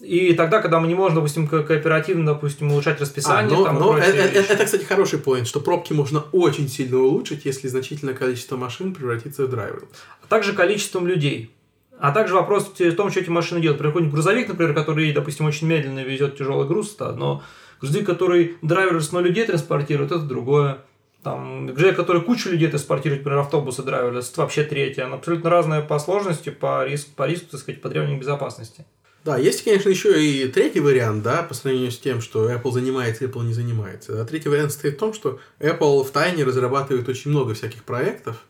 И 0.00 0.32
тогда, 0.34 0.60
когда 0.62 0.80
мы 0.80 0.88
не 0.88 0.94
можем, 0.94 1.16
допустим, 1.16 1.46
ко- 1.46 1.62
кооперативно, 1.62 2.24
допустим, 2.34 2.72
улучшать 2.72 2.98
А, 2.98 3.02
расписание, 3.02 3.56
но, 3.56 3.64
там, 3.64 3.78
но 3.78 3.92
прочие 3.92 4.12
э- 4.14 4.16
э- 4.16 4.28
вещи. 4.40 4.50
это, 4.50 4.64
кстати, 4.64 4.84
хороший 4.84 5.18
поинт, 5.18 5.46
что 5.46 5.60
пробки 5.60 5.92
можно 5.92 6.20
очень 6.32 6.68
сильно 6.68 6.98
улучшить, 6.98 7.44
если 7.44 7.68
значительное 7.68 8.14
количество 8.14 8.56
машин 8.56 8.94
превратится 8.94 9.44
в 9.46 9.50
драйвер. 9.50 9.84
а 10.22 10.26
также 10.26 10.52
количеством 10.54 11.06
людей. 11.06 11.50
А 11.98 12.12
также 12.12 12.34
вопрос 12.34 12.72
в 12.78 12.92
том, 12.94 13.10
что 13.10 13.20
эти 13.20 13.28
машины 13.28 13.60
делают. 13.60 13.78
Приходит 13.78 14.10
грузовик, 14.10 14.48
например, 14.48 14.74
который, 14.74 15.12
допустим, 15.12 15.44
очень 15.44 15.66
медленно 15.66 16.00
везет 16.02 16.38
тяжелый 16.38 16.66
груз, 16.66 16.94
это 16.94 17.10
одно. 17.10 17.42
Грузовик, 17.80 18.06
который 18.06 18.56
драйверлess, 18.62 19.08
но 19.12 19.20
людей 19.20 19.44
транспортирует, 19.44 20.10
это 20.12 20.20
другое. 20.20 20.78
Там, 21.22 21.66
грузовик, 21.66 21.96
который 21.96 22.22
кучу 22.22 22.48
людей 22.48 22.68
транспортирует, 22.68 23.20
например, 23.20 23.40
автобусы 23.40 23.82
драйверлess, 23.82 24.30
это 24.32 24.40
вообще 24.40 24.64
третье. 24.64 25.04
Оно 25.04 25.16
абсолютно 25.16 25.50
разное 25.50 25.82
по 25.82 25.98
сложности, 25.98 26.48
по 26.48 26.86
риску, 26.86 27.10
по 27.14 27.26
риску, 27.26 27.48
так 27.50 27.60
сказать, 27.60 27.82
по 27.82 27.90
требованиям 27.90 28.18
безопасности. 28.20 28.86
Да, 29.24 29.36
есть, 29.36 29.64
конечно, 29.64 29.90
еще 29.90 30.24
и 30.24 30.48
третий 30.48 30.80
вариант, 30.80 31.22
да, 31.22 31.42
по 31.42 31.52
сравнению 31.52 31.90
с 31.90 31.98
тем, 31.98 32.22
что 32.22 32.50
Apple 32.50 32.72
занимается, 32.72 33.24
Apple 33.24 33.44
не 33.44 33.52
занимается. 33.52 34.20
А 34.20 34.24
третий 34.24 34.48
вариант 34.48 34.72
стоит 34.72 34.94
в 34.94 34.98
том, 34.98 35.12
что 35.12 35.38
Apple 35.58 36.04
в 36.04 36.10
тайне 36.10 36.44
разрабатывает 36.44 37.08
очень 37.08 37.30
много 37.30 37.52
всяких 37.52 37.84
проектов, 37.84 38.46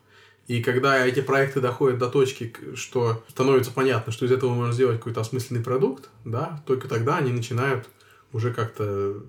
и 0.46 0.62
когда 0.62 1.06
эти 1.06 1.20
проекты 1.20 1.60
доходят 1.60 1.98
до 1.98 2.08
точки, 2.08 2.52
что 2.74 3.22
становится 3.28 3.70
понятно, 3.70 4.12
что 4.12 4.26
из 4.26 4.32
этого 4.32 4.52
можно 4.52 4.72
сделать 4.72 4.98
какой-то 4.98 5.20
осмысленный 5.20 5.62
продукт, 5.62 6.08
да, 6.24 6.62
только 6.66 6.88
тогда 6.88 7.18
они 7.18 7.30
начинают 7.30 7.88
уже 8.32 8.52
как-то 8.52 9.22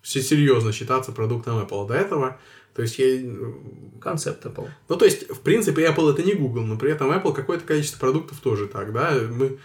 все 0.00 0.22
серьезно 0.22 0.72
считаться 0.72 1.12
продуктом 1.12 1.58
Apple. 1.58 1.86
До 1.88 1.94
этого, 1.94 2.38
то 2.74 2.82
есть 2.82 2.98
я, 2.98 3.20
Концепт 4.00 4.46
Apple. 4.46 4.68
ну, 4.88 4.96
то 4.96 5.04
есть, 5.04 5.28
в 5.28 5.40
принципе, 5.40 5.86
Apple 5.86 6.12
это 6.12 6.22
не 6.22 6.34
Google, 6.34 6.62
но 6.62 6.78
при 6.78 6.90
этом 6.90 7.10
Apple 7.10 7.34
какое-то 7.34 7.64
количество 7.64 7.98
продуктов 7.98 8.38
тоже 8.40 8.66
так, 8.66 8.92
да. 8.92 9.12
Мы, 9.30 9.58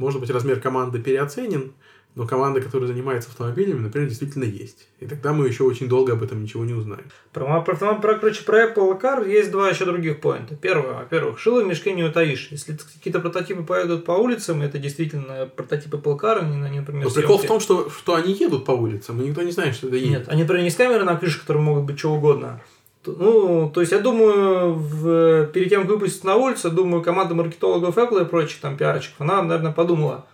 может 0.00 0.20
быть, 0.20 0.30
размер 0.30 0.60
команды 0.60 0.98
переоценен, 0.98 1.72
но 2.16 2.26
команда, 2.26 2.60
которая 2.60 2.88
занимается 2.88 3.28
автомобилями, 3.28 3.80
например, 3.80 4.08
действительно 4.08 4.44
есть. 4.44 4.88
И 4.98 5.06
тогда 5.06 5.32
мы 5.32 5.46
еще 5.46 5.62
очень 5.62 5.88
долго 5.88 6.14
об 6.14 6.22
этом 6.22 6.42
ничего 6.42 6.64
не 6.64 6.72
узнаем. 6.74 7.04
Про, 7.32 7.60
про, 7.60 7.76
про, 7.76 7.94
про- 7.94 8.14
короче, 8.18 8.42
про 8.42 8.64
Apple 8.66 9.00
Car 9.00 9.30
есть 9.30 9.52
два 9.52 9.68
еще 9.68 9.84
других 9.84 10.20
поинта. 10.20 10.56
Первое, 10.56 10.94
во-первых, 10.94 11.38
шило 11.38 11.62
в 11.62 11.66
мешке 11.66 11.92
не 11.92 12.02
утаишь. 12.02 12.48
Если 12.50 12.76
какие-то 12.76 13.20
прототипы 13.20 13.62
поедут 13.62 14.04
по 14.04 14.12
улицам, 14.12 14.60
это 14.62 14.78
действительно 14.78 15.48
прототипы 15.54 15.98
Apple 15.98 16.18
Car, 16.18 16.38
они, 16.40 16.60
они, 16.64 16.80
например, 16.80 17.04
Но 17.04 17.10
прикол 17.10 17.38
в 17.38 17.46
том, 17.46 17.60
что, 17.60 17.88
что 17.90 18.16
они 18.16 18.32
едут 18.32 18.64
по 18.64 18.72
улицам, 18.72 19.22
и 19.22 19.28
никто 19.28 19.42
не 19.42 19.52
знает, 19.52 19.76
что 19.76 19.86
это 19.86 19.96
едет. 19.96 20.10
Нет, 20.10 20.28
они, 20.28 20.42
например, 20.42 20.64
не 20.64 20.70
с 20.70 20.76
камеры 20.76 21.04
на 21.04 21.16
крыше, 21.16 21.40
которые 21.40 21.62
могут 21.62 21.84
быть 21.84 21.98
что 21.98 22.12
угодно. 22.12 22.60
Ну, 23.06 23.70
то 23.72 23.80
есть, 23.80 23.92
я 23.92 23.98
думаю, 23.98 24.74
в, 24.74 25.46
перед 25.46 25.70
тем, 25.70 25.82
как 25.82 25.90
выпустить 25.90 26.24
на 26.24 26.36
улицу, 26.36 26.70
думаю, 26.70 27.02
команда 27.02 27.34
маркетологов 27.34 27.96
Apple 27.96 28.22
и 28.22 28.24
прочих 28.26 28.60
там 28.60 28.76
пиарщиков, 28.76 29.20
она, 29.20 29.42
наверное, 29.42 29.72
подумала, 29.72 30.26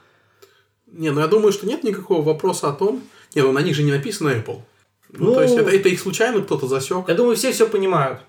Не, 0.91 1.11
ну 1.11 1.21
я 1.21 1.27
думаю, 1.29 1.53
что 1.53 1.67
нет 1.67 1.85
никакого 1.85 2.23
вопроса 2.23 2.69
о 2.69 2.73
том... 2.73 3.03
Не, 3.35 3.43
ну 3.43 3.53
на 3.53 3.61
них 3.61 3.75
же 3.77 3.83
не 3.83 3.93
написано 3.93 4.31
Apple. 4.31 4.63
Ну, 5.13 5.27
Ну- 5.27 5.35
то 5.35 5.43
есть 5.43 5.55
это, 5.57 5.71
это 5.71 5.89
их 5.89 6.01
случайно 6.01 6.43
кто-то 6.43 6.67
засек. 6.67 7.09
я 7.09 7.15
думаю, 7.15 7.37
все 7.37 7.53
все 7.53 7.69
понимают. 7.69 8.21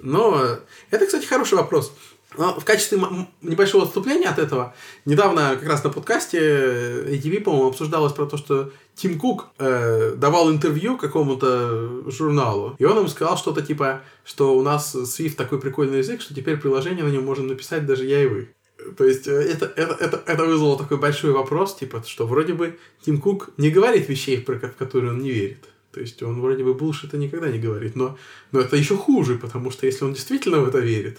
Но 0.00 0.42
это, 0.90 1.06
кстати, 1.06 1.26
хороший 1.26 1.54
вопрос. 1.56 1.92
Но 2.36 2.58
в 2.58 2.64
качестве 2.64 3.00
небольшого 3.42 3.84
отступления 3.84 4.28
от 4.28 4.38
этого, 4.38 4.74
недавно 5.04 5.56
как 5.56 5.68
раз 5.68 5.84
на 5.84 5.90
подкасте 5.90 6.38
ATV, 6.38 7.40
по-моему, 7.40 7.68
обсуждалось 7.68 8.12
про 8.12 8.26
то, 8.26 8.36
что 8.36 8.72
Тим 8.94 9.18
Кук 9.18 9.48
э, 9.58 10.14
давал 10.16 10.50
интервью 10.50 10.96
какому-то 10.96 12.10
журналу, 12.10 12.76
и 12.78 12.84
он 12.84 12.98
им 12.98 13.08
сказал 13.08 13.36
что-то 13.36 13.62
типа, 13.62 14.02
что 14.24 14.56
у 14.56 14.62
нас 14.62 14.94
Swift 14.94 15.34
такой 15.34 15.60
прикольный 15.60 15.98
язык, 15.98 16.20
что 16.20 16.34
теперь 16.34 16.56
приложение 16.56 17.04
на 17.04 17.10
нем 17.10 17.24
можем 17.24 17.46
написать 17.46 17.86
даже 17.86 18.04
я 18.04 18.22
и 18.22 18.26
вы. 18.26 18.48
То 18.96 19.04
есть 19.04 19.26
э, 19.26 19.32
это, 19.32 19.66
это, 19.76 19.94
это, 19.94 20.22
это 20.26 20.44
вызвало 20.44 20.78
такой 20.78 20.98
большой 20.98 21.32
вопрос, 21.32 21.76
типа, 21.76 22.04
что 22.06 22.26
вроде 22.26 22.54
бы 22.54 22.78
Тим 23.04 23.20
Кук 23.20 23.50
не 23.56 23.70
говорит 23.70 24.08
вещей, 24.08 24.36
в 24.36 24.58
которые 24.78 25.12
он 25.12 25.20
не 25.20 25.30
верит. 25.30 25.64
То 25.92 26.00
есть 26.00 26.22
он 26.22 26.42
вроде 26.42 26.62
бы 26.62 26.74
булшита 26.74 27.16
никогда 27.16 27.48
не 27.48 27.58
говорит, 27.58 27.96
но, 27.96 28.18
но 28.52 28.60
это 28.60 28.76
еще 28.76 28.96
хуже, 28.96 29.36
потому 29.36 29.70
что 29.70 29.86
если 29.86 30.04
он 30.04 30.12
действительно 30.12 30.60
в 30.60 30.68
это 30.68 30.78
верит, 30.78 31.18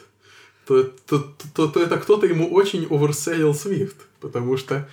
то, 0.68 0.84
то, 0.84 1.34
то, 1.54 1.68
то 1.68 1.82
это 1.82 1.98
кто-то 1.98 2.28
ему 2.28 2.52
очень 2.54 2.86
оверселил 2.90 3.52
Swift, 3.52 3.96
потому 4.20 4.58
что, 4.58 4.88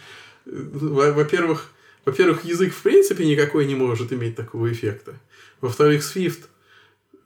во-первых, 0.44 1.70
во-первых, 2.04 2.44
язык 2.44 2.72
в 2.72 2.82
принципе 2.82 3.24
никакой 3.26 3.66
не 3.66 3.74
может 3.74 4.12
иметь 4.12 4.36
такого 4.36 4.70
эффекта. 4.70 5.14
Во-вторых, 5.60 6.02
Swift, 6.02 6.44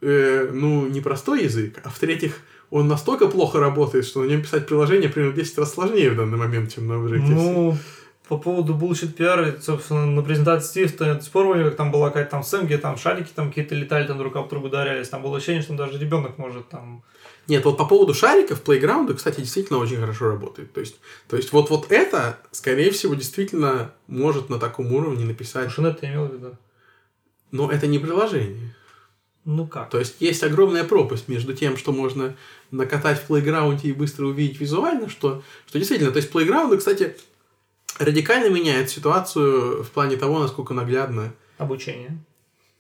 э, 0.01 0.51
ну, 0.53 0.87
не 0.87 1.01
простой 1.01 1.45
язык, 1.45 1.81
а 1.85 1.91
в-третьих, 1.91 2.41
он 2.71 2.87
настолько 2.87 3.27
плохо 3.29 3.59
работает, 3.59 4.07
что 4.07 4.23
на 4.23 4.29
нем 4.29 4.43
писать 4.43 4.67
приложение 4.67 5.09
примерно 5.09 5.35
10 5.35 5.59
раз 5.59 5.75
сложнее 5.75 6.11
в 6.11 6.17
данный 6.17 6.39
момент, 6.39 6.73
чем 6.73 6.87
на 6.87 6.93
Objective-C. 6.93 7.35
Ну, 7.35 7.77
по 8.29 8.37
поводу 8.37 8.75
bullshit 8.75 9.17
PR, 9.17 9.61
собственно, 9.61 10.07
на 10.07 10.23
презентации 10.23 10.87
Свифта 10.87 11.21
спорили, 11.23 11.65
как 11.65 11.77
там 11.77 11.91
была 11.91 12.09
какая-то 12.09 12.31
там 12.31 12.43
сцена, 12.43 12.65
где 12.65 12.77
там 12.77 12.99
шарики 12.99 13.31
там 13.35 13.49
какие-то 13.49 13.75
летали, 13.75 14.07
там 14.07 14.19
друг 14.19 14.37
об 14.37 14.49
друга 14.51 14.67
ударялись. 14.67 15.09
Там 15.09 15.23
было 15.23 15.39
ощущение, 15.39 15.63
что 15.63 15.75
даже 15.75 15.99
ребенок 15.99 16.37
может 16.39 16.69
там... 16.69 17.03
Нет, 17.49 17.65
вот 17.65 17.79
по 17.79 17.87
поводу 17.87 18.13
шариков, 18.13 18.61
плейграунды, 18.61 19.15
кстати, 19.15 19.41
действительно 19.41 19.79
очень 19.79 19.97
хорошо 19.97 20.29
работает. 20.29 20.73
То 20.75 20.81
есть, 20.81 20.97
то 21.29 21.37
есть 21.37 21.51
вот, 21.53 21.71
вот 21.71 21.91
это, 21.91 22.39
скорее 22.53 22.91
всего, 22.91 23.15
действительно 23.15 23.93
может 24.07 24.51
на 24.51 24.59
таком 24.59 24.93
уровне 24.93 25.25
написать... 25.25 25.71
Что 25.71 25.87
это 25.87 26.07
имел 26.07 26.27
в 26.27 26.35
виду? 26.35 26.57
Но 27.51 27.71
это 27.71 27.87
не 27.87 27.99
приложение. 27.99 28.75
Ну 29.47 29.67
как? 29.67 29.89
То 29.89 29.99
есть 29.99 30.17
есть 30.21 30.43
огромная 30.43 30.85
пропасть 30.85 31.27
между 31.29 31.55
тем, 31.55 31.79
что 31.79 31.91
можно 31.93 32.37
накатать 32.71 33.19
в 33.19 33.27
плейграунде 33.27 33.89
и 33.89 33.93
быстро 33.93 34.27
увидеть 34.27 34.61
визуально, 34.61 35.09
что, 35.09 35.43
что 35.67 35.79
действительно, 35.79 36.11
то 36.11 36.19
есть 36.19 36.31
плейграунды, 36.31 36.77
кстати, 36.77 37.17
радикально 37.99 38.53
меняет 38.53 38.91
ситуацию 38.91 39.85
в 39.85 39.91
плане 39.91 40.19
того, 40.19 40.39
насколько 40.39 40.75
наглядно... 40.75 41.33
Обучение. 41.57 42.19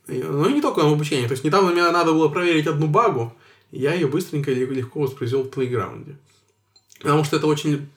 Ну, 0.08 0.50
не 0.50 0.60
только 0.60 0.82
обучение. 0.82 1.26
То 1.26 1.32
есть, 1.32 1.44
недавно 1.44 1.70
мне 1.70 1.82
надо 1.90 2.12
было 2.12 2.28
проверить 2.28 2.66
одну 2.66 2.86
багу, 2.86 3.34
и 3.57 3.57
я 3.70 3.94
ее 3.94 4.06
быстренько 4.06 4.50
и 4.50 4.54
легко 4.54 5.00
воспроизвел 5.00 5.42
в 5.42 5.50
плейграунде. 5.50 6.16
Потому 7.00 7.24
что 7.24 7.36
это 7.36 7.46
очень... 7.46 7.88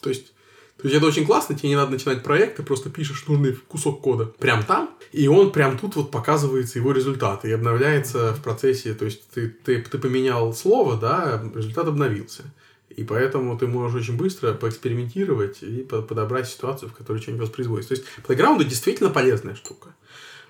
То 0.00 0.08
есть, 0.08 0.32
то 0.76 0.84
есть 0.84 0.96
это 0.96 1.06
очень 1.06 1.26
классно, 1.26 1.54
тебе 1.54 1.68
не 1.68 1.76
надо 1.76 1.92
начинать 1.92 2.22
проект, 2.22 2.56
ты 2.56 2.62
просто 2.62 2.88
пишешь 2.88 3.26
нужный 3.28 3.52
кусок 3.52 4.00
кода 4.00 4.24
прям 4.24 4.64
там, 4.64 4.96
и 5.12 5.28
он 5.28 5.52
прям 5.52 5.78
тут 5.78 5.96
вот 5.96 6.10
показывается 6.10 6.78
его 6.78 6.92
результаты 6.92 7.50
и 7.50 7.52
обновляется 7.52 8.32
в 8.32 8.42
процессе, 8.42 8.94
то 8.94 9.04
есть 9.04 9.28
ты, 9.30 9.48
ты, 9.48 9.82
ты 9.82 9.98
поменял 9.98 10.54
слово, 10.54 10.96
да, 10.96 11.42
результат 11.54 11.86
обновился. 11.86 12.44
И 12.88 13.04
поэтому 13.04 13.56
ты 13.56 13.66
можешь 13.66 14.02
очень 14.02 14.16
быстро 14.16 14.52
поэкспериментировать 14.52 15.62
и 15.62 15.82
подобрать 15.82 16.48
ситуацию, 16.48 16.88
в 16.88 16.92
которой 16.92 17.18
что-нибудь 17.22 17.46
воспроизводится. 17.46 17.94
То 17.94 18.00
есть, 18.00 18.06
плейграунды 18.26 18.64
действительно 18.64 19.10
полезная 19.10 19.54
штука. 19.54 19.94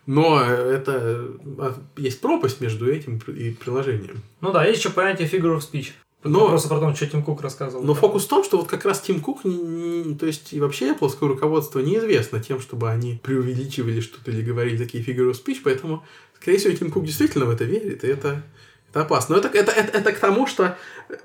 Но 0.06 0.40
это 0.40 1.28
а, 1.58 1.74
есть 1.96 2.20
пропасть 2.20 2.60
между 2.60 2.90
этим 2.90 3.18
и 3.28 3.50
приложением. 3.50 4.22
Ну 4.40 4.52
да, 4.52 4.64
есть 4.64 4.80
еще 4.80 4.90
понятие 4.90 5.28
figure 5.28 5.56
of 5.56 5.60
speech. 5.60 5.90
Но, 6.22 6.48
Просто 6.48 6.68
про 6.68 6.80
то, 6.80 6.94
что 6.94 7.06
Тим 7.06 7.22
Кук 7.22 7.40
рассказывал. 7.40 7.82
Но 7.82 7.94
фокус 7.94 8.26
в 8.26 8.28
том, 8.28 8.44
что 8.44 8.58
вот 8.58 8.68
как 8.68 8.84
раз 8.84 9.00
Тим 9.00 9.20
Кук, 9.20 9.42
то 9.42 10.26
есть 10.26 10.52
и 10.52 10.60
вообще 10.60 10.92
Apple 10.92 11.10
руководство 11.26 11.80
неизвестно 11.80 12.40
тем, 12.40 12.60
чтобы 12.60 12.90
они 12.90 13.18
преувеличивали 13.22 14.00
что-то 14.00 14.30
или 14.30 14.42
говорили 14.42 14.76
такие 14.76 15.02
figure 15.02 15.30
of 15.30 15.42
speech, 15.42 15.60
поэтому, 15.64 16.04
скорее 16.38 16.58
всего, 16.58 16.74
Тим 16.74 16.90
Кук 16.90 17.06
действительно 17.06 17.46
в 17.46 17.50
это 17.50 17.64
верит, 17.64 18.04
и 18.04 18.08
это 18.08 18.42
это 18.90 19.02
опасно. 19.02 19.36
Но 19.36 19.40
это, 19.40 19.56
это, 19.56 19.70
это, 19.70 19.98
это 19.98 20.12
к 20.12 20.18
тому, 20.18 20.46
что 20.46 20.76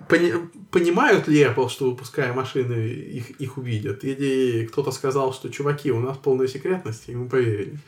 пони, 0.07 0.33
понимают 0.71 1.27
ли 1.27 1.43
Apple, 1.43 1.69
что 1.69 1.89
выпуская 1.89 2.31
машины, 2.31 2.73
их, 2.73 3.31
их 3.41 3.57
увидят? 3.57 4.03
Или 4.03 4.65
кто-то 4.67 4.91
сказал, 4.91 5.33
что 5.33 5.49
чуваки, 5.49 5.91
у 5.91 5.99
нас 5.99 6.17
полная 6.17 6.47
секретность, 6.47 7.09
и 7.09 7.11
ему 7.11 7.27
поверили. 7.27 7.79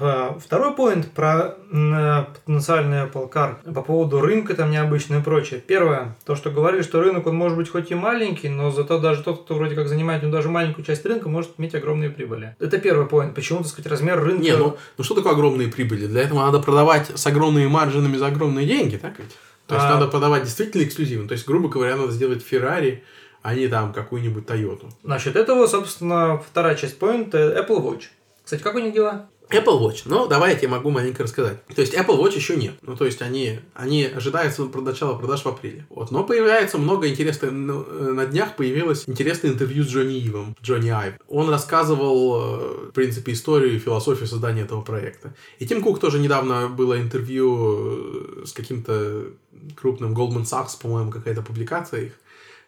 А, 0.00 0.38
второй 0.38 0.74
поинт 0.74 1.10
про 1.10 1.56
потенциальный 1.68 3.04
Apple 3.04 3.30
Car 3.30 3.72
по 3.72 3.82
поводу 3.82 4.20
рынка 4.20 4.54
там 4.54 4.70
необычно 4.70 5.16
и 5.16 5.22
прочее. 5.22 5.60
Первое, 5.60 6.16
то, 6.24 6.36
что 6.36 6.50
говорили, 6.50 6.82
что 6.82 7.00
рынок 7.00 7.26
он 7.26 7.36
может 7.36 7.56
быть 7.56 7.68
хоть 7.68 7.90
и 7.90 7.94
маленький, 7.94 8.48
но 8.48 8.70
зато 8.70 8.98
даже 8.98 9.22
тот, 9.22 9.44
кто 9.44 9.54
вроде 9.54 9.74
как 9.74 9.88
занимает 9.88 10.22
ну, 10.22 10.30
даже 10.30 10.48
маленькую 10.48 10.84
часть 10.84 11.04
рынка, 11.04 11.28
может 11.28 11.52
иметь 11.58 11.74
огромные 11.74 12.10
прибыли. 12.10 12.54
Это 12.60 12.78
первый 12.78 13.06
поинт. 13.06 13.34
Почему, 13.34 13.60
так 13.60 13.68
сказать, 13.68 13.90
размер 13.90 14.22
рынка... 14.22 14.42
Не, 14.42 14.56
ну, 14.56 14.76
ну 14.96 15.04
что 15.04 15.14
такое 15.14 15.32
огромные 15.32 15.68
прибыли? 15.68 16.06
Для 16.06 16.22
этого 16.22 16.40
надо 16.40 16.60
продавать 16.60 17.10
с 17.14 17.26
огромными 17.26 17.66
маржинами 17.66 18.16
за 18.16 18.28
огромные 18.28 18.66
деньги, 18.66 18.96
так 18.96 19.18
ведь? 19.18 19.36
То 19.66 19.74
есть 19.74 19.86
а... 19.86 19.94
надо 19.94 20.06
продавать 20.06 20.44
действительно 20.44 20.84
эксклюзивно. 20.84 21.28
То 21.28 21.32
есть, 21.32 21.46
грубо 21.46 21.68
говоря, 21.68 21.96
надо 21.96 22.12
сделать 22.12 22.44
Ferrari, 22.48 23.00
а 23.42 23.54
не 23.54 23.68
там 23.68 23.92
какую-нибудь 23.92 24.44
Toyota. 24.44 24.86
Насчет 25.02 25.36
этого, 25.36 25.66
собственно, 25.66 26.38
вторая 26.38 26.74
часть 26.74 26.98
поинта 26.98 27.38
Apple 27.38 27.82
Watch. 27.82 28.04
Кстати, 28.44 28.62
как 28.62 28.76
у 28.76 28.78
них 28.78 28.94
дела? 28.94 29.28
Apple 29.50 29.80
Watch. 29.80 30.02
Ну, 30.04 30.26
давай 30.26 30.52
я 30.52 30.58
тебе 30.58 30.68
могу 30.68 30.90
маленько 30.90 31.22
рассказать. 31.22 31.64
То 31.66 31.80
есть, 31.80 31.94
Apple 31.94 32.18
Watch 32.18 32.36
еще 32.36 32.56
нет. 32.56 32.74
Ну, 32.82 32.96
то 32.96 33.04
есть, 33.04 33.22
они, 33.22 33.60
они 33.74 34.04
ожидаются 34.04 34.64
начала 34.64 35.16
продаж 35.18 35.42
в 35.42 35.46
апреле. 35.46 35.86
Вот. 35.90 36.10
Но 36.10 36.24
появляется 36.24 36.78
много 36.78 37.08
интересных... 37.08 37.50
Ну, 37.52 37.84
э, 37.88 38.12
на 38.12 38.26
днях 38.26 38.56
появилось 38.56 39.04
интересное 39.06 39.52
интервью 39.52 39.84
с 39.84 39.88
Джонни 39.88 40.18
Ивом. 40.18 40.54
Джонни 40.62 40.90
Айв. 40.90 41.14
Он 41.28 41.48
рассказывал, 41.48 42.36
э, 42.36 42.88
в 42.88 42.92
принципе, 42.92 43.32
историю 43.32 43.74
и 43.74 43.78
философию 43.78 44.26
создания 44.26 44.62
этого 44.62 44.82
проекта. 44.82 45.34
И 45.58 45.66
Тим 45.66 45.82
Кук 45.82 46.00
тоже 46.00 46.18
недавно 46.18 46.68
было 46.68 47.00
интервью 47.00 48.42
э, 48.42 48.46
с 48.46 48.52
каким-то 48.52 49.26
крупным 49.74 50.14
Goldman 50.14 50.44
Sachs, 50.44 50.80
по-моему, 50.80 51.10
какая-то 51.10 51.42
публикация 51.42 52.06
их. 52.06 52.12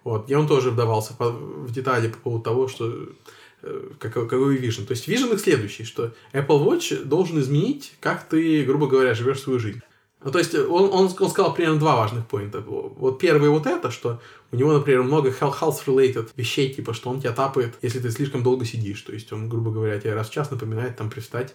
Вот. 0.05 0.31
И 0.31 0.35
он 0.35 0.49
тоже 0.49 0.71
вдавался 0.71 1.15
в 1.19 1.71
детали 1.73 2.09
по 2.09 2.19
поводу 2.19 2.45
того, 2.45 2.69
что 2.69 3.09
как, 3.99 4.13
какой 4.13 4.59
Vision. 4.59 4.87
То 4.87 4.93
есть 4.93 5.09
Vision 5.09 5.33
их 5.35 5.41
следующий, 5.41 5.85
что 5.85 6.13
Apple 6.33 6.65
Watch 6.65 7.05
должен 7.05 7.41
изменить, 7.41 7.93
как 8.01 8.29
ты, 8.29 8.65
грубо 8.65 8.87
говоря, 8.87 9.15
живешь 9.15 9.41
свою 9.41 9.59
жизнь. 9.59 9.81
Ну, 10.23 10.31
то 10.31 10.39
есть 10.39 10.55
он, 10.55 10.91
он, 10.93 11.11
он 11.19 11.31
сказал 11.31 11.55
примерно 11.55 11.79
два 11.79 11.97
важных 11.97 12.27
поинта. 12.27 12.61
Вот 12.61 13.19
первый 13.19 13.49
вот 13.49 13.67
это, 13.67 13.91
что 13.91 14.21
у 14.53 14.57
него, 14.57 14.73
например, 14.73 15.03
много 15.03 15.31
health-related 15.31 16.31
вещей, 16.37 16.73
типа, 16.75 16.93
что 16.93 17.09
он 17.09 17.21
тебя 17.21 17.33
тапает, 17.33 17.75
если 17.81 18.01
ты 18.01 18.11
слишком 18.11 18.43
долго 18.43 18.67
сидишь. 18.67 19.01
То 19.01 19.13
есть 19.13 19.33
он, 19.33 19.49
грубо 19.49 19.71
говоря, 19.71 19.99
тебе 19.99 20.15
раз 20.15 20.29
в 20.29 20.33
час 20.33 20.51
напоминает 20.51 20.97
там 20.97 21.09
привстать 21.09 21.55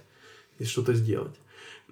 и 0.58 0.66
что-то 0.66 0.94
сделать. 0.94 1.36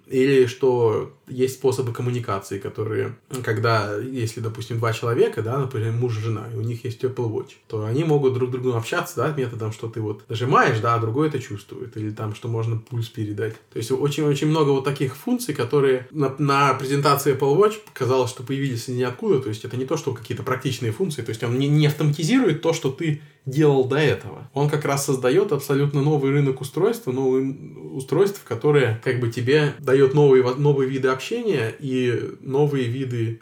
Или 0.06 0.46
что 0.46 1.14
есть 1.26 1.54
способы 1.54 1.92
коммуникации, 1.92 2.58
которые, 2.58 3.16
когда, 3.42 3.96
если, 3.96 4.40
допустим, 4.40 4.78
два 4.78 4.92
человека, 4.92 5.42
да, 5.42 5.58
например, 5.58 5.92
муж 5.92 6.18
и 6.18 6.20
жена, 6.20 6.44
и 6.52 6.56
у 6.56 6.60
них 6.60 6.84
есть 6.84 7.02
Apple 7.02 7.30
Watch, 7.30 7.52
то 7.68 7.84
они 7.84 8.04
могут 8.04 8.34
друг 8.34 8.50
с 8.50 8.52
другом 8.52 8.76
общаться, 8.76 9.16
да, 9.16 9.34
методом, 9.34 9.72
что 9.72 9.88
ты 9.88 10.00
вот 10.00 10.28
нажимаешь, 10.28 10.80
да, 10.80 10.94
а 10.94 10.98
другой 10.98 11.28
это 11.28 11.38
чувствует, 11.38 11.96
или 11.96 12.10
там, 12.10 12.34
что 12.34 12.48
можно 12.48 12.76
пульс 12.76 13.08
передать. 13.08 13.54
То 13.72 13.78
есть 13.78 13.90
очень-очень 13.90 14.48
много 14.48 14.70
вот 14.70 14.84
таких 14.84 15.16
функций, 15.16 15.54
которые 15.54 16.06
на, 16.10 16.34
на 16.38 16.74
презентации 16.74 17.34
Apple 17.34 17.56
Watch 17.56 17.76
показалось, 17.84 18.30
что 18.30 18.42
появились 18.42 18.88
ниоткуда, 18.88 19.40
то 19.40 19.48
есть 19.48 19.64
это 19.64 19.76
не 19.76 19.86
то, 19.86 19.96
что 19.96 20.12
какие-то 20.12 20.42
практичные 20.42 20.92
функции, 20.92 21.22
то 21.22 21.30
есть 21.30 21.42
он 21.42 21.58
не, 21.58 21.68
не 21.68 21.86
автоматизирует 21.86 22.60
то, 22.60 22.74
что 22.74 22.90
ты 22.90 23.22
делал 23.46 23.84
до 23.84 23.96
этого. 23.96 24.48
Он 24.54 24.70
как 24.70 24.84
раз 24.84 25.04
создает 25.04 25.52
абсолютно 25.52 26.02
новый 26.02 26.30
рынок 26.30 26.60
устройств, 26.60 27.06
новые 27.06 27.54
устройств, 27.92 28.42
которые 28.44 29.00
как 29.04 29.20
бы 29.20 29.30
тебе 29.30 29.74
дает 29.78 30.14
новые, 30.14 30.42
новые 30.54 30.88
виды 30.88 31.08
общения 31.08 31.74
и 31.78 32.36
новые 32.40 32.86
виды 32.86 33.40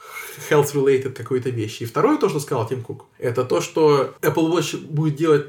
health-related 0.51 1.13
какой-то 1.13 1.51
вещи. 1.51 1.85
И 1.85 1.87
второе, 1.87 2.19
то, 2.19 2.29
что 2.29 2.41
сказал 2.41 2.67
Тим 2.67 2.83
Кук, 2.83 3.07
это 3.19 3.45
то, 3.45 3.61
что 3.61 4.15
Apple 4.23 4.53
Watch 4.53 4.77
будет 4.87 5.17
делать 5.17 5.47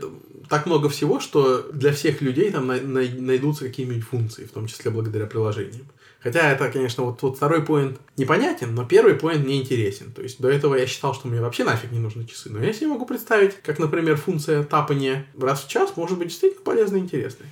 так 0.54 0.68
много 0.68 0.88
всего, 0.88 1.20
что 1.20 1.63
для 1.74 1.92
всех 1.92 2.22
людей 2.22 2.52
там 2.52 2.68
найдутся 2.68 3.66
какие-нибудь 3.66 4.04
функции, 4.04 4.46
в 4.46 4.52
том 4.52 4.68
числе 4.68 4.92
благодаря 4.92 5.26
приложениям. 5.26 5.88
Хотя 6.20 6.52
это, 6.52 6.70
конечно, 6.70 7.06
вот, 7.06 7.24
вот 7.24 7.38
второй 7.38 7.66
поинт 7.66 7.98
непонятен, 8.18 8.76
но 8.76 8.86
первый 8.86 9.16
поинт 9.16 9.46
мне 9.46 9.60
интересен. 9.60 10.12
То 10.12 10.22
есть 10.22 10.39
до 10.39 10.50
этого 10.50 10.76
я 10.76 10.86
считал, 10.86 11.16
что 11.16 11.28
мне 11.28 11.42
вообще 11.42 11.63
нафиг 11.63 11.92
не 11.92 11.98
нужны 11.98 12.26
часы. 12.26 12.52
Но 12.52 12.63
я 12.63 12.72
себе 12.72 12.89
могу 12.89 13.08
представить, 13.08 13.56
как, 13.63 13.80
например, 13.80 14.16
функция 14.16 14.63
тапания 14.63 15.26
раз 15.39 15.63
в 15.63 15.70
час 15.70 15.98
может 15.98 16.20
быть 16.20 16.28
действительно 16.28 16.63
полезной 16.63 17.00
и 17.00 17.02
интересной. 17.02 17.48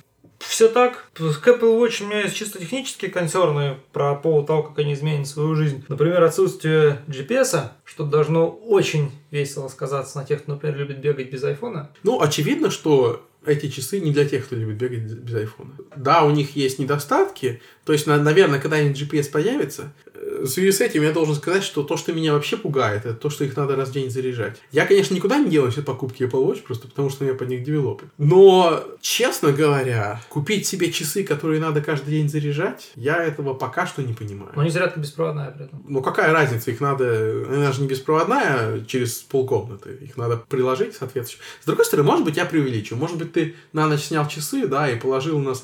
Все 0.52 0.68
так. 0.68 1.06
К 1.14 1.48
Apple 1.48 1.80
Watch 1.80 2.04
у 2.04 2.08
меня 2.08 2.24
есть 2.24 2.36
чисто 2.36 2.58
технические 2.58 3.10
концерны 3.10 3.78
про 3.90 4.14
повод 4.14 4.48
того, 4.48 4.64
как 4.64 4.78
они 4.80 4.92
изменят 4.92 5.26
свою 5.26 5.54
жизнь. 5.54 5.82
Например, 5.88 6.22
отсутствие 6.22 7.00
GPS, 7.08 7.70
что 7.84 8.04
должно 8.04 8.50
очень 8.50 9.12
весело 9.30 9.68
сказаться 9.68 10.18
на 10.18 10.26
тех, 10.26 10.42
кто, 10.42 10.52
например, 10.52 10.76
любит 10.76 10.98
бегать 10.98 11.30
без 11.30 11.42
айфона. 11.42 11.90
Ну, 12.02 12.20
очевидно, 12.20 12.70
что 12.70 13.26
эти 13.46 13.68
часы 13.68 14.00
не 14.00 14.12
для 14.12 14.24
тех, 14.24 14.46
кто 14.46 14.56
любит 14.56 14.76
бегать 14.76 15.00
без 15.00 15.34
айфона. 15.34 15.72
Да, 15.96 16.24
у 16.24 16.30
них 16.30 16.56
есть 16.56 16.78
недостатки. 16.78 17.60
То 17.84 17.92
есть, 17.92 18.06
наверное, 18.06 18.60
когда-нибудь 18.60 19.00
GPS 19.00 19.30
появится, 19.30 19.92
э, 20.14 20.42
в 20.42 20.46
связи 20.46 20.70
с 20.70 20.80
этим 20.80 21.02
я 21.02 21.12
должен 21.12 21.34
сказать, 21.34 21.64
что 21.64 21.82
то, 21.82 21.96
что 21.96 22.12
меня 22.12 22.32
вообще 22.32 22.56
пугает, 22.56 23.04
это 23.04 23.14
то, 23.14 23.28
что 23.28 23.44
их 23.44 23.56
надо 23.56 23.74
раз 23.74 23.88
в 23.88 23.92
день 23.92 24.08
заряжать. 24.08 24.60
Я, 24.70 24.86
конечно, 24.86 25.14
никуда 25.14 25.38
не 25.38 25.50
делаю 25.50 25.72
все 25.72 25.82
покупки 25.82 26.22
Apple 26.22 26.46
Watch, 26.46 26.62
просто 26.62 26.86
потому 26.86 27.10
что 27.10 27.24
у 27.24 27.26
меня 27.26 27.36
под 27.36 27.48
них 27.48 27.64
девелопы. 27.64 28.06
Но, 28.18 28.84
честно 29.00 29.50
говоря, 29.50 30.20
купить 30.28 30.66
себе 30.66 30.92
часы, 30.92 31.24
которые 31.24 31.60
надо 31.60 31.80
каждый 31.80 32.10
день 32.10 32.28
заряжать, 32.28 32.92
я 32.94 33.22
этого 33.22 33.54
пока 33.54 33.86
что 33.86 34.02
не 34.02 34.12
понимаю. 34.12 34.52
Но 34.54 34.62
не 34.62 34.70
зарядка 34.70 35.00
беспроводная 35.00 35.50
при 35.50 35.64
этом. 35.64 35.84
Ну 35.88 36.02
какая 36.02 36.32
разница, 36.32 36.70
их 36.70 36.80
надо, 36.80 37.44
она 37.48 37.72
же 37.72 37.82
не 37.82 37.88
беспроводная 37.88 38.42
а 38.42 38.84
через 38.86 39.14
полкомнаты, 39.18 39.98
их 40.00 40.16
надо 40.16 40.36
приложить 40.36 40.94
соответствующе. 40.94 41.42
С 41.60 41.66
другой 41.66 41.84
стороны, 41.84 42.08
может 42.08 42.24
быть, 42.24 42.36
я 42.36 42.44
преувеличу, 42.44 42.96
может 42.96 43.18
быть, 43.18 43.31
ты 43.32 43.54
на 43.72 43.86
ночь 43.86 44.02
снял 44.02 44.26
часы, 44.28 44.66
да, 44.66 44.90
и 44.90 44.98
положил 44.98 45.38
на, 45.38 45.54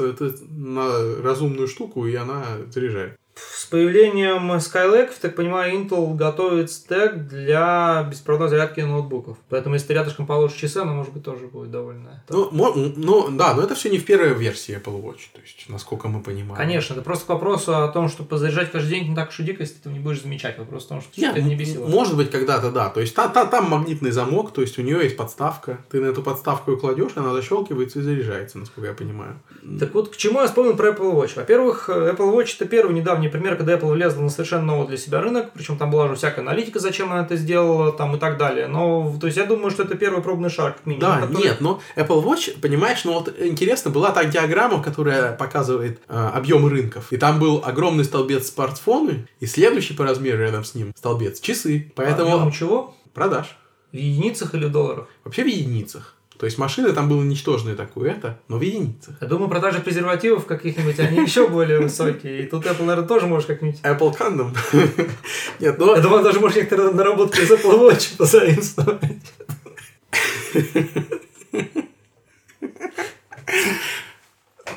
на 0.50 1.22
разумную 1.22 1.68
штуку, 1.68 2.06
и 2.06 2.14
она 2.14 2.44
заряжает. 2.70 3.18
С 3.54 3.66
появлением 3.66 4.52
Skylake, 4.52 5.10
так 5.20 5.34
понимаю, 5.34 5.74
Intel 5.74 6.14
готовит 6.14 6.70
стек 6.70 7.16
для 7.16 8.06
беспроводной 8.08 8.48
зарядки 8.48 8.80
ноутбуков. 8.80 9.36
Поэтому, 9.48 9.74
если 9.74 9.88
ты 9.88 9.94
рядышком 9.94 10.26
положишь 10.26 10.56
часы, 10.56 10.78
оно, 10.78 10.94
может 10.94 11.12
быть, 11.12 11.24
тоже 11.24 11.46
будет 11.46 11.70
довольно... 11.70 12.22
Ну, 12.28 12.48
ну, 12.96 13.28
да, 13.30 13.54
но 13.54 13.62
это 13.62 13.74
все 13.74 13.90
не 13.90 13.98
в 13.98 14.04
первой 14.04 14.34
версии 14.34 14.76
Apple 14.76 15.02
Watch, 15.02 15.32
то 15.32 15.40
есть, 15.40 15.66
насколько 15.68 16.08
мы 16.08 16.22
понимаем. 16.22 16.56
Конечно, 16.56 16.94
это 16.94 17.02
просто 17.02 17.26
к 17.26 17.28
вопросу 17.28 17.76
о 17.76 17.88
том, 17.88 18.08
что 18.08 18.22
позаряжать 18.22 18.70
каждый 18.70 18.90
день 18.90 19.08
не 19.10 19.14
так 19.14 19.30
уж 19.30 19.40
и 19.40 19.42
дико, 19.42 19.62
если 19.62 19.74
ты 19.74 19.80
этого 19.80 19.92
не 19.92 20.00
будешь 20.00 20.22
замечать. 20.22 20.58
Вопрос 20.58 20.84
в 20.84 20.88
том, 20.88 21.00
что 21.00 21.20
Нет, 21.20 21.36
это 21.36 21.42
не 21.42 21.56
бесило. 21.56 21.86
Может 21.86 22.16
быть, 22.16 22.30
когда-то, 22.30 22.70
да. 22.70 22.90
То 22.90 23.00
есть, 23.00 23.14
та, 23.14 23.28
та, 23.28 23.44
там 23.44 23.70
магнитный 23.70 24.10
замок, 24.10 24.52
то 24.52 24.60
есть, 24.60 24.78
у 24.78 24.82
нее 24.82 25.02
есть 25.02 25.16
подставка. 25.16 25.78
Ты 25.90 26.00
на 26.00 26.06
эту 26.06 26.22
подставку 26.22 26.76
кладешь, 26.76 27.12
она 27.16 27.32
защелкивается 27.32 27.98
и 28.00 28.02
заряжается, 28.02 28.58
насколько 28.58 28.88
я 28.88 28.94
понимаю. 28.94 29.40
Так 29.78 29.94
вот, 29.94 30.10
к 30.10 30.16
чему 30.16 30.40
я 30.40 30.46
вспомнил 30.46 30.76
про 30.76 30.90
Apple 30.90 31.12
Watch? 31.12 31.32
Во-первых, 31.36 31.88
Apple 31.88 32.32
Watch 32.32 32.56
это 32.56 32.66
первый 32.66 32.94
недавний 32.94 33.27
пример, 33.28 33.56
когда 33.56 33.74
Apple 33.74 33.90
влезла 33.90 34.22
на 34.22 34.30
совершенно 34.30 34.64
новый 34.64 34.88
для 34.88 34.96
себя 34.96 35.20
рынок, 35.20 35.50
причем 35.54 35.78
там 35.78 35.90
была 35.90 36.04
уже 36.04 36.16
всякая 36.16 36.42
аналитика, 36.42 36.80
зачем 36.80 37.12
она 37.12 37.22
это 37.22 37.36
сделала, 37.36 37.92
там 37.92 38.16
и 38.16 38.18
так 38.18 38.38
далее. 38.38 38.66
Но, 38.66 39.16
то 39.20 39.26
есть, 39.26 39.36
я 39.38 39.44
думаю, 39.44 39.70
что 39.70 39.82
это 39.82 39.96
первый 39.96 40.22
пробный 40.22 40.50
шаг, 40.50 40.76
как 40.76 40.86
минимум. 40.86 41.00
Да, 41.00 41.20
который... 41.20 41.42
нет, 41.42 41.60
но 41.60 41.80
Apple 41.96 42.24
Watch, 42.24 42.60
понимаешь, 42.60 43.04
ну 43.04 43.14
вот 43.14 43.34
интересно, 43.40 43.90
была 43.90 44.10
так 44.12 44.30
диаграмма, 44.30 44.82
которая 44.82 45.32
показывает 45.32 46.00
э, 46.08 46.30
объемы 46.34 46.70
рынков. 46.70 47.12
И 47.12 47.16
там 47.16 47.38
был 47.38 47.62
огромный 47.64 48.04
столбец 48.04 48.50
смартфоны, 48.52 49.28
и 49.40 49.46
следующий 49.46 49.94
по 49.94 50.04
размеру 50.04 50.38
рядом 50.38 50.64
с 50.64 50.74
ним 50.74 50.92
столбец 50.96 51.40
часы. 51.40 51.92
Поэтому... 51.94 52.34
Объем 52.34 52.52
чего? 52.52 52.94
Продаж. 53.14 53.56
В 53.92 53.96
единицах 53.96 54.54
или 54.54 54.66
в 54.66 54.72
долларах? 54.72 55.08
Вообще 55.24 55.44
в 55.44 55.46
единицах. 55.46 56.17
То 56.38 56.46
есть 56.46 56.56
машины 56.56 56.92
там 56.92 57.08
было 57.08 57.22
ничтожное 57.24 57.74
такое 57.74 58.12
это, 58.12 58.38
но 58.46 58.58
в 58.58 58.60
единицах. 58.60 59.16
Я 59.20 59.26
думаю, 59.26 59.50
продажи 59.50 59.80
презервативов 59.80 60.46
каких-нибудь, 60.46 60.98
они 61.00 61.18
еще 61.18 61.48
более 61.48 61.80
высокие. 61.80 62.44
И 62.44 62.46
тут 62.46 62.64
Apple, 62.64 62.84
наверное, 62.84 63.08
тоже 63.08 63.26
может 63.26 63.48
как-нибудь... 63.48 63.80
Apple 63.82 64.16
Condom. 64.16 64.56
Нет, 65.58 65.78
но... 65.78 65.96
Я 65.96 66.00
думаю, 66.00 66.22
даже 66.22 66.38
может 66.38 66.58
некоторые 66.58 66.92
наработки 66.92 67.40
из 67.40 67.50
Apple 67.50 67.90
Watch 67.90 68.16
позаимствовать. 68.16 69.02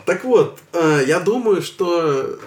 Так 0.06 0.24
вот, 0.24 0.60
э, 0.74 1.04
я 1.06 1.20
думаю, 1.20 1.62
что 1.62 2.40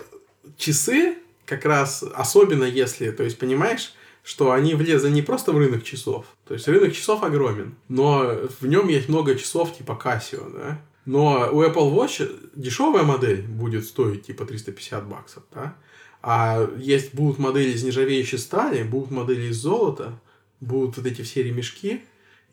часы 0.56 1.18
как 1.46 1.64
раз, 1.64 2.04
особенно 2.14 2.64
если, 2.64 3.10
то 3.12 3.22
есть, 3.22 3.38
понимаешь, 3.38 3.94
что 4.24 4.52
они 4.52 4.74
влезли 4.74 5.10
не 5.10 5.22
просто 5.22 5.52
в 5.52 5.58
рынок 5.58 5.84
часов, 5.84 6.26
то 6.48 6.54
есть 6.54 6.66
рынок 6.66 6.94
часов 6.94 7.22
огромен, 7.22 7.76
но 7.88 8.40
в 8.60 8.66
нем 8.66 8.88
есть 8.88 9.08
много 9.08 9.36
часов 9.36 9.76
типа 9.76 10.00
Casio, 10.02 10.50
да, 10.50 10.80
но 11.04 11.50
у 11.52 11.62
Apple 11.62 11.94
Watch 11.94 12.50
дешевая 12.56 13.04
модель 13.04 13.42
будет 13.42 13.84
стоить 13.84 14.26
типа 14.26 14.46
350 14.46 15.06
баксов, 15.06 15.42
да, 15.54 15.76
а 16.22 16.66
есть 16.78 17.14
будут 17.14 17.38
модели 17.38 17.72
из 17.72 17.84
нержавеющей 17.84 18.38
стали, 18.38 18.82
будут 18.82 19.10
модели 19.10 19.50
из 19.50 19.58
золота, 19.58 20.18
будут 20.60 20.96
вот 20.96 21.04
эти 21.04 21.20
все 21.20 21.42
ремешки, 21.42 22.00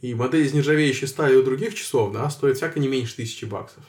и 0.02 0.14
модель 0.14 0.46
из 0.46 0.54
нержавеющей 0.54 1.08
стали 1.08 1.36
у 1.36 1.44
других 1.44 1.74
часов, 1.74 2.12
да, 2.12 2.30
стоит 2.30 2.58
всяко 2.58 2.82
не 2.82 2.90
меньше 2.90 3.16
тысячи 3.16 3.46
баксов. 3.46 3.86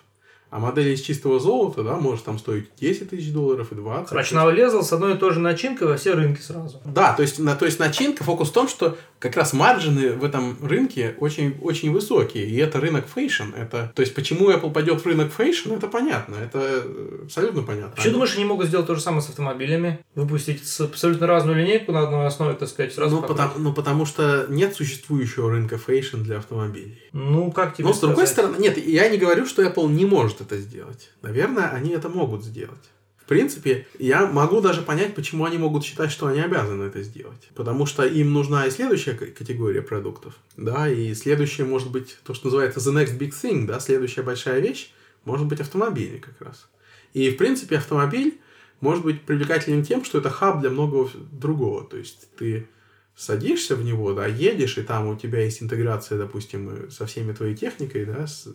А 0.53 0.59
модель 0.59 0.93
из 0.93 1.01
чистого 1.01 1.41
золота, 1.41 1.83
да, 1.83 1.97
может 1.97 2.27
там 2.27 2.39
стоить 2.39 2.69
10 2.79 3.09
тысяч 3.09 3.33
долларов 3.33 3.73
и 3.73 3.75
20. 3.75 4.11
Короче, 4.11 4.35
навлезал 4.35 4.83
с 4.83 4.93
одной 4.93 5.15
и 5.15 5.17
той 5.17 5.33
же 5.33 5.41
начинкой 5.41 5.89
во 5.89 5.97
все 5.97 6.13
рынки 6.13 6.43
сразу. 6.43 6.79
Да, 6.85 7.15
то 7.15 7.23
есть, 7.23 7.39
на, 7.39 7.57
то 7.57 7.65
есть 7.65 7.79
начинка, 7.79 8.23
фокус 8.23 8.51
в 8.51 8.53
том, 8.53 8.69
что 8.69 8.99
как 9.23 9.37
раз 9.37 9.53
margin 9.53 10.06
ы 10.06 10.15
в 10.15 10.25
этом 10.25 10.59
рынке 10.61 11.15
очень, 11.21 11.57
очень 11.63 11.93
высокие. 11.93 12.45
И 12.45 12.57
это 12.57 12.81
рынок 12.81 13.07
fashion. 13.07 13.55
Это, 13.57 13.93
то 13.95 14.03
есть, 14.03 14.17
почему 14.17 14.51
Apple 14.51 14.73
пойдет 14.73 15.01
в 15.01 15.07
рынок 15.07 15.31
fashion, 15.33 15.75
это 15.75 15.87
понятно. 15.87 16.35
Это 16.35 16.83
абсолютно 17.23 17.63
понятно. 17.63 17.95
Почему 17.95 18.15
думаешь, 18.15 18.35
они 18.35 18.45
могут 18.45 18.67
сделать 18.67 18.89
то 18.89 18.97
же 18.97 19.01
самое 19.01 19.23
с 19.23 19.29
автомобилями? 19.29 20.01
Выпустить 20.17 20.63
абсолютно 20.81 21.29
разную 21.29 21.57
линейку 21.57 21.93
на 21.93 22.03
одной 22.03 22.27
основе, 22.27 22.55
так 22.55 22.69
сказать, 22.69 22.93
сразу 22.93 23.21
ну, 23.21 23.23
потому, 23.23 23.53
ну, 23.59 23.73
потому 23.73 24.07
что 24.07 24.47
нет 24.49 24.75
существующего 24.75 25.53
рынка 25.53 25.79
fashion 25.79 26.23
для 26.23 26.39
автомобилей. 26.39 27.01
Ну, 27.13 27.53
как 27.53 27.77
тебе 27.77 27.87
Но, 27.87 27.95
с 27.95 28.01
другой 28.01 28.27
стороны, 28.27 28.57
нет, 28.59 28.77
я 28.77 29.09
не 29.09 29.19
говорю, 29.19 29.47
что 29.47 29.63
Apple 29.63 29.89
не 29.89 30.05
может 30.05 30.41
это 30.41 30.59
сделать. 30.59 31.11
Наверное, 31.23 31.69
они 31.69 31.91
это 31.91 32.09
могут 32.09 32.43
сделать. 32.43 32.91
В 33.23 33.29
принципе, 33.29 33.87
я 34.01 34.27
могу 34.27 34.61
даже 34.61 34.83
понять, 34.83 35.15
почему 35.15 35.45
они 35.45 35.57
могут 35.57 35.85
считать, 35.85 36.11
что 36.11 36.27
они 36.27 36.41
обязаны 36.41 36.85
это 36.85 37.03
сделать. 37.03 37.49
Потому 37.55 37.87
что 37.87 38.05
им 38.05 38.33
нужна 38.33 38.67
и 38.67 38.71
следующая 38.71 39.15
категория 39.15 39.81
продуктов, 39.81 40.35
да, 40.57 40.89
и 40.91 41.15
следующая 41.15 41.65
может 41.65 41.91
быть 41.91 42.19
то, 42.25 42.35
что 42.35 42.47
называется 42.47 42.81
the 42.81 42.93
next 42.93 43.17
big 43.17 43.31
thing, 43.31 43.65
да, 43.67 43.79
следующая 43.79 44.23
большая 44.23 44.59
вещь 44.59 44.93
может 45.25 45.47
быть 45.47 45.61
автомобили 45.61 46.19
как 46.19 46.41
раз. 46.41 46.69
И, 47.15 47.31
в 47.31 47.37
принципе, 47.37 47.77
автомобиль 47.79 48.41
может 48.81 49.05
быть 49.05 49.23
привлекательным 49.23 49.85
тем, 49.85 50.05
что 50.05 50.19
это 50.19 50.29
хаб 50.29 50.61
для 50.61 50.71
многого 50.71 51.09
другого. 51.31 51.85
То 51.85 51.99
есть 51.99 52.27
ты 52.37 52.67
садишься 53.15 53.77
в 53.77 53.85
него, 53.85 54.15
да, 54.15 54.27
едешь, 54.27 54.79
и 54.79 54.83
там 54.83 55.07
у 55.07 55.17
тебя 55.17 55.45
есть 55.45 55.63
интеграция, 55.63 56.19
допустим, 56.19 56.91
со 56.91 57.07
всеми 57.07 57.33
твоей 57.33 57.55
техникой, 57.55 58.05
да, 58.05 58.27
с 58.27 58.49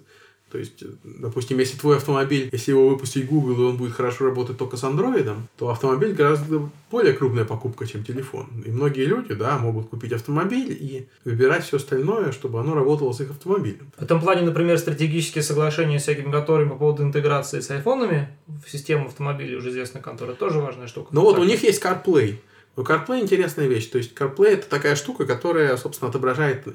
то 0.52 0.58
есть, 0.58 0.84
допустим, 1.04 1.60
если 1.60 1.78
твой 1.78 1.98
автомобиль, 1.98 2.50
если 2.54 2.72
его 2.72 2.88
выпустить 2.88 3.28
Google, 3.28 3.56
и 3.56 3.66
он 3.66 3.78
будет 3.78 3.94
хорошо 3.94 4.26
работать 4.26 4.58
только 4.58 4.78
с 4.78 4.84
андроидом, 4.84 5.50
то 5.58 5.70
автомобиль 5.70 6.14
гораздо 6.14 6.70
более 6.90 7.14
крупная 7.14 7.44
покупка, 7.44 7.86
чем 7.86 8.06
телефон. 8.06 8.48
И 8.66 8.72
многие 8.72 9.04
люди, 9.04 9.34
да, 9.34 9.58
могут 9.58 9.90
купить 9.90 10.14
автомобиль 10.14 10.72
и 10.72 11.08
выбирать 11.26 11.66
все 11.66 11.78
остальное, 11.78 12.32
чтобы 12.32 12.62
оно 12.62 12.76
работало 12.76 13.12
с 13.12 13.20
их 13.20 13.32
автомобилем. 13.32 13.92
В 13.98 14.02
этом 14.02 14.22
плане, 14.22 14.44
например, 14.44 14.78
стратегические 14.78 15.44
соглашения 15.44 16.00
с 16.00 16.04
всякими 16.04 16.32
конторами 16.32 16.70
по 16.70 16.76
поводу 16.76 17.04
интеграции 17.04 17.60
с 17.60 17.70
айфонами 17.70 18.30
в 18.66 18.72
систему 18.72 19.08
автомобилей 19.08 19.58
уже 19.58 19.70
известной 19.72 20.02
конторы 20.02 20.34
тоже 20.34 20.60
важная 20.60 20.88
штука. 20.88 21.10
Ну 21.12 21.22
вот 21.22 21.38
у 21.38 21.44
них 21.44 21.64
есть 21.64 21.84
CarPlay. 21.84 22.38
У 22.78 22.82
CarPlay 22.82 23.22
интересная 23.22 23.66
вещь. 23.66 23.88
То 23.88 23.98
есть 23.98 24.16
CarPlay 24.16 24.50
это 24.50 24.70
такая 24.70 24.96
штука, 24.96 25.26
которая, 25.26 25.76
собственно, 25.78 26.10
отображает 26.10 26.66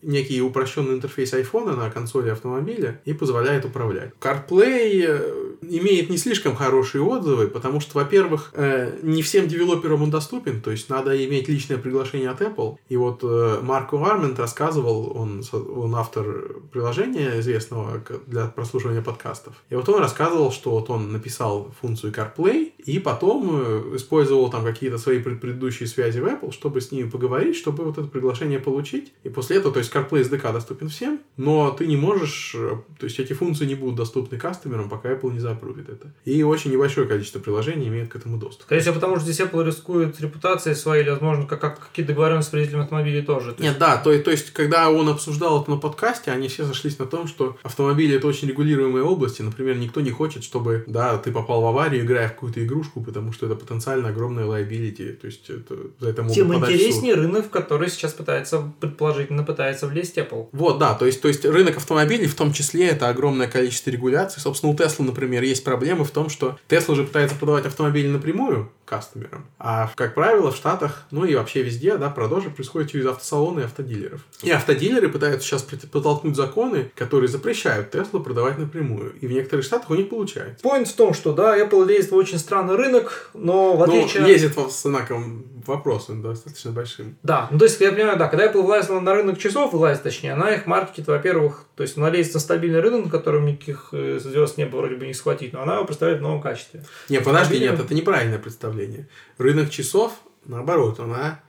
некий 0.00 0.40
упрощенный 0.40 0.94
интерфейс 0.94 1.34
iPhone 1.34 1.76
на 1.76 1.90
консоли 1.90 2.30
автомобиля 2.30 3.00
и 3.04 3.12
позволяет 3.12 3.66
управлять. 3.66 4.12
CarPlay 4.20 5.04
э, 5.06 5.50
имеет 5.60 6.08
не 6.08 6.16
слишком 6.16 6.56
хорошие 6.56 7.02
отзывы, 7.02 7.48
потому 7.48 7.80
что, 7.80 7.98
во-первых, 7.98 8.52
э, 8.54 8.98
не 9.02 9.20
всем 9.22 9.48
девелоперам 9.48 10.02
он 10.02 10.10
доступен, 10.10 10.62
то 10.62 10.70
есть 10.70 10.88
надо 10.88 11.14
иметь 11.26 11.48
личное 11.48 11.76
приглашение 11.76 12.30
от 12.30 12.40
Apple. 12.40 12.78
И 12.88 12.96
вот 12.96 13.20
э, 13.22 13.58
Марк 13.62 13.92
Уармент 13.92 14.38
рассказывал, 14.38 15.12
он, 15.14 15.44
он 15.52 15.94
автор 15.94 16.54
приложения 16.72 17.38
известного 17.40 18.02
для 18.26 18.46
прослушивания 18.46 19.02
подкастов. 19.02 19.54
И 19.68 19.74
вот 19.74 19.86
он 19.90 20.00
рассказывал, 20.00 20.52
что 20.52 20.70
вот 20.70 20.88
он 20.88 21.12
написал 21.12 21.70
функцию 21.82 22.14
CarPlay 22.14 22.69
и 22.86 22.98
потом 22.98 23.96
использовал 23.96 24.50
там 24.50 24.64
какие-то 24.64 24.98
свои 24.98 25.18
предыдущие 25.18 25.86
связи 25.86 26.18
в 26.20 26.24
Apple, 26.24 26.52
чтобы 26.52 26.80
с 26.80 26.92
ними 26.92 27.08
поговорить, 27.08 27.56
чтобы 27.56 27.84
вот 27.84 27.98
это 27.98 28.08
приглашение 28.08 28.58
получить. 28.58 29.12
И 29.24 29.28
после 29.28 29.56
этого, 29.56 29.72
то 29.72 29.78
есть 29.78 29.92
CarPlay 29.92 30.22
SDK 30.22 30.52
доступен 30.52 30.88
всем, 30.88 31.20
но 31.36 31.70
ты 31.70 31.86
не 31.86 31.96
можешь, 31.96 32.54
э, 32.56 32.76
то 32.98 33.04
есть 33.04 33.18
эти 33.18 33.32
функции 33.32 33.66
не 33.66 33.74
будут 33.74 33.96
доступны 33.96 34.38
кастомерам, 34.38 34.88
пока 34.88 35.12
Apple 35.12 35.32
не 35.32 35.38
запрувит 35.38 35.88
это. 35.88 36.12
И 36.24 36.42
очень 36.42 36.70
небольшое 36.70 37.06
количество 37.06 37.38
приложений 37.38 37.88
имеет 37.88 38.08
к 38.10 38.16
этому 38.16 38.38
доступ. 38.38 38.62
Скорее 38.62 38.80
всего, 38.80 38.94
потому 38.94 39.16
что 39.16 39.24
здесь 39.24 39.40
Apple 39.40 39.64
рискует 39.64 40.20
репутацией 40.20 40.74
своей, 40.74 41.02
или, 41.02 41.10
возможно, 41.10 41.46
как, 41.46 41.60
как 41.60 41.88
какие-то 41.88 42.12
договоренности 42.12 42.48
с 42.48 42.50
производителем 42.50 42.82
автомобилей 42.82 43.22
тоже. 43.22 43.54
Нет, 43.58 43.78
да, 43.78 43.96
то, 43.96 44.16
то 44.18 44.30
есть, 44.30 44.52
когда 44.52 44.90
он 44.90 45.08
обсуждал 45.08 45.62
это 45.62 45.70
на 45.70 45.76
подкасте, 45.76 46.30
они 46.30 46.48
все 46.48 46.64
сошлись 46.64 46.98
на 46.98 47.06
том, 47.06 47.26
что 47.26 47.56
автомобили 47.62 48.16
это 48.16 48.26
очень 48.26 48.48
регулируемые 48.48 49.04
области. 49.04 49.42
Например, 49.42 49.76
никто 49.76 50.00
не 50.00 50.10
хочет, 50.10 50.44
чтобы, 50.44 50.84
да, 50.86 51.18
ты 51.18 51.32
попал 51.32 51.62
в 51.62 51.66
аварию, 51.66 52.04
играя 52.04 52.28
в 52.28 52.32
какую-то 52.32 52.60
игрушку, 52.70 53.00
потому 53.02 53.32
что 53.32 53.46
это 53.46 53.54
потенциально 53.56 54.08
огромная 54.08 54.44
liability. 54.44 55.12
То 55.14 55.26
есть 55.26 55.50
это, 55.50 55.76
за 55.98 56.10
это 56.10 56.22
могут 56.22 56.34
Тем 56.34 56.54
интереснее 56.54 57.14
рынок, 57.14 57.46
в 57.46 57.50
который 57.50 57.90
сейчас 57.90 58.12
пытается, 58.12 58.72
предположительно 58.80 59.42
пытается 59.42 59.86
влезть 59.86 60.16
Apple. 60.16 60.48
Вот, 60.52 60.78
да, 60.78 60.94
то 60.94 61.06
есть, 61.06 61.20
то 61.20 61.28
есть 61.28 61.44
рынок 61.44 61.76
автомобилей 61.76 62.26
в 62.26 62.34
том 62.34 62.52
числе 62.52 62.88
это 62.88 63.08
огромное 63.08 63.48
количество 63.48 63.90
регуляций. 63.90 64.40
Собственно, 64.40 64.72
у 64.72 64.76
Tesla, 64.76 65.02
например, 65.04 65.42
есть 65.42 65.64
проблемы 65.64 66.04
в 66.04 66.10
том, 66.10 66.28
что 66.28 66.58
Tesla 66.68 66.92
уже 66.92 67.04
пытается 67.04 67.36
продавать 67.36 67.66
автомобили 67.66 68.08
напрямую, 68.08 68.70
кастомерам. 68.90 69.46
А, 69.58 69.88
как 69.94 70.14
правило, 70.14 70.50
в 70.50 70.56
Штатах, 70.56 71.06
ну 71.12 71.24
и 71.24 71.36
вообще 71.36 71.62
везде, 71.62 71.96
да, 71.96 72.10
продажи 72.10 72.50
происходят 72.50 72.90
через 72.90 73.06
автосалоны 73.06 73.60
и 73.60 73.62
автодилеров. 73.62 74.20
И 74.42 74.50
автодилеры 74.50 75.08
пытаются 75.08 75.46
сейчас 75.46 75.62
протолкнуть 75.62 76.34
законы, 76.34 76.90
которые 76.96 77.28
запрещают 77.28 77.92
Теслу 77.92 78.20
продавать 78.20 78.58
напрямую. 78.58 79.14
И 79.20 79.28
в 79.28 79.32
некоторых 79.32 79.64
штатах 79.64 79.90
у 79.90 79.94
них 79.94 80.08
получается. 80.08 80.66
Point 80.66 80.86
в 80.86 80.92
том, 80.94 81.14
что, 81.14 81.32
да, 81.32 81.56
Apple 81.56 81.86
лезет 81.86 82.10
в 82.10 82.16
очень 82.16 82.38
странный 82.38 82.74
рынок, 82.74 83.30
но 83.32 83.76
в 83.76 83.82
отличие... 83.82 84.24
лезет 84.24 84.58
с 84.58 84.82
знаком 84.82 85.44
вопросом 85.70 86.20
достаточно 86.22 86.70
большим. 86.72 87.16
Да, 87.22 87.48
ну 87.50 87.58
то 87.58 87.64
есть, 87.64 87.80
я 87.80 87.92
понимаю, 87.92 88.18
да, 88.18 88.28
когда 88.28 88.46
Apple 88.46 88.62
вылазила 88.62 89.00
на 89.00 89.14
рынок 89.14 89.38
часов, 89.38 89.72
вылазит 89.72 90.02
точнее, 90.02 90.34
она 90.34 90.52
их 90.54 90.66
маркетит, 90.66 91.06
во-первых, 91.08 91.64
то 91.76 91.82
есть 91.82 91.96
она 91.96 92.10
лезет 92.10 92.34
на 92.34 92.40
стабильный 92.40 92.80
рынок, 92.80 93.06
на 93.06 93.10
котором 93.10 93.46
никаких 93.46 93.88
э, 93.92 94.18
звезд 94.20 94.58
не 94.58 94.66
было 94.66 94.80
вроде 94.80 94.96
бы 94.96 95.06
не 95.06 95.14
схватить, 95.14 95.52
но 95.52 95.62
она 95.62 95.76
его 95.76 95.84
представляет 95.84 96.20
в 96.20 96.22
новом 96.24 96.42
качестве. 96.42 96.84
Не, 97.08 97.20
подожди, 97.20 97.54
Стабильный. 97.54 97.70
нет, 97.76 97.80
это 97.84 97.94
неправильное 97.94 98.38
представление. 98.38 99.08
Рынок 99.38 99.70
часов, 99.70 100.12
наоборот, 100.44 101.00
она... 101.00 101.40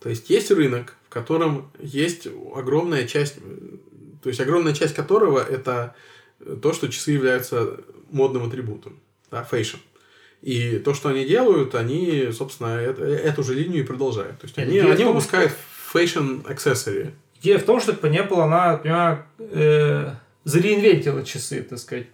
То 0.00 0.08
есть, 0.10 0.30
есть 0.30 0.50
рынок, 0.50 0.94
в 1.08 1.12
котором 1.12 1.70
есть 1.80 2.28
огромная 2.54 3.06
часть... 3.06 3.36
э, 3.38 3.76
То 4.22 4.28
есть, 4.28 4.40
огромная 4.40 4.74
часть 4.74 4.94
которого 4.94 5.40
это 5.40 5.94
то, 6.62 6.72
что 6.72 6.88
часы 6.88 7.12
являются 7.12 7.78
модным 8.10 8.46
атрибутом. 8.46 9.00
Да, 9.30 9.42
fashion. 9.42 9.78
И 10.42 10.78
то, 10.78 10.94
что 10.94 11.08
они 11.08 11.24
делают, 11.24 11.74
они, 11.74 12.30
собственно, 12.32 12.68
это- 12.78 13.04
эту 13.04 13.42
же 13.42 13.54
линию 13.54 13.82
и 13.82 13.86
продолжают. 13.86 14.38
То 14.40 14.46
есть, 14.46 14.56
они, 14.58 14.78
они 14.78 14.96
том, 15.04 15.08
выпускают 15.14 15.52
fashion 15.92 16.40
accessory. 16.46 17.12
Идея 17.40 17.58
в 17.58 17.64
том, 17.64 17.80
что 17.80 17.92
типа, 17.92 18.06
не 18.06 18.22
было, 18.22 18.44
она, 18.44 18.76
понимаю, 18.76 19.24
э, 19.38 20.10
за 20.44 20.56
reinvent 20.56 21.06
ила 21.06 21.24
часы, 21.24 21.62
так 21.62 21.78
сказать, 21.78 22.06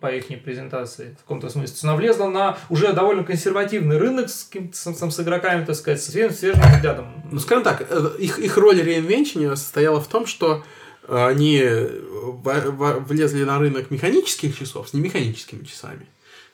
по 0.00 0.08
их 0.14 0.26
презентации 0.42 1.16
в 1.18 1.22
каком-то 1.22 1.48
смысле. 1.48 1.76
Она 1.84 1.96
влезла 1.96 2.28
на 2.28 2.58
уже 2.68 2.92
довольно 2.92 3.24
консервативный 3.24 3.96
рынок 3.96 4.28
с, 4.28 4.50
с, 4.72 4.84
с- 4.94 5.10
с 5.10 5.20
игроками, 5.20 5.64
так 5.64 5.74
сказать, 5.76 6.02
с 6.02 6.10
свежим, 6.10 6.34
свежим 6.36 6.60
взглядом. 6.60 7.06
Ну, 7.32 7.38
скажем 7.38 7.64
так, 7.64 7.86
э, 7.88 8.10
их, 8.18 8.38
их 8.38 8.56
роль 8.58 8.82
реинвенчения 8.82 9.54
состояла 9.54 10.00
в 10.02 10.08
том, 10.08 10.26
что 10.26 10.62
э, 11.08 11.26
они 11.26 11.62
во- 11.64 12.98
влезли 13.00 13.44
на 13.44 13.58
рынок 13.58 13.90
механических 13.90 14.58
часов 14.58 14.88
с 14.90 14.92
немеханическими 14.92 15.64
часами. 15.64 16.06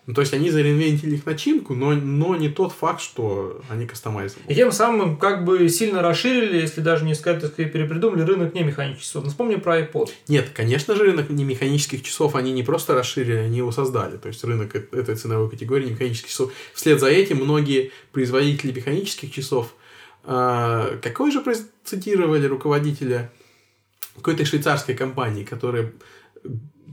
Ну, 0.07 0.15
то 0.15 0.23
есть 0.23 0.33
они 0.33 0.51
зареинвентили 0.51 1.17
их 1.17 1.27
начинку, 1.27 1.75
но, 1.75 1.93
но 1.93 2.35
не 2.35 2.49
тот 2.49 2.73
факт, 2.73 3.01
что 3.01 3.61
они 3.69 3.87
кастомайзовали. 3.87 4.51
И 4.51 4.55
тем 4.55 4.73
самым 4.73 5.17
как 5.17 5.45
бы 5.45 5.69
сильно 5.69 6.03
расширили, 6.03 6.59
если 6.59 6.81
даже 6.81 7.05
не 7.05 7.15
сказать, 7.15 7.43
так 7.43 7.53
сказать, 7.53 7.73
перепридумали 7.73 8.23
рынок 8.23 8.55
не 8.55 8.63
механических 8.63 9.07
часов. 9.07 9.25
Ну, 9.25 9.31
вспомни 9.31 9.57
про 9.57 9.81
iPod. 9.81 10.11
Нет, 10.27 10.51
конечно 10.55 10.97
же, 10.97 11.05
рынок 11.05 11.31
немеханических 11.31 12.03
часов 12.03 12.35
они 12.35 12.53
не 12.53 12.63
просто 12.63 12.95
расширили, 12.95 13.37
они 13.37 13.59
его 13.59 13.73
создали. 13.73 14.17
То 14.17 14.29
есть 14.29 14.43
рынок 14.43 14.75
э- 14.75 14.87
этой 14.93 15.15
ценовой 15.17 15.51
категории 15.51 15.87
немеханических 15.87 16.31
часов. 16.31 16.53
Вслед 16.75 16.99
за 16.99 17.09
этим 17.09 17.37
многие 17.37 17.93
производители 18.13 18.73
механических 18.73 19.31
часов, 19.31 19.75
а, 20.25 20.99
какой 21.03 21.31
же 21.31 21.43
цитировали 21.85 22.47
руководителя 22.47 23.31
какой-то 24.17 24.45
швейцарской 24.45 24.95
компании, 24.95 25.45
который 25.45 25.93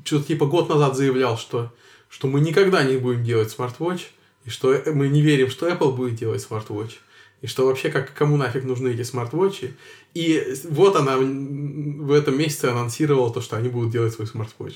что-то 0.04 0.28
типа 0.28 0.46
год 0.46 0.70
назад 0.70 0.96
заявлял, 0.96 1.38
что, 1.38 1.74
что 2.10 2.28
мы 2.28 2.40
никогда 2.40 2.84
не 2.84 2.98
будем 2.98 3.24
делать 3.24 3.52
smart 3.52 3.77
watch, 3.77 4.08
и 4.46 4.50
что 4.50 4.74
э- 4.74 4.92
мы 4.94 5.08
не 5.10 5.22
верим, 5.22 5.50
что 5.50 5.68
Apple 5.68 5.96
будет 5.96 6.16
делать 6.16 6.42
smart 6.42 6.67
watch. 6.67 6.98
И 7.42 7.48
что 7.48 7.68
вообще, 7.68 7.90
как, 7.90 8.14
кому 8.14 8.36
нафиг 8.38 8.64
нужны 8.64 8.90
эти 8.90 9.04
smart 9.04 9.33
watch 9.33 9.62
и. 9.62 9.74
И 10.16 10.44
вот 10.70 10.96
она 10.96 11.18
в 11.18 12.12
этом 12.12 12.38
месяце 12.38 12.66
анонсировала 12.66 13.32
то, 13.32 13.42
что 13.42 13.58
они 13.58 13.70
будут 13.70 13.92
делать 13.92 14.14
свой 14.14 14.26
smart 14.26 14.47
watch. 14.47 14.74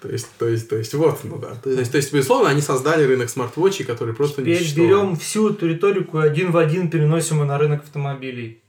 То 0.00 0.08
есть, 0.10 0.28
то 0.38 0.48
есть, 0.48 0.68
то 0.68 0.76
есть, 0.76 0.94
вот, 0.94 1.20
ну 1.24 1.38
да. 1.38 1.54
То 1.56 1.70
есть, 1.70 1.90
то 1.90 1.96
есть, 1.96 2.12
безусловно, 2.12 2.50
они 2.50 2.60
создали 2.60 3.04
рынок 3.04 3.30
smart 3.30 3.51
watch 3.51 3.72
ей, 3.72 3.84
который 3.84 4.14
просто 4.14 4.42
не 4.42 4.46
Теперь 4.52 4.58
существовал. 4.58 4.90
берем 4.90 5.16
всю 5.16 5.50
эту 5.50 5.66
риторику 5.66 6.18
и 6.20 6.22
один 6.26 6.50
в 6.50 6.56
один 6.56 6.90
переносим 6.90 7.38
на 7.46 7.58
рынок 7.58 7.82
автомобилей. 7.84 8.60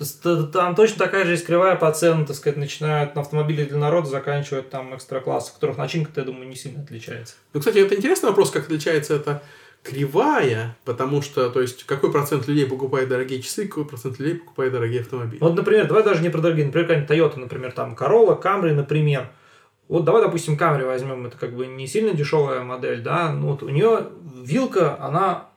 То 0.00 0.04
есть, 0.04 0.22
т- 0.22 0.44
Там 0.50 0.74
точно 0.74 0.96
такая 1.04 1.26
же 1.26 1.32
есть 1.32 1.44
кривая 1.44 1.76
по 1.76 1.92
ценам, 1.92 2.24
так 2.24 2.34
сказать, 2.34 2.56
начиная 2.56 3.02
от 3.02 3.18
автомобилей 3.18 3.66
для 3.66 3.76
народа, 3.76 4.08
заканчивая 4.08 4.62
там 4.62 4.96
экстра-классов, 4.96 5.52
которых 5.52 5.76
начинка, 5.76 6.10
я 6.16 6.22
думаю, 6.24 6.48
не 6.48 6.56
сильно 6.56 6.82
отличается. 6.82 7.34
Ну, 7.52 7.60
кстати, 7.60 7.76
это 7.76 7.94
интересный 7.94 8.30
вопрос, 8.30 8.50
как 8.50 8.64
отличается 8.64 9.14
эта 9.16 9.42
кривая, 9.82 10.74
потому 10.86 11.20
что, 11.20 11.50
то 11.50 11.60
есть, 11.60 11.84
какой 11.84 12.10
процент 12.10 12.48
людей 12.48 12.64
покупает 12.66 13.10
дорогие 13.10 13.42
часы, 13.42 13.68
какой 13.68 13.84
процент 13.84 14.18
людей 14.18 14.36
покупает 14.36 14.72
дорогие 14.72 15.02
автомобили. 15.02 15.38
Вот, 15.42 15.54
например, 15.54 15.86
давай 15.86 16.02
даже 16.02 16.22
не 16.22 16.30
про 16.30 16.40
дорогие, 16.40 16.64
например, 16.64 16.86
какая-нибудь 16.88 17.14
Toyota, 17.36 17.38
например, 17.38 17.72
там 17.72 17.92
Corolla, 17.94 18.40
Camry, 18.42 18.72
например. 18.72 19.28
Вот 19.88 20.06
давай, 20.06 20.22
допустим, 20.22 20.54
Camry 20.56 20.86
возьмем, 20.86 21.26
это 21.26 21.36
как 21.36 21.54
бы 21.54 21.66
не 21.66 21.86
сильно 21.86 22.12
дешевая 22.14 22.62
модель, 22.62 23.02
да, 23.02 23.32
ну 23.32 23.48
вот 23.48 23.62
у 23.62 23.68
нее 23.68 24.06
вилка, 24.42 24.96
она 24.98 25.49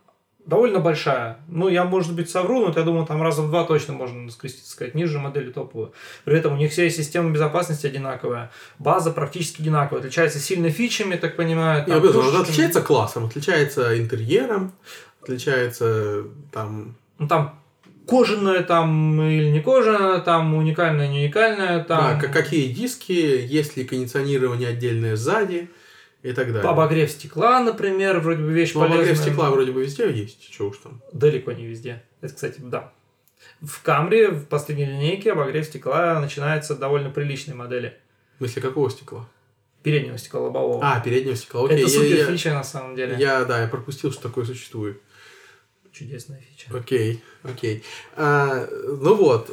довольно 0.45 0.79
большая. 0.79 1.37
Ну, 1.47 1.69
я, 1.69 1.85
может 1.85 2.13
быть, 2.13 2.29
совру, 2.29 2.65
но 2.65 2.73
я 2.75 2.83
думаю, 2.83 3.05
там 3.05 3.21
раза 3.21 3.41
в 3.41 3.47
два 3.49 3.63
точно 3.63 3.93
можно 3.93 4.29
скрестить, 4.29 4.65
сказать, 4.67 4.93
ниже 4.95 5.19
модели 5.19 5.51
топовую. 5.51 5.93
При 6.25 6.37
этом 6.37 6.53
у 6.53 6.57
них 6.57 6.71
вся 6.71 6.89
система 6.89 7.29
безопасности 7.31 7.87
одинаковая, 7.87 8.51
база 8.79 9.11
практически 9.11 9.61
одинаковая, 9.61 10.01
отличается 10.01 10.39
сильно 10.39 10.69
фичами, 10.69 11.15
так 11.15 11.35
понимаю. 11.35 11.85
Там, 11.85 12.01
безусловно, 12.01 12.29
она 12.29 12.39
пушечками. 12.39 12.65
отличается 12.65 12.81
классом, 12.81 13.25
отличается 13.25 13.99
интерьером, 13.99 14.73
отличается 15.21 16.23
там... 16.51 16.95
Ну, 17.19 17.27
там 17.27 17.59
кожаная 18.05 18.63
там 18.63 19.21
или 19.21 19.49
не 19.49 19.61
кожаная, 19.61 20.19
там 20.19 20.53
уникальная, 20.55 21.07
не 21.07 21.19
уникальная, 21.25 21.83
там 21.83 22.15
Да, 22.15 22.19
как- 22.19 22.33
какие 22.33 22.71
диски, 22.73 23.11
есть 23.13 23.77
ли 23.77 23.85
кондиционирование 23.85 24.69
отдельное 24.69 25.15
сзади 25.15 25.69
и 26.23 26.31
так 26.33 26.51
далее. 26.53 26.69
обогрев 26.69 27.11
стекла, 27.11 27.59
например, 27.59 28.19
вроде 28.19 28.41
бы 28.41 28.51
вещь 28.51 28.73
Ну, 28.73 28.79
полезная. 28.81 29.03
обогрев 29.03 29.17
стекла 29.19 29.51
вроде 29.51 29.71
бы 29.71 29.83
везде 29.83 30.11
есть, 30.11 30.51
что 30.51 30.69
уж 30.69 30.77
там. 30.77 31.01
Далеко 31.11 31.51
не 31.51 31.65
везде. 31.67 32.01
Это, 32.21 32.33
кстати, 32.33 32.59
да. 32.59 32.91
В 33.61 33.81
Камри, 33.83 34.27
в 34.27 34.45
последней 34.45 34.85
линейке, 34.85 35.33
обогрев 35.33 35.65
стекла 35.65 36.19
начинается 36.19 36.75
довольно 36.75 37.09
приличной 37.09 37.55
модели. 37.55 37.97
В 38.35 38.37
смысле, 38.39 38.61
какого 38.61 38.89
стекла? 38.89 39.29
Переднего 39.83 40.17
стекла 40.17 40.41
лобового. 40.41 40.79
А, 40.81 40.99
переднего 41.01 41.35
стекла, 41.35 41.65
окей. 41.65 41.77
Это 41.81 41.87
я- 41.91 41.99
супер 41.99 42.15
я- 42.17 42.25
фича 42.25 42.53
на 42.53 42.63
самом 42.63 42.95
деле. 42.95 43.17
Я, 43.19 43.43
да, 43.43 43.61
я 43.61 43.67
пропустил, 43.67 44.11
что 44.13 44.21
такое 44.23 44.45
существует. 44.45 45.01
Чудесная 45.91 46.39
фича. 46.41 46.75
Окей, 46.75 47.21
окей. 47.43 47.83
А, 48.15 48.65
ну 48.87 49.13
вот, 49.13 49.49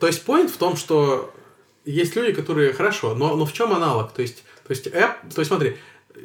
то 0.00 0.06
есть 0.06 0.24
point 0.26 0.48
в 0.48 0.56
том, 0.56 0.76
что 0.76 1.34
есть 1.84 2.16
люди, 2.16 2.32
которые 2.32 2.72
хорошо, 2.72 3.14
но, 3.14 3.34
но 3.36 3.44
в 3.44 3.52
чем 3.52 3.72
аналог? 3.74 4.12
То 4.12 4.22
есть, 4.22 4.44
то 4.68 4.72
есть, 4.72 4.86
app, 4.86 5.34
то 5.34 5.40
есть 5.40 5.48
смотри, 5.48 5.76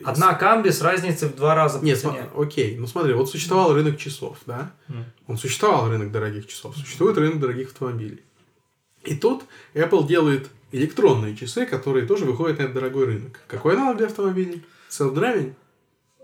Одна 0.03 0.34
камби 0.34 0.69
с 0.69 0.82
разницей 0.82 1.27
в 1.29 1.36
два 1.36 1.56
раза 1.56 1.79
по 1.79 1.84
нет, 1.84 1.99
цене. 1.99 2.25
окей, 2.36 2.77
ну 2.77 2.88
смотри, 2.88 3.13
вот 3.13 3.29
существовал 3.29 3.73
рынок 3.73 3.97
часов, 3.97 4.38
да? 4.45 4.71
М. 4.89 5.06
Он 5.27 5.38
существовал 5.38 5.89
рынок 5.89 6.12
дорогих 6.12 6.47
часов, 6.47 6.75
существует 6.75 7.17
рынок 7.17 7.39
дорогих 7.39 7.69
автомобилей. 7.69 8.21
И 9.03 9.15
тут 9.15 9.43
Apple 9.73 10.08
делает 10.08 10.49
электронные 10.71 11.36
часы, 11.36 11.65
которые 11.65 12.06
тоже 12.06 12.25
выходят 12.25 12.58
на 12.58 12.63
этот 12.63 12.75
дорогой 12.75 13.06
рынок. 13.06 13.39
Какой 13.47 13.75
аналог 13.75 13.97
для 13.97 14.08
автомобилей? 14.08 14.63
Self-driving? 14.89 15.53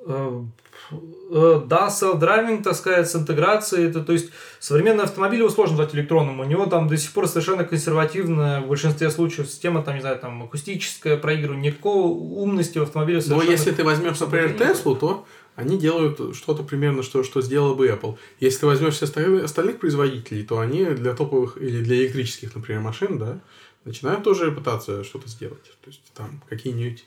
Э, 0.06 0.44
э, 0.92 1.62
Да, 1.66 1.88
self-driving, 1.90 2.64
так 2.64 2.76
сказать, 2.76 3.10
с 3.10 3.16
интеграцией. 3.16 3.90
Это, 3.90 4.02
то 4.02 4.14
есть, 4.14 4.30
современный 4.60 5.04
автомобиль 5.04 5.40
его 5.40 5.50
сложно 5.50 5.78
назвать 5.78 5.96
электронным. 5.96 6.40
У 6.40 6.44
него 6.44 6.66
там 6.66 6.88
до 6.88 6.98
сих 6.98 7.12
пор 7.12 7.28
совершенно 7.28 7.64
консервативная, 7.64 8.62
в 8.62 8.68
большинстве 8.68 9.10
случаев, 9.12 9.48
система, 9.48 9.84
там, 9.84 9.96
не 9.96 10.02
знаю, 10.02 10.18
там, 10.20 10.44
акустическое 10.44 11.18
проигрывание. 11.18 11.72
Никакого 11.72 12.08
умности 12.08 12.80
в 12.80 12.84
автомобиле 12.84 13.18
Но 13.18 13.24
совершенно... 13.24 13.52
если 13.52 13.72
ты 13.72 13.84
возьмешь, 13.84 14.20
например. 14.20 14.54
Теслу, 14.54 14.96
то 14.96 15.26
они 15.56 15.78
делают 15.78 16.36
что-то 16.36 16.64
примерно, 16.64 17.04
что, 17.04 17.24
что 17.24 17.42
сделала 17.42 17.74
бы 17.74 17.88
Apple. 17.88 18.18
Если 18.40 18.62
ты 18.62 18.66
возьмешь 18.66 18.96
все 18.96 19.06
остальных 19.06 19.80
производителей, 19.80 20.44
то 20.44 20.60
они 20.60 20.86
для 20.86 21.14
топовых 21.14 21.58
или 21.58 21.84
для 21.84 21.98
электрических, 21.98 22.56
например, 22.56 22.82
машин, 22.82 23.20
да, 23.20 23.40
начинают 23.84 24.24
тоже 24.24 24.52
пытаться 24.52 25.04
что-то 25.04 25.28
сделать. 25.28 25.64
То 25.82 25.90
есть 25.90 26.02
там 26.14 26.42
какие-нибудь 26.48 27.04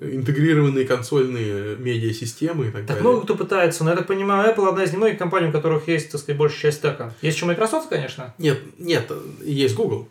интегрированные 0.00 0.84
консольные 0.84 1.76
медиасистемы 1.76 2.66
и 2.66 2.70
так, 2.70 2.80
Так 2.80 2.86
далее. 2.86 3.02
много 3.02 3.22
кто 3.22 3.36
пытается, 3.36 3.84
но 3.84 3.90
я 3.90 3.96
так 3.96 4.06
понимаю, 4.06 4.52
Apple 4.52 4.68
одна 4.68 4.84
из 4.84 4.92
немногих 4.92 5.18
компаний, 5.18 5.48
у 5.48 5.52
которых 5.52 5.86
есть, 5.88 6.10
так 6.10 6.20
сказать, 6.20 6.36
большая 6.38 6.60
часть 6.60 6.78
стека. 6.78 7.14
Есть 7.22 7.36
еще 7.36 7.46
Microsoft, 7.46 7.88
конечно. 7.88 8.34
Нет, 8.38 8.60
нет, 8.78 9.10
есть 9.44 9.74
Google. 9.74 10.08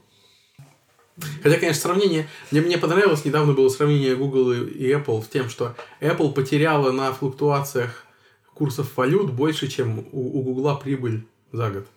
Хотя, 1.43 1.59
конечно, 1.59 1.81
сравнение... 1.81 2.27
Мне, 2.49 2.61
мне 2.61 2.77
понравилось, 2.77 3.23
недавно 3.23 3.53
было 3.53 3.69
сравнение 3.69 4.15
Google 4.15 4.53
и, 4.53 4.91
Apple 4.91 5.23
с 5.23 5.27
тем, 5.27 5.49
что 5.49 5.75
Apple 6.01 6.33
потеряла 6.33 6.91
на 6.91 7.13
флуктуациях 7.13 8.05
курсов 8.53 8.89
валют 8.95 9.31
больше, 9.31 9.67
чем 9.67 10.05
у, 10.11 10.39
у 10.39 10.41
Google 10.41 10.75
прибыль 10.77 11.25
за 11.51 11.69
год. 11.69 11.87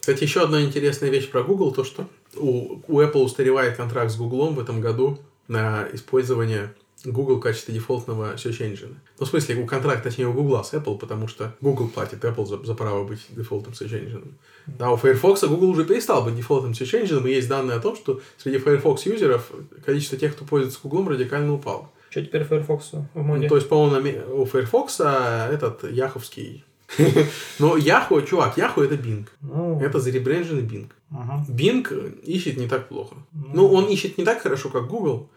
Кстати, 0.00 0.22
еще 0.22 0.42
одна 0.42 0.62
интересная 0.62 1.10
вещь 1.10 1.28
про 1.28 1.42
Google, 1.42 1.72
то, 1.72 1.84
что 1.84 2.08
у, 2.34 2.80
у 2.88 3.00
Apple 3.00 3.22
устаревает 3.22 3.76
контракт 3.76 4.10
с 4.10 4.16
Google 4.16 4.50
в 4.50 4.58
этом 4.58 4.80
году 4.80 5.18
на 5.48 5.88
использование 5.92 6.74
Google 7.04 7.36
в 7.36 7.40
качестве 7.40 7.74
дефолтного 7.74 8.34
search 8.34 8.58
engine. 8.60 8.96
Ну, 9.18 9.26
в 9.26 9.28
смысле, 9.28 9.56
у 9.62 9.66
контракт, 9.66 10.02
точнее, 10.02 10.26
у 10.26 10.32
Google 10.32 10.62
с 10.64 10.72
Apple, 10.74 10.98
потому 10.98 11.28
что 11.28 11.54
Google 11.60 11.88
платит 11.88 12.24
Apple 12.24 12.44
за, 12.46 12.64
за 12.64 12.74
право 12.74 13.04
быть 13.04 13.20
дефолтным 13.30 13.72
search 13.72 13.92
engine. 13.92 14.32
Да, 14.66 14.90
у 14.90 14.96
Firefox 14.96 15.44
Google 15.44 15.70
уже 15.70 15.84
перестал 15.84 16.22
быть 16.24 16.36
дефолтным 16.36 16.72
search 16.72 17.02
engine, 17.04 17.28
и 17.28 17.34
есть 17.34 17.48
данные 17.48 17.76
о 17.76 17.80
том, 17.80 17.94
что 17.96 18.20
среди 18.36 18.58
Firefox 18.58 19.06
юзеров 19.06 19.50
количество 19.84 20.18
тех, 20.18 20.34
кто 20.34 20.44
пользуется 20.44 20.80
Google, 20.82 21.08
радикально 21.08 21.54
упало. 21.54 21.90
Что 22.10 22.22
теперь 22.22 22.42
Firefox 22.42 22.92
в 22.92 23.22
моде? 23.22 23.42
Ну, 23.42 23.48
то 23.48 23.56
есть, 23.56 23.68
по-моему, 23.68 24.42
у 24.42 24.44
Firefox 24.44 25.00
этот 25.00 25.90
яховский... 25.90 26.64
Но 27.58 27.76
Yahoo, 27.76 28.26
чувак, 28.26 28.56
Yahoo 28.56 28.82
это 28.82 28.94
Bing. 28.94 29.26
Ну, 29.42 29.78
Это 29.78 30.00
заребренженный 30.00 30.62
Bing. 30.62 30.88
ага. 31.10 31.44
Bing 31.46 32.20
ищет 32.22 32.56
не 32.56 32.66
так 32.66 32.88
плохо. 32.88 33.16
Ну, 33.32 33.68
он 33.68 33.84
ищет 33.84 34.16
не 34.16 34.24
так 34.24 34.40
хорошо, 34.40 34.70
как 34.70 34.88
Google, 34.88 35.28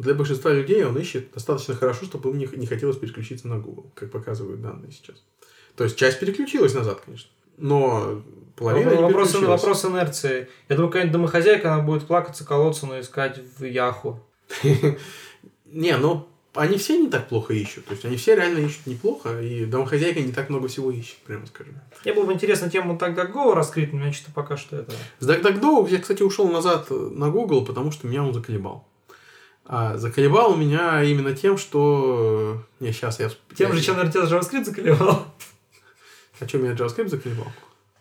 Для 0.00 0.14
большинства 0.14 0.50
людей 0.50 0.82
он 0.84 0.96
ищет 0.96 1.30
достаточно 1.34 1.74
хорошо, 1.74 2.06
чтобы 2.06 2.30
им 2.30 2.38
не, 2.38 2.48
не 2.56 2.66
хотелось 2.66 2.96
переключиться 2.96 3.48
на 3.48 3.58
Google, 3.58 3.92
как 3.94 4.10
показывают 4.10 4.62
данные 4.62 4.92
сейчас. 4.92 5.22
То 5.76 5.84
есть 5.84 5.96
часть 5.96 6.18
переключилась 6.18 6.72
назад, 6.72 7.02
конечно. 7.04 7.30
Но 7.58 8.22
половина 8.56 8.92
не 8.92 9.02
вопрос, 9.02 9.34
вопрос 9.34 9.84
инерции. 9.84 10.48
Я 10.70 10.76
думаю, 10.76 10.90
какая-нибудь 10.90 11.12
домохозяйка, 11.12 11.74
она 11.74 11.82
будет 11.82 12.06
плакаться, 12.06 12.46
колоться, 12.46 12.86
но 12.86 12.98
искать 12.98 13.40
в 13.58 13.64
Яху. 13.64 14.18
Не, 15.66 15.96
ну 15.98 16.26
они 16.54 16.78
все 16.78 16.98
не 16.98 17.08
так 17.08 17.28
плохо 17.28 17.54
ищут. 17.54 17.84
То 17.84 17.92
есть 17.92 18.04
они 18.04 18.16
все 18.16 18.34
реально 18.34 18.58
ищут 18.58 18.86
неплохо, 18.86 19.40
и 19.40 19.66
домохозяйка 19.66 20.20
не 20.20 20.32
так 20.32 20.48
много 20.48 20.66
всего 20.68 20.90
ищет, 20.90 21.18
прямо 21.18 21.46
скажем. 21.46 21.78
Мне 22.04 22.14
было 22.14 22.24
бы 22.24 22.32
интересно 22.32 22.68
тему 22.68 22.96
DuckDuckGo 22.96 23.54
раскрыть, 23.54 23.92
но 23.92 24.06
я 24.06 24.12
что-то 24.12 24.32
пока 24.32 24.56
что 24.56 24.78
это... 24.78 24.92
С 25.20 25.28
DuckDuckGo 25.28 25.88
я, 25.88 26.00
кстати, 26.00 26.22
ушел 26.22 26.50
назад 26.50 26.88
на 26.90 27.30
Google, 27.30 27.64
потому 27.64 27.92
что 27.92 28.08
меня 28.08 28.24
он 28.24 28.34
заколебал. 28.34 28.88
А 29.72 29.96
заколебал 29.98 30.56
меня 30.56 31.00
именно 31.04 31.32
тем, 31.32 31.56
что... 31.56 32.60
Не, 32.80 32.90
сейчас 32.90 33.20
я... 33.20 33.30
Тем 33.56 33.70
я... 33.70 33.76
же, 33.76 33.80
чем, 33.80 33.94
наверное, 33.94 34.26
тебя 34.26 34.36
JavaScript 34.36 34.64
заколебал. 34.64 35.24
А 36.40 36.48
что, 36.48 36.58
меня 36.58 36.72
JavaScript 36.72 37.06
заколебал? 37.06 37.46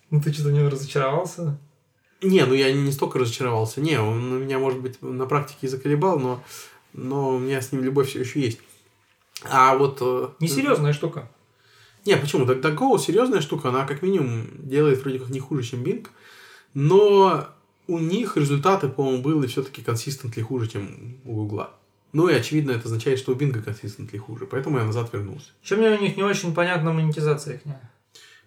Ну, 0.10 0.20
ты 0.20 0.34
что-то 0.34 0.50
не 0.50 0.68
разочаровался? 0.68 1.60
Не, 2.24 2.44
ну 2.48 2.56
я 2.56 2.74
не 2.74 2.92
столько 2.92 3.20
разочаровался. 3.20 3.82
Не, 3.82 4.02
он 4.02 4.42
меня, 4.42 4.58
может 4.58 4.80
быть, 4.80 5.00
на 5.04 5.28
практике 5.28 5.68
и 5.68 5.68
заколебал, 5.68 6.18
но, 6.18 6.44
но 6.94 7.36
у 7.36 7.38
меня 7.38 7.62
с 7.62 7.72
ним 7.72 7.84
любовь 7.84 8.10
все 8.10 8.22
еще 8.22 8.42
есть. 8.42 8.60
А 9.44 9.78
вот... 9.78 10.00
э, 10.02 10.30
Несерьезная 10.40 10.94
штука. 10.94 11.30
Не, 12.04 12.18
почему? 12.18 12.46
DuckDuckGo 12.46 12.98
серьезная 12.98 13.42
штука, 13.42 13.70
она 13.70 13.86
как 13.86 14.02
минимум 14.02 14.48
делает 14.58 15.04
вроде 15.04 15.20
как 15.20 15.30
не 15.30 15.40
хуже, 15.40 15.62
чем 15.62 15.84
Bing, 15.84 16.08
но 16.74 17.48
у 17.90 17.98
них 17.98 18.38
результаты, 18.38 18.88
по-моему, 18.88 19.24
были 19.24 19.48
все-таки 19.48 19.82
консистентли 19.82 20.42
хуже, 20.42 20.68
чем 20.68 21.18
у 21.26 21.34
Гугла. 21.34 21.72
Ну 22.14 22.28
и 22.28 22.34
очевидно, 22.34 22.72
это 22.72 22.86
означает, 22.86 23.18
что 23.18 23.32
у 23.32 23.36
Бинга 23.36 23.62
консистентли 23.62 24.18
хуже, 24.18 24.46
поэтому 24.46 24.78
я 24.78 24.86
назад 24.86 25.12
вернулся. 25.12 25.52
Еще 25.64 25.76
мне 25.76 25.90
у 25.90 26.00
них 26.00 26.16
не 26.16 26.24
очень 26.24 26.54
понятна 26.54 26.94
монетизация 26.94 27.56
их. 27.56 27.62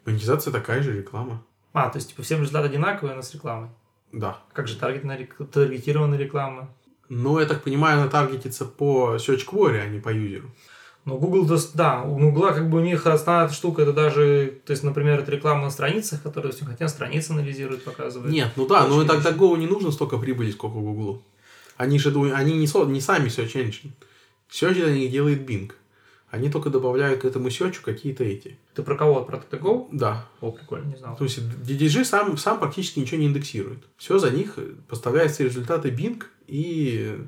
Монетизация 0.05 0.53
такая 0.53 0.83
же, 0.83 0.97
реклама. 0.97 1.45
А, 1.73 1.89
то 1.89 1.99
есть, 1.99 2.11
типа, 2.11 2.23
всем 2.23 2.41
результаты 2.41 2.69
одинаковые, 2.69 3.17
но 3.17 3.23
с 3.23 3.35
рекламой. 3.35 3.71
Да. 4.13 4.43
Как 4.53 4.69
же 4.69 4.77
таргетная 4.77 5.29
таргетированная 5.53 6.19
реклама? 6.19 6.69
Но, 7.09 7.41
я 7.41 7.47
так 7.47 7.65
понимаю, 7.65 8.01
она 8.01 8.09
таргетится 8.09 8.65
по 8.65 9.17
search 9.17 9.47
query, 9.47 9.81
а 9.81 9.87
не 9.89 10.01
по 10.01 10.11
юзеру. 10.11 10.51
Ну, 11.05 11.19
Google, 11.19 11.49
да, 11.75 12.03
у 12.03 12.17
Google 12.17 12.49
как 12.55 12.71
бы 12.71 12.79
у 12.79 12.81
них 12.81 13.05
основная 13.07 13.49
штука, 13.49 13.83
это 13.83 13.93
даже, 13.93 14.61
то 14.65 14.71
есть, 14.71 14.85
например, 14.85 15.19
это 15.19 15.33
реклама 15.33 15.65
на 15.65 15.71
страницах, 15.71 16.23
которая, 16.23 16.53
допустим, 16.53 16.69
хотя 16.69 16.87
страницы 16.89 17.33
анализирует, 17.33 17.83
показывает. 17.83 18.33
Нет, 18.33 18.53
ну 18.55 18.67
да, 18.67 18.87
но 18.87 18.97
Очень 18.99 19.11
DuckDuckGo 19.11 19.57
не 19.59 19.67
нужно 19.67 19.91
столько 19.91 20.17
прибыли, 20.19 20.53
сколько 20.53 20.77
Гуглу. 20.79 21.25
Они 21.77 21.99
же 21.99 22.13
ду- 22.13 22.33
они 22.33 22.57
не, 22.57 22.69
со- 22.69 22.85
не 22.85 23.01
сами 23.01 23.29
search 23.29 23.55
engine. 23.55 23.91
Search 24.51 24.93
них 24.95 25.11
делает 25.11 25.49
Bing. 25.49 25.73
Они 26.31 26.49
только 26.49 26.71
добавляют 26.71 27.23
к 27.23 27.25
этому 27.25 27.49
search 27.49 27.81
какие-то 27.85 28.23
эти. 28.25 28.57
Ты 28.75 28.83
про 28.85 28.97
кого? 28.97 29.25
Про 29.25 29.39
DuckDuckGo? 29.39 29.89
Да, 29.91 30.27
О, 30.41 30.53
прикольно, 30.53 30.87
не 30.87 30.97
знал. 30.97 31.17
То 31.17 31.25
есть 31.25 31.39
DDG 31.41 32.05
сам, 32.05 32.39
сам 32.39 32.59
практически 32.61 33.01
ничего 33.01 33.21
не 33.21 33.27
индексирует. 33.27 33.81
Все 33.97 34.19
за 34.19 34.31
них 34.31 34.57
поставляются 34.89 35.43
результаты 35.43 35.91
Bing 35.91 36.23
и 36.47 37.19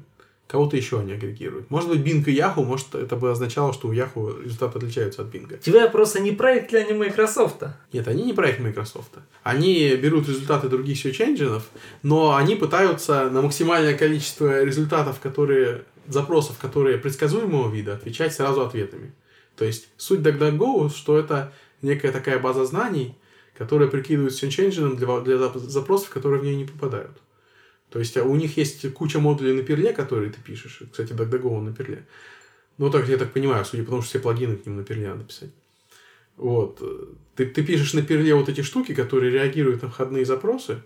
кого-то 0.54 0.76
еще 0.76 1.00
они 1.00 1.14
агрегируют. 1.14 1.68
Может 1.68 1.90
быть, 1.90 1.98
Bing 1.98 2.22
и 2.30 2.36
Yahoo, 2.36 2.64
может, 2.64 2.94
это 2.94 3.16
бы 3.16 3.32
означало, 3.32 3.72
что 3.72 3.88
у 3.88 3.92
Yahoo 3.92 4.40
результаты 4.40 4.78
отличаются 4.78 5.22
от 5.22 5.34
Bing. 5.34 5.58
Тебя 5.58 5.88
просто 5.88 6.20
не 6.20 6.30
проект 6.30 6.70
ли 6.70 6.78
они 6.78 6.92
Microsoft? 6.92 7.64
Нет, 7.92 8.06
они 8.06 8.22
не 8.22 8.32
проект 8.32 8.60
Microsoft. 8.60 9.10
Они 9.42 9.96
берут 9.96 10.28
результаты 10.28 10.68
других 10.68 11.04
search 11.04 11.18
engine, 11.18 11.60
но 12.04 12.36
они 12.36 12.54
пытаются 12.54 13.30
на 13.30 13.42
максимальное 13.42 13.98
количество 13.98 14.62
результатов, 14.62 15.18
которые 15.18 15.86
запросов, 16.06 16.56
которые 16.60 16.98
предсказуемого 16.98 17.68
вида, 17.68 17.94
отвечать 17.94 18.32
сразу 18.32 18.62
ответами. 18.62 19.12
То 19.56 19.64
есть 19.64 19.88
суть 19.96 20.20
DuckDuckGo, 20.20 20.88
что 20.94 21.18
это 21.18 21.52
некая 21.82 22.12
такая 22.12 22.38
база 22.38 22.64
знаний, 22.64 23.16
которая 23.58 23.88
прикидывает 23.88 24.34
search 24.34 24.68
engine 24.68 24.94
для, 24.94 25.18
для 25.18 25.34
зап- 25.34 25.58
запросов, 25.58 26.10
которые 26.10 26.40
в 26.40 26.44
нее 26.44 26.54
не 26.54 26.64
попадают. 26.64 27.10
То 27.94 28.00
есть 28.00 28.16
а 28.16 28.24
у 28.24 28.34
них 28.34 28.56
есть 28.56 28.92
куча 28.92 29.20
модулей 29.20 29.52
на 29.52 29.62
перле, 29.62 29.92
которые 29.92 30.32
ты 30.32 30.40
пишешь. 30.40 30.82
Кстати, 30.90 31.12
DuckDuckGo 31.12 31.60
на 31.60 31.72
перле. 31.72 32.04
Ну, 32.76 32.90
так 32.90 33.08
я 33.08 33.16
так 33.16 33.32
понимаю, 33.32 33.64
судя 33.64 33.84
по 33.84 33.90
тому, 33.90 34.02
что 34.02 34.10
все 34.10 34.18
плагины 34.18 34.56
к 34.56 34.66
нему 34.66 34.78
на 34.78 34.84
перле 34.84 35.10
надо 35.10 35.22
писать. 35.22 35.50
Вот. 36.36 36.82
Ты, 37.36 37.46
ты 37.46 37.62
пишешь 37.62 37.94
на 37.94 38.02
перле 38.02 38.34
вот 38.34 38.48
эти 38.48 38.62
штуки, 38.62 38.94
которые 38.94 39.30
реагируют 39.30 39.82
на 39.82 39.90
входные 39.90 40.24
запросы 40.24 40.82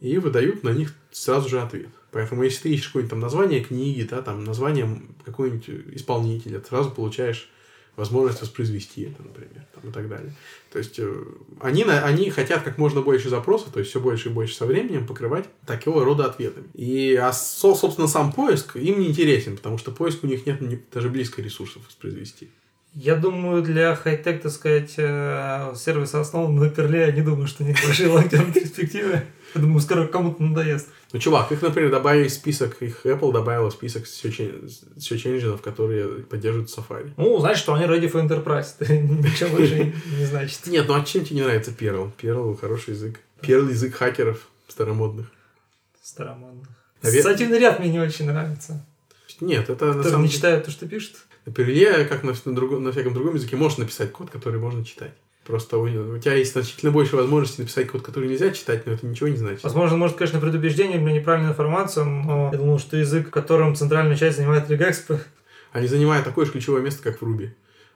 и 0.00 0.16
выдают 0.18 0.62
на 0.62 0.68
них 0.68 0.94
сразу 1.10 1.48
же 1.48 1.60
ответ. 1.60 1.88
Поэтому, 2.12 2.44
если 2.44 2.62
ты 2.62 2.74
ищешь 2.74 2.86
какое-нибудь 2.86 3.10
там 3.10 3.18
название 3.18 3.64
книги, 3.64 4.06
да, 4.08 4.22
там 4.22 4.44
название 4.44 5.02
какого-нибудь 5.24 5.68
исполнителя, 5.96 6.60
ты 6.60 6.68
сразу 6.68 6.92
получаешь 6.92 7.50
возможность 7.96 8.40
воспроизвести 8.40 9.02
это, 9.02 9.22
например, 9.22 9.64
там, 9.74 9.90
и 9.90 9.92
так 9.92 10.08
далее. 10.08 10.32
То 10.72 10.78
есть 10.78 10.98
э, 10.98 11.12
они, 11.60 11.84
они 11.84 12.30
хотят 12.30 12.62
как 12.62 12.78
можно 12.78 13.02
больше 13.02 13.28
запросов, 13.28 13.72
то 13.72 13.78
есть 13.80 13.90
все 13.90 14.00
больше 14.00 14.28
и 14.30 14.32
больше 14.32 14.54
со 14.54 14.64
временем 14.66 15.06
покрывать 15.06 15.44
такого 15.66 16.04
рода 16.04 16.24
ответами. 16.26 16.66
И, 16.74 17.14
а, 17.14 17.32
со- 17.32 17.74
собственно, 17.74 18.08
сам 18.08 18.32
поиск 18.32 18.76
им 18.76 19.00
не 19.00 19.08
интересен, 19.08 19.56
потому 19.56 19.76
что 19.78 19.90
поиск 19.92 20.24
у 20.24 20.26
них 20.26 20.46
нет 20.46 20.60
даже 20.90 21.10
близко 21.10 21.42
ресурсов 21.42 21.82
воспроизвести. 21.86 22.50
Я 22.94 23.16
думаю, 23.16 23.62
для 23.62 23.94
хай-тек, 23.96 24.42
так 24.42 24.52
сказать, 24.52 24.94
э, 24.98 25.72
сервиса 25.76 26.20
основан 26.20 26.54
на 26.56 26.68
перле, 26.68 27.00
я 27.00 27.12
не 27.12 27.22
думаю, 27.22 27.46
что 27.46 27.64
у 27.64 27.66
них 27.66 27.76
большие 27.84 28.08
лонгтерм 28.12 28.52
перспективы. 28.52 29.22
Я 29.54 29.60
думаю, 29.60 29.80
скоро 29.80 30.06
кому-то 30.06 30.42
надоест. 30.42 30.88
Ну, 31.12 31.18
чувак, 31.18 31.52
их, 31.52 31.60
например, 31.60 31.90
добавили 31.90 32.28
в 32.28 32.32
список, 32.32 32.80
их 32.80 33.04
Apple 33.04 33.32
добавила 33.32 33.70
в 33.70 33.74
список 33.74 34.04
engine, 34.04 35.58
которые 35.58 36.08
поддерживают 36.24 36.70
Safari. 36.70 37.12
Ну, 37.18 37.38
значит, 37.38 37.58
что 37.58 37.74
они 37.74 37.84
ready 37.84 38.10
for 38.10 38.26
enterprise. 38.26 38.74
Ничего 38.80 39.50
больше 39.50 39.92
не 40.18 40.24
значит. 40.24 40.60
Нет, 40.66 40.88
ну 40.88 40.94
а 40.94 41.04
чем 41.04 41.24
тебе 41.24 41.36
не 41.36 41.42
нравится 41.42 41.70
Perl? 41.70 42.10
Perl 42.20 42.56
хороший 42.58 42.94
язык. 42.94 43.20
Perl 43.42 43.68
язык 43.70 43.94
хакеров 43.94 44.48
старомодных. 44.68 45.26
Старомодно. 46.02 46.62
Навер- 47.02 47.18
Ассоциативный 47.18 47.58
ряд 47.58 47.78
мне 47.78 47.90
не 47.90 48.00
очень 48.00 48.26
нравится. 48.26 48.84
Нет, 49.40 49.68
это 49.68 49.92
на 49.92 50.02
самом 50.04 50.22
не 50.22 50.28
деле... 50.28 50.36
читает 50.36 50.64
то, 50.64 50.70
что 50.70 50.88
пишет. 50.88 51.16
На 51.44 51.50
Perl, 51.50 52.06
как 52.06 52.22
на, 52.22 52.32
на, 52.44 52.54
другом- 52.54 52.84
на 52.84 52.92
всяком 52.92 53.12
другом 53.12 53.34
языке, 53.34 53.56
можно 53.56 53.84
написать 53.84 54.12
код, 54.12 54.30
который 54.30 54.60
можно 54.60 54.82
читать. 54.84 55.12
Просто 55.44 55.78
у, 55.78 55.82
у 55.82 56.18
тебя 56.18 56.34
есть 56.34 56.52
значительно 56.52 56.92
больше 56.92 57.16
возможностей 57.16 57.62
написать 57.62 57.88
код, 57.88 58.02
который 58.02 58.28
нельзя 58.28 58.50
читать, 58.52 58.86
но 58.86 58.92
это 58.92 59.04
ничего 59.06 59.28
не 59.28 59.36
значит. 59.36 59.64
Возможно, 59.64 59.96
может, 59.96 60.16
конечно, 60.16 60.38
предубеждение 60.38 61.00
или 61.00 61.10
неправильная 61.10 61.50
информация, 61.50 62.04
но 62.04 62.50
я 62.52 62.58
думал, 62.58 62.78
что 62.78 62.96
язык, 62.96 63.28
в 63.28 63.30
котором 63.30 63.74
центральную 63.74 64.16
часть 64.16 64.36
занимает 64.36 64.70
регэкспо, 64.70 65.20
Они 65.72 65.88
занимают 65.88 66.24
такое 66.24 66.44
же 66.44 66.52
ключевое 66.52 66.82
место, 66.82 67.02
как 67.02 67.20
в 67.20 67.24
Ruby. 67.24 67.50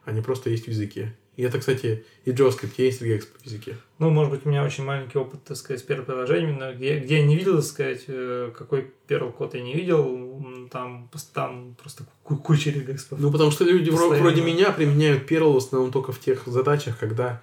Они 0.05 0.23
просто 0.23 0.51
есть 0.51 0.65
в 0.65 0.69
языке. 0.69 1.15
И 1.37 1.43
это, 1.43 1.59
кстати, 1.59 2.05
и 2.25 2.31
JavaScript 2.31 2.73
есть 2.79 3.03
regex 3.03 3.27
в 3.43 3.45
языке. 3.45 3.77
Ну, 3.99 4.09
может 4.09 4.33
быть, 4.33 4.47
у 4.47 4.49
меня 4.49 4.65
очень 4.65 4.85
маленький 4.85 5.19
опыт, 5.19 5.45
так 5.45 5.57
сказать, 5.59 5.81
с 5.81 5.83
первым 5.83 6.07
приложением, 6.07 6.59
но 6.59 6.73
где, 6.73 6.99
где 6.99 7.19
я 7.19 7.27
не 7.27 7.37
видел, 7.37 7.57
так 7.57 7.65
сказать, 7.65 8.05
э, 8.09 8.53
какой 8.57 8.91
первый 9.07 9.33
код 9.33 9.55
я 9.55 9.61
не 9.61 9.75
видел, 9.75 10.69
там, 10.71 11.11
там 11.35 11.77
просто 11.81 12.07
ку- 12.23 12.39
куча 12.39 12.71
регэкспов. 12.71 13.19
Ну, 13.21 13.31
потому 13.31 13.51
что 13.51 13.65
люди 13.65 13.91
Постоянно. 13.91 14.19
вроде 14.19 14.41
меня 14.41 14.73
применяют 14.73 15.31
Perl 15.31 15.53
в 15.53 15.57
основном 15.59 15.93
только 15.93 16.13
в 16.13 16.21
тех 16.21 16.43
задачах, 16.47 16.99
когда 16.99 17.43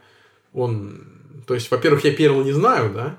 он... 0.54 1.04
То 1.46 1.54
есть, 1.54 1.70
во-первых, 1.70 2.04
я 2.04 2.16
Perl 2.16 2.44
не 2.44 2.52
знаю, 2.52 2.92
да? 2.94 3.18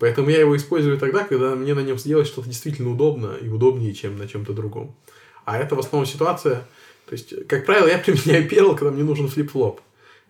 Поэтому 0.00 0.30
я 0.30 0.40
его 0.40 0.56
использую 0.56 0.98
тогда, 0.98 1.24
когда 1.24 1.54
мне 1.54 1.74
на 1.74 1.80
нем 1.80 1.98
сделать 1.98 2.26
что-то 2.26 2.48
действительно 2.48 2.90
удобно 2.90 3.36
и 3.40 3.48
удобнее, 3.48 3.94
чем 3.94 4.18
на 4.18 4.26
чем-то 4.26 4.52
другом. 4.52 4.96
А 5.44 5.58
это 5.58 5.76
в 5.76 5.78
основном 5.78 6.06
ситуация... 6.06 6.66
То 7.06 7.12
есть, 7.12 7.46
как 7.46 7.64
правило, 7.64 7.86
я 7.86 7.98
применяю 7.98 8.48
Perl, 8.50 8.76
когда 8.76 8.90
мне 8.90 9.02
нужен 9.02 9.28
flip-flop. 9.28 9.80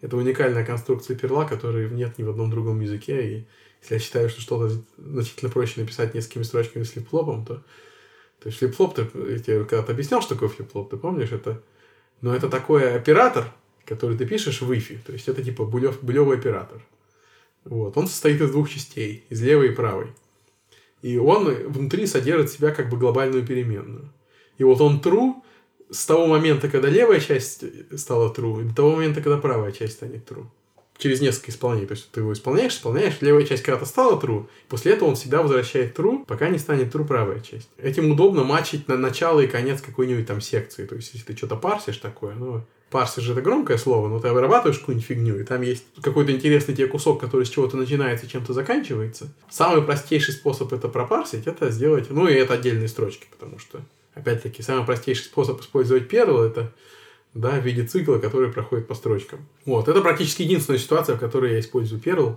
Это 0.01 0.16
уникальная 0.16 0.64
конструкция 0.64 1.16
Perl 1.16 1.35
а, 1.35 1.44
которой 1.44 1.90
нет 1.90 2.18
ни 2.18 2.22
в 2.22 2.30
одном 2.30 2.51
другом 2.51 2.80
языке. 2.80 3.28
И 3.28 3.46
если 3.82 3.94
я 3.94 4.01
считаю, 4.01 4.28
что 4.28 4.40
что-то 4.40 4.82
значительно 4.96 5.51
проще 5.51 5.80
написать 5.80 6.14
несколькими 6.14 6.42
строчками 6.42 6.84
с 6.84 6.90
flip-flop 6.92 7.31
ом, 7.31 7.44
то... 7.44 7.62
То 8.40 8.46
есть 8.46 8.59
flip-flop, 8.59 8.94
ты, 8.94 9.03
я 9.03 9.38
тебе 9.40 9.64
когда-то 9.64 9.92
объяснял, 9.92 10.22
что 10.22 10.34
такое 10.34 10.49
flip-flop, 10.48 10.90
ты 10.90 10.96
помнишь? 10.96 11.32
Это, 11.32 11.61
ну, 12.20 12.32
это 12.32 12.49
такой 12.49 12.94
оператор, 12.94 13.53
который 13.84 14.16
ты 14.16 14.26
пишешь 14.26 14.62
в 14.62 14.70
wi 14.70 14.99
То 15.05 15.12
есть 15.12 15.26
это 15.26 15.42
типа 15.42 15.64
булев, 15.64 16.01
булевый 16.03 16.38
оператор. 16.38 16.80
Вот. 17.64 17.96
Он 17.96 18.07
состоит 18.07 18.40
из 18.40 18.51
двух 18.51 18.70
частей, 18.70 19.24
из 19.28 19.42
левой 19.42 19.68
и 19.68 19.74
правой. 19.74 20.12
И 21.03 21.18
он 21.18 21.53
внутри 21.68 22.07
содержит 22.07 22.51
в 22.51 22.55
себя 22.55 22.70
как 22.70 22.88
бы 22.88 22.96
глобальную 22.96 23.46
переменную. 23.46 24.12
И 24.59 24.64
вот 24.64 24.80
он 24.80 25.01
true 25.01 25.34
с 25.91 26.07
того 26.07 26.26
момента, 26.26 26.68
когда 26.68 26.89
левая 26.89 27.20
часть 27.20 27.64
стала 27.99 28.32
true, 28.32 28.62
до 28.64 28.74
того 28.74 28.97
момента, 28.97 29.20
когда 29.20 29.39
правая 29.39 29.72
часть 29.72 29.95
станет 29.95 30.30
true. 30.30 30.47
Через 30.99 31.20
несколько 31.20 31.53
исполнений. 31.53 31.86
То 31.86 31.95
есть 31.95 32.11
ты 32.11 32.20
его 32.20 32.32
исполняешь, 32.32 32.72
исполняешь, 32.72 33.18
левая 33.20 33.45
часть 33.45 33.62
когда-то 33.62 33.86
стала 33.86 34.20
true, 34.20 34.47
после 34.68 34.93
этого 34.93 35.09
он 35.09 35.14
всегда 35.14 35.43
возвращает 35.43 35.97
true, 35.97 36.24
пока 36.26 36.49
не 36.49 36.59
станет 36.59 36.93
true 36.93 37.07
правая 37.07 37.41
часть. 37.41 37.68
Этим 37.78 38.11
удобно 38.11 38.43
матчить 38.43 38.89
на 38.89 38.97
начало 38.97 39.41
и 39.41 39.47
конец 39.47 39.80
какой-нибудь 39.80 40.26
там 40.26 40.41
секции. 40.41 40.86
То 40.86 40.97
есть, 40.97 41.14
если 41.14 41.26
ты 41.26 41.36
что-то 41.36 41.57
парсишь 41.57 41.99
такое, 41.99 42.34
ну, 42.34 42.64
парсишь 42.91 43.22
же 43.22 43.32
это 43.32 43.43
громкое 43.43 43.78
слово, 43.78 44.09
но 44.09 44.18
ты 44.18 44.28
обрабатываешь 44.28 44.78
какую-нибудь 44.78 45.07
фигню, 45.07 45.39
и 45.39 45.45
там 45.45 45.62
есть 45.62 45.84
какой-то 46.03 46.32
интересный 46.32 46.74
тебе 46.74 46.89
кусок, 46.89 47.20
который 47.20 47.47
с 47.47 47.51
чего-то 47.51 47.76
начинается 47.76 48.26
и 48.26 48.28
чем-то 48.28 48.53
заканчивается. 48.53 49.32
Самый 49.51 49.82
простейший 49.82 50.34
способ 50.34 50.72
это 50.72 50.89
пропарсить, 50.89 51.47
это 51.47 51.70
сделать, 51.70 52.11
ну, 52.11 52.26
и 52.26 52.34
это 52.34 52.55
отдельные 52.55 52.89
строчки, 52.89 53.26
потому 53.30 53.59
что 53.59 53.82
Опять-таки, 54.18 54.62
самый 54.62 54.84
простейший 54.84 55.24
способ 55.24 55.60
использовать 55.60 56.12
Perl 56.12 56.44
это 56.44 56.72
да, 57.34 57.50
в 57.50 57.64
виде 57.64 57.84
цикла, 57.84 58.18
который 58.18 58.50
проходит 58.50 58.88
по 58.88 58.94
строчкам. 58.94 59.46
Вот, 59.64 59.88
это 59.88 60.00
практически 60.00 60.42
единственная 60.42 60.78
ситуация, 60.78 61.16
в 61.16 61.20
которой 61.20 61.52
я 61.52 61.60
использую 61.60 62.00
Perl. 62.00 62.36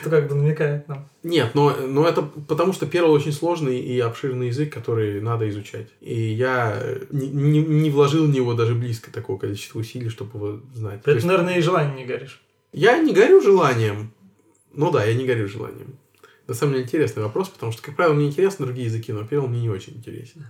Что 0.00 0.10
как 0.10 0.28
бы 0.28 0.34
намекает 0.34 0.88
нам. 0.88 1.08
Нет, 1.22 1.54
но, 1.54 1.76
но 1.86 2.06
это 2.06 2.22
потому, 2.22 2.72
что 2.72 2.86
Perl 2.86 3.06
очень 3.06 3.32
сложный 3.32 3.78
и 3.78 4.00
обширный 4.00 4.48
язык, 4.48 4.72
который 4.72 5.20
надо 5.20 5.48
изучать. 5.48 5.88
И 6.00 6.32
я 6.32 6.82
не, 7.10 7.28
не, 7.28 7.60
не 7.62 7.90
вложил 7.90 8.26
в 8.26 8.30
него 8.30 8.54
даже 8.54 8.74
близко 8.74 9.12
такого 9.12 9.38
количества 9.38 9.78
усилий, 9.78 10.08
чтобы 10.08 10.36
его 10.36 10.60
знать. 10.74 11.02
Ты, 11.02 11.12
есть, 11.12 11.26
наверное, 11.26 11.58
и 11.58 11.62
желание 11.62 11.94
не 11.94 12.04
горишь. 12.04 12.42
Я 12.72 12.98
не 12.98 13.12
горю 13.12 13.40
желанием. 13.40 14.12
Ну 14.72 14.90
да, 14.90 15.04
я 15.04 15.14
не 15.14 15.24
горю 15.24 15.46
желанием. 15.46 15.96
На 16.48 16.54
самом 16.54 16.72
деле 16.72 16.84
интересный 16.84 17.22
вопрос, 17.22 17.48
потому 17.48 17.72
что, 17.72 17.82
как 17.82 17.96
правило, 17.96 18.14
мне 18.14 18.26
интересны 18.26 18.66
другие 18.66 18.86
языки, 18.86 19.12
но 19.12 19.22
Perl 19.22 19.46
мне 19.46 19.62
не 19.62 19.70
очень 19.70 19.94
интересен. 19.94 20.46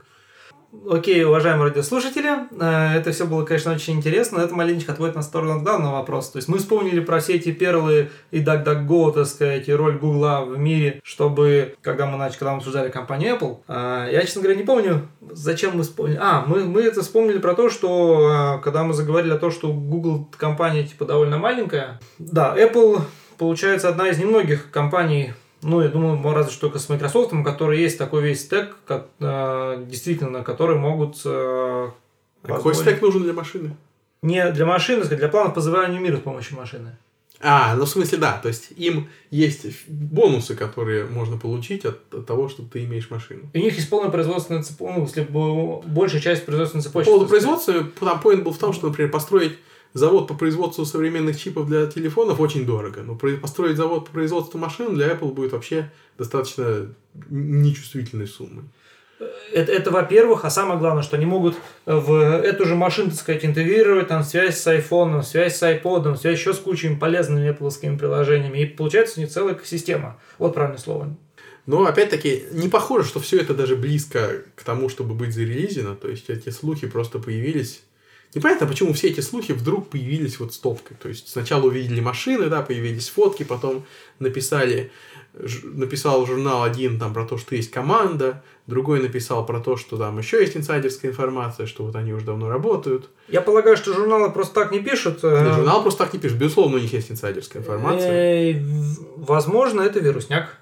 Окей, 0.88 1.24
уважаемые 1.24 1.70
радиослушатели, 1.70 2.30
э, 2.60 2.98
это 2.98 3.12
все 3.12 3.26
было, 3.26 3.44
конечно, 3.44 3.72
очень 3.72 3.94
интересно, 3.94 4.38
но 4.38 4.44
это 4.44 4.54
маленечко 4.54 4.92
отводит 4.92 5.14
нас 5.14 5.24
в 5.26 5.28
сторону 5.28 5.60
главного 5.62 5.94
вопроса. 5.94 6.32
То 6.32 6.38
есть 6.38 6.48
мы 6.48 6.58
вспомнили 6.58 7.00
про 7.00 7.20
все 7.20 7.34
эти 7.36 7.52
перлы 7.52 8.10
и 8.30 8.42
DuckDuckGo, 8.42 9.14
так 9.14 9.26
сказать, 9.26 9.68
и 9.68 9.72
роль 9.72 9.98
Гугла 9.98 10.44
в 10.44 10.58
мире, 10.58 11.00
чтобы, 11.02 11.74
когда 11.80 12.06
мы 12.06 12.18
начали, 12.18 12.38
когда 12.38 12.52
мы 12.52 12.58
обсуждали 12.58 12.90
компанию 12.90 13.36
Apple, 13.36 13.60
э, 13.66 14.10
я, 14.12 14.20
честно 14.22 14.42
говоря, 14.42 14.58
не 14.58 14.64
помню, 14.64 15.08
зачем 15.30 15.76
мы 15.76 15.84
вспомнили. 15.84 16.18
А, 16.20 16.44
мы, 16.46 16.64
мы 16.64 16.82
это 16.82 17.02
вспомнили 17.02 17.38
про 17.38 17.54
то, 17.54 17.70
что 17.70 18.58
э, 18.58 18.62
когда 18.62 18.84
мы 18.84 18.92
заговорили 18.92 19.32
о 19.32 19.38
том, 19.38 19.50
что 19.50 19.72
Google 19.72 20.28
компания 20.36 20.84
типа 20.84 21.06
довольно 21.06 21.38
маленькая, 21.38 22.00
да, 22.18 22.54
Apple 22.56 23.00
получается 23.38 23.88
одна 23.88 24.08
из 24.08 24.18
немногих 24.18 24.70
компаний 24.70 25.32
ну, 25.64 25.80
я 25.80 25.88
думаю, 25.88 26.20
разве 26.34 26.52
что 26.52 26.62
только 26.62 26.78
с 26.78 26.88
Microsoft, 26.88 27.32
у 27.32 27.42
которой 27.42 27.80
есть 27.80 27.98
такой 27.98 28.22
весь 28.22 28.42
стек, 28.42 28.76
как, 28.86 29.08
э, 29.18 29.84
действительно, 29.88 30.44
который 30.44 30.76
могут... 30.76 31.16
Э, 31.24 31.90
а 32.42 32.46
какой 32.46 32.74
стек 32.74 33.00
нужен 33.00 33.22
для 33.22 33.32
машины? 33.32 33.76
Не 34.22 34.50
для 34.52 34.66
машины, 34.66 35.04
для 35.04 35.28
планов 35.28 35.54
по 35.54 35.60
завоеванию 35.60 36.00
мира 36.00 36.18
с 36.18 36.20
помощью 36.20 36.56
машины. 36.56 36.96
А, 37.40 37.74
ну 37.76 37.84
в 37.84 37.88
смысле, 37.88 38.18
да. 38.18 38.38
То 38.42 38.48
есть 38.48 38.72
им 38.76 39.08
есть 39.30 39.66
бонусы, 39.88 40.54
которые 40.54 41.04
можно 41.04 41.36
получить 41.36 41.84
от, 41.84 41.98
от 42.12 42.26
того, 42.26 42.48
что 42.48 42.62
ты 42.62 42.84
имеешь 42.84 43.10
машину. 43.10 43.50
И 43.52 43.58
у 43.58 43.62
них 43.62 43.76
есть 43.76 43.90
полная 43.90 44.10
производственная 44.10 44.62
цепочка, 44.62 44.98
ну, 44.98 45.04
если 45.04 45.26
большая 45.86 46.20
часть 46.20 46.46
производственной 46.46 46.82
цепочки. 46.82 47.06
По 47.06 47.16
поводу 47.16 47.28
производства, 47.28 47.74
там 48.00 48.20
поинт 48.20 48.44
был 48.44 48.52
в 48.52 48.58
том, 48.58 48.72
что, 48.72 48.88
например, 48.88 49.10
построить 49.10 49.58
завод 49.94 50.28
по 50.28 50.34
производству 50.34 50.84
современных 50.84 51.40
чипов 51.40 51.66
для 51.66 51.86
телефонов 51.86 52.40
очень 52.40 52.66
дорого, 52.66 53.02
но 53.02 53.14
построить 53.14 53.76
завод 53.76 54.06
по 54.06 54.12
производству 54.12 54.58
машин 54.58 54.94
для 54.94 55.12
Apple 55.12 55.32
будет 55.32 55.52
вообще 55.52 55.90
достаточно 56.18 56.92
нечувствительной 57.30 58.26
суммой. 58.26 58.64
Это, 59.52 59.70
это 59.70 59.90
во-первых, 59.92 60.44
а 60.44 60.50
самое 60.50 60.78
главное, 60.78 61.04
что 61.04 61.16
они 61.16 61.24
могут 61.24 61.56
в 61.86 62.12
эту 62.12 62.66
же 62.66 62.74
машину, 62.74 63.10
так 63.10 63.18
сказать, 63.18 63.44
интегрировать 63.44 64.08
там 64.08 64.24
связь 64.24 64.60
с 64.60 64.66
iPhone, 64.66 65.22
связь 65.22 65.56
с 65.56 65.62
iPod, 65.62 66.16
связь 66.16 66.38
еще 66.38 66.52
с 66.52 66.58
кучей 66.58 66.94
полезными 66.96 67.48
Apple 67.48 67.96
приложениями. 67.96 68.58
И 68.58 68.66
получается 68.66 69.18
у 69.18 69.22
них 69.22 69.30
целая 69.30 69.54
экосистема. 69.54 70.18
Вот 70.38 70.52
правильное 70.52 70.80
слово. 70.80 71.16
Но 71.66 71.84
опять-таки 71.86 72.44
не 72.52 72.68
похоже, 72.68 73.08
что 73.08 73.20
все 73.20 73.38
это 73.38 73.54
даже 73.54 73.76
близко 73.76 74.42
к 74.56 74.64
тому, 74.64 74.88
чтобы 74.88 75.14
быть 75.14 75.32
зарелизено. 75.32 75.94
То 75.94 76.08
есть 76.08 76.28
эти 76.28 76.50
слухи 76.50 76.88
просто 76.88 77.20
появились 77.20 77.82
Непонятно, 78.34 78.66
почему 78.66 78.92
все 78.92 79.08
эти 79.08 79.20
слухи 79.20 79.52
вдруг 79.52 79.88
появились 79.88 80.40
вот 80.40 80.52
стопкой. 80.52 80.96
То 81.00 81.08
есть 81.08 81.28
сначала 81.28 81.66
увидели 81.66 82.00
машины, 82.00 82.46
да, 82.46 82.62
появились 82.62 83.08
фотки, 83.08 83.44
потом 83.44 83.84
написали, 84.18 84.90
написал 85.62 86.26
журнал 86.26 86.64
один 86.64 86.98
там 86.98 87.14
про 87.14 87.24
то, 87.26 87.38
что 87.38 87.54
есть 87.54 87.70
команда, 87.70 88.42
другой 88.66 89.00
написал 89.00 89.46
про 89.46 89.60
то, 89.60 89.76
что 89.76 89.96
там 89.96 90.18
еще 90.18 90.40
есть 90.40 90.56
инсайдерская 90.56 91.12
информация, 91.12 91.66
что 91.66 91.84
вот 91.84 91.94
они 91.94 92.12
уже 92.12 92.24
давно 92.24 92.48
работают. 92.48 93.08
Я 93.28 93.40
полагаю, 93.40 93.76
что 93.76 93.94
журналы 93.94 94.30
просто 94.32 94.54
так 94.54 94.72
не 94.72 94.80
пишут. 94.80 95.22
Нет, 95.22 95.32
э, 95.32 95.54
журнал 95.54 95.82
просто 95.82 96.04
так 96.04 96.12
не 96.12 96.18
пишет. 96.18 96.36
Безусловно, 96.36 96.76
у 96.76 96.80
них 96.80 96.92
есть 96.92 97.10
инсайдерская 97.10 97.62
информация. 97.62 98.52
Э, 98.52 98.62
возможно, 99.16 99.82
это 99.82 100.00
вирусняк. 100.00 100.58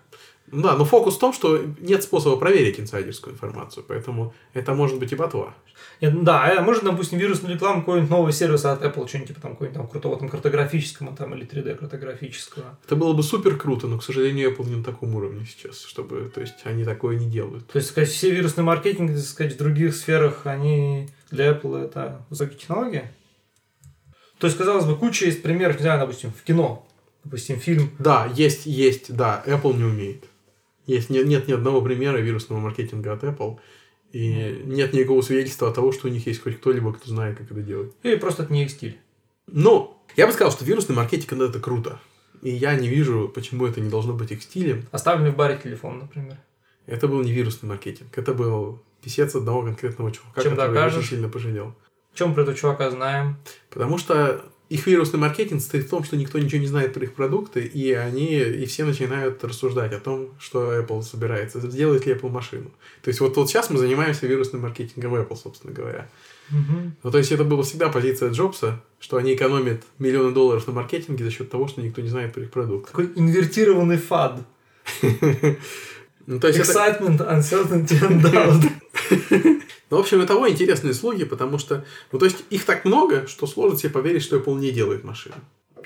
Да, 0.52 0.76
но 0.76 0.84
фокус 0.84 1.16
в 1.16 1.18
том, 1.18 1.32
что 1.32 1.64
нет 1.80 2.02
способа 2.02 2.36
проверить 2.36 2.78
инсайдерскую 2.78 3.32
информацию, 3.34 3.84
поэтому 3.88 4.34
это 4.52 4.74
может 4.74 4.98
быть 4.98 5.10
и 5.10 5.16
ботва. 5.16 5.54
Да, 6.00 6.58
а 6.58 6.62
может, 6.62 6.84
допустим, 6.84 7.18
вирусную 7.18 7.54
рекламу 7.54 7.80
какой-нибудь 7.80 8.10
новый 8.10 8.32
сервис 8.34 8.66
от 8.66 8.82
Apple, 8.82 9.08
что-нибудь 9.08 9.28
типа 9.28 9.40
там 9.40 9.52
какой-нибудь 9.52 9.78
там 9.78 9.88
крутого 9.88 10.18
там 10.18 10.28
картографического 10.28 11.16
там 11.16 11.34
или 11.34 11.46
3D 11.46 11.76
картографического. 11.76 12.78
Это 12.84 12.96
было 12.96 13.14
бы 13.14 13.22
супер 13.22 13.56
круто, 13.56 13.86
но, 13.86 13.98
к 13.98 14.04
сожалению, 14.04 14.50
Apple 14.50 14.68
не 14.68 14.76
на 14.76 14.84
таком 14.84 15.14
уровне 15.14 15.46
сейчас, 15.46 15.82
чтобы, 15.82 16.30
то 16.34 16.42
есть, 16.42 16.60
они 16.64 16.84
такое 16.84 17.16
не 17.16 17.30
делают. 17.30 17.66
То 17.68 17.78
есть, 17.78 17.88
сказать, 17.88 18.10
все 18.10 18.30
вирусные 18.30 18.64
маркетинги, 18.64 19.14
так 19.14 19.22
сказать, 19.22 19.54
в 19.54 19.58
других 19.58 19.96
сферах, 19.96 20.42
они 20.44 21.08
для 21.30 21.52
Apple 21.52 21.82
это 21.82 22.26
высокие 22.28 22.58
технологии? 22.58 23.10
То 24.38 24.48
есть, 24.48 24.58
казалось 24.58 24.84
бы, 24.84 24.96
куча 24.96 25.24
есть 25.24 25.42
примеров, 25.42 25.76
не 25.76 25.82
знаю, 25.82 26.00
допустим, 26.00 26.30
в 26.30 26.42
кино, 26.42 26.86
допустим, 27.24 27.58
фильм. 27.58 27.90
Да, 27.98 28.30
есть, 28.34 28.66
есть, 28.66 29.14
да, 29.16 29.42
Apple 29.46 29.76
не 29.76 29.84
умеет. 29.84 30.24
Есть, 30.86 31.10
нет, 31.10 31.26
нет 31.26 31.48
ни 31.48 31.52
одного 31.52 31.80
примера 31.80 32.18
вирусного 32.18 32.60
маркетинга 32.60 33.12
от 33.12 33.22
Apple. 33.24 33.58
И 34.12 34.62
нет 34.64 34.92
никакого 34.92 35.22
свидетельства 35.22 35.72
того, 35.72 35.92
что 35.92 36.08
у 36.08 36.10
них 36.10 36.26
есть 36.26 36.42
хоть 36.42 36.58
кто-либо, 36.58 36.92
кто 36.92 37.08
знает, 37.08 37.38
как 37.38 37.50
это 37.50 37.62
делать. 37.62 37.92
И 38.02 38.16
просто 38.16 38.42
это 38.42 38.52
не 38.52 38.64
их 38.64 38.70
стиль. 38.70 38.98
Но 39.46 40.02
я 40.16 40.26
бы 40.26 40.32
сказал, 40.32 40.52
что 40.52 40.64
вирусный 40.64 40.94
маркетинг 40.94 41.32
это 41.40 41.60
круто. 41.60 41.98
И 42.42 42.50
я 42.50 42.74
не 42.74 42.88
вижу, 42.88 43.30
почему 43.34 43.66
это 43.66 43.80
не 43.80 43.88
должно 43.88 44.12
быть 44.12 44.32
их 44.32 44.42
стилем. 44.42 44.86
Оставленный 44.90 45.30
в 45.30 45.36
баре 45.36 45.58
телефон, 45.62 46.00
например. 46.00 46.36
Это 46.86 47.08
был 47.08 47.22
не 47.22 47.32
вирусный 47.32 47.68
маркетинг. 47.68 48.10
Это 48.18 48.34
был 48.34 48.82
писец 49.00 49.34
одного 49.34 49.62
конкретного 49.62 50.10
чувака, 50.10 50.42
Чем 50.42 50.52
который 50.52 50.74
докажешь? 50.74 50.98
очень 50.98 51.08
сильно 51.08 51.28
пожалел. 51.28 51.74
Чем 52.14 52.34
про 52.34 52.42
этого 52.42 52.56
чувака 52.56 52.90
знаем? 52.90 53.38
Потому 53.70 53.96
что 53.96 54.44
их 54.72 54.86
вирусный 54.86 55.20
маркетинг 55.20 55.60
состоит 55.60 55.84
в 55.84 55.90
том, 55.90 56.02
что 56.02 56.16
никто 56.16 56.38
ничего 56.38 56.60
не 56.60 56.66
знает 56.66 56.94
про 56.94 57.04
их 57.04 57.12
продукты, 57.12 57.60
и 57.60 57.92
они, 57.92 58.38
и 58.38 58.64
все 58.64 58.84
начинают 58.84 59.44
рассуждать 59.44 59.92
о 59.92 60.00
том, 60.00 60.30
что 60.38 60.78
Apple 60.80 61.02
собирается, 61.02 61.60
сделает 61.60 62.06
ли 62.06 62.14
Apple 62.14 62.30
машину. 62.30 62.70
То 63.02 63.08
есть 63.08 63.20
вот, 63.20 63.36
вот 63.36 63.50
сейчас 63.50 63.68
мы 63.68 63.78
занимаемся 63.78 64.26
вирусным 64.26 64.62
маркетингом 64.62 65.14
Apple, 65.14 65.36
собственно 65.36 65.74
говоря. 65.74 66.08
Угу. 66.50 66.92
Ну, 67.02 67.10
то 67.10 67.18
есть 67.18 67.30
это 67.32 67.44
была 67.44 67.62
всегда 67.62 67.90
позиция 67.90 68.30
Джобса, 68.30 68.80
что 68.98 69.18
они 69.18 69.34
экономят 69.34 69.82
миллионы 69.98 70.32
долларов 70.32 70.66
на 70.66 70.72
маркетинге 70.72 71.24
за 71.24 71.30
счет 71.30 71.50
того, 71.50 71.68
что 71.68 71.82
никто 71.82 72.00
не 72.00 72.08
знает 72.08 72.32
про 72.32 72.42
их 72.42 72.50
продукт. 72.50 72.88
Такой 72.88 73.10
инвертированный 73.14 73.98
фад. 73.98 74.40
Ну, 76.24 76.38
то 76.38 76.46
есть 76.46 76.60
Excitement, 76.60 77.16
это... 77.16 77.24
uncertainty 77.24 77.98
and 78.00 78.22
doubt. 78.22 78.70
Ну, 79.90 79.98
в 79.98 80.00
общем, 80.00 80.22
и 80.22 80.26
того 80.26 80.48
интересные 80.48 80.94
слуги, 80.94 81.24
потому 81.24 81.58
что, 81.58 81.84
ну, 82.12 82.18
то 82.18 82.24
есть, 82.24 82.44
их 82.48 82.64
так 82.64 82.86
много, 82.86 83.26
что 83.26 83.46
сложно 83.46 83.78
себе 83.78 83.90
поверить, 83.90 84.22
что 84.22 84.38
Apple 84.38 84.58
не 84.58 84.70
делает 84.70 85.04
машины. 85.04 85.34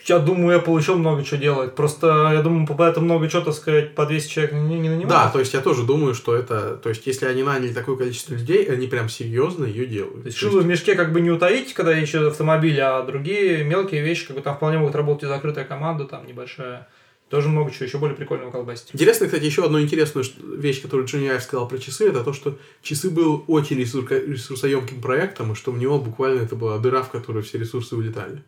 Я 0.05 0.21
думаю, 0.21 0.61
Apple 0.61 0.79
еще 0.79 0.95
много 0.95 1.25
чего 1.25 1.41
делает. 1.41 1.75
Просто, 1.75 2.31
я 2.33 2.41
думаю, 2.43 2.69
по 2.69 2.81
это 2.85 3.01
много 3.01 3.29
чего, 3.29 3.43
так 3.43 3.55
сказать, 3.55 3.97
по 3.97 4.07
200 4.07 4.31
человек 4.31 4.53
не, 4.53 4.79
не 4.79 4.89
нанимают. 4.91 5.09
Да, 5.09 5.29
то 5.29 5.41
есть, 5.41 5.55
я 5.55 5.61
тоже 5.61 5.83
думаю, 5.83 6.15
что 6.15 6.37
это... 6.37 6.77
То 6.77 6.89
есть, 6.91 7.05
если 7.09 7.27
они 7.27 7.43
наняли 7.43 7.73
такое 7.73 7.97
количество 7.97 8.35
людей, 8.35 8.65
они 8.67 8.87
прям 8.87 9.09
серьезно 9.09 9.65
ее 9.65 9.87
делают. 9.87 10.23
То 10.23 10.27
есть, 10.27 10.39
шило 10.39 10.61
в 10.61 10.67
мешке 10.67 10.95
как 10.95 11.13
бы 11.13 11.21
не 11.21 11.33
утаить, 11.33 11.75
когда 11.75 11.93
еще 11.93 12.29
автомобиль, 12.29 12.81
а 12.81 13.03
другие 13.03 13.65
мелкие 13.65 14.03
вещи, 14.03 14.29
как 14.29 14.37
бы 14.37 14.43
там 14.43 14.55
вполне 14.55 14.79
могут 14.79 14.95
работать 14.95 15.25
и 15.25 15.27
закрытая 15.27 15.65
команда, 15.65 16.05
там 16.05 16.25
небольшая. 16.27 16.87
Тоже 17.29 17.49
много 17.49 17.73
чего 17.73 17.87
еще 17.87 17.99
более 17.99 18.17
прикольного 18.17 18.53
колбасить. 18.53 18.91
Интересно, 18.93 19.27
кстати, 19.27 19.45
еще 19.45 19.65
одну 19.65 19.81
интересную 19.81 20.25
вещь, 20.59 20.81
которую 20.81 21.09
Джонни 21.09 21.27
Айв 21.27 21.43
сказал 21.43 21.67
про 21.67 21.79
часы, 21.79 22.09
это 22.09 22.23
то, 22.23 22.33
что 22.33 22.57
часы 22.83 23.11
был 23.11 23.43
очень 23.49 23.79
ресурсоемким 23.79 25.01
проектом, 25.01 25.53
и 25.53 25.55
что 25.57 25.73
в 25.73 25.79
него 25.79 25.99
буквально 25.99 26.43
это 26.43 26.55
была 26.55 26.79
дыра, 26.79 27.03
в 27.03 27.11
которую 27.11 27.43
все 27.43 27.59
ресурсы 27.59 27.97
улетали. 27.97 28.45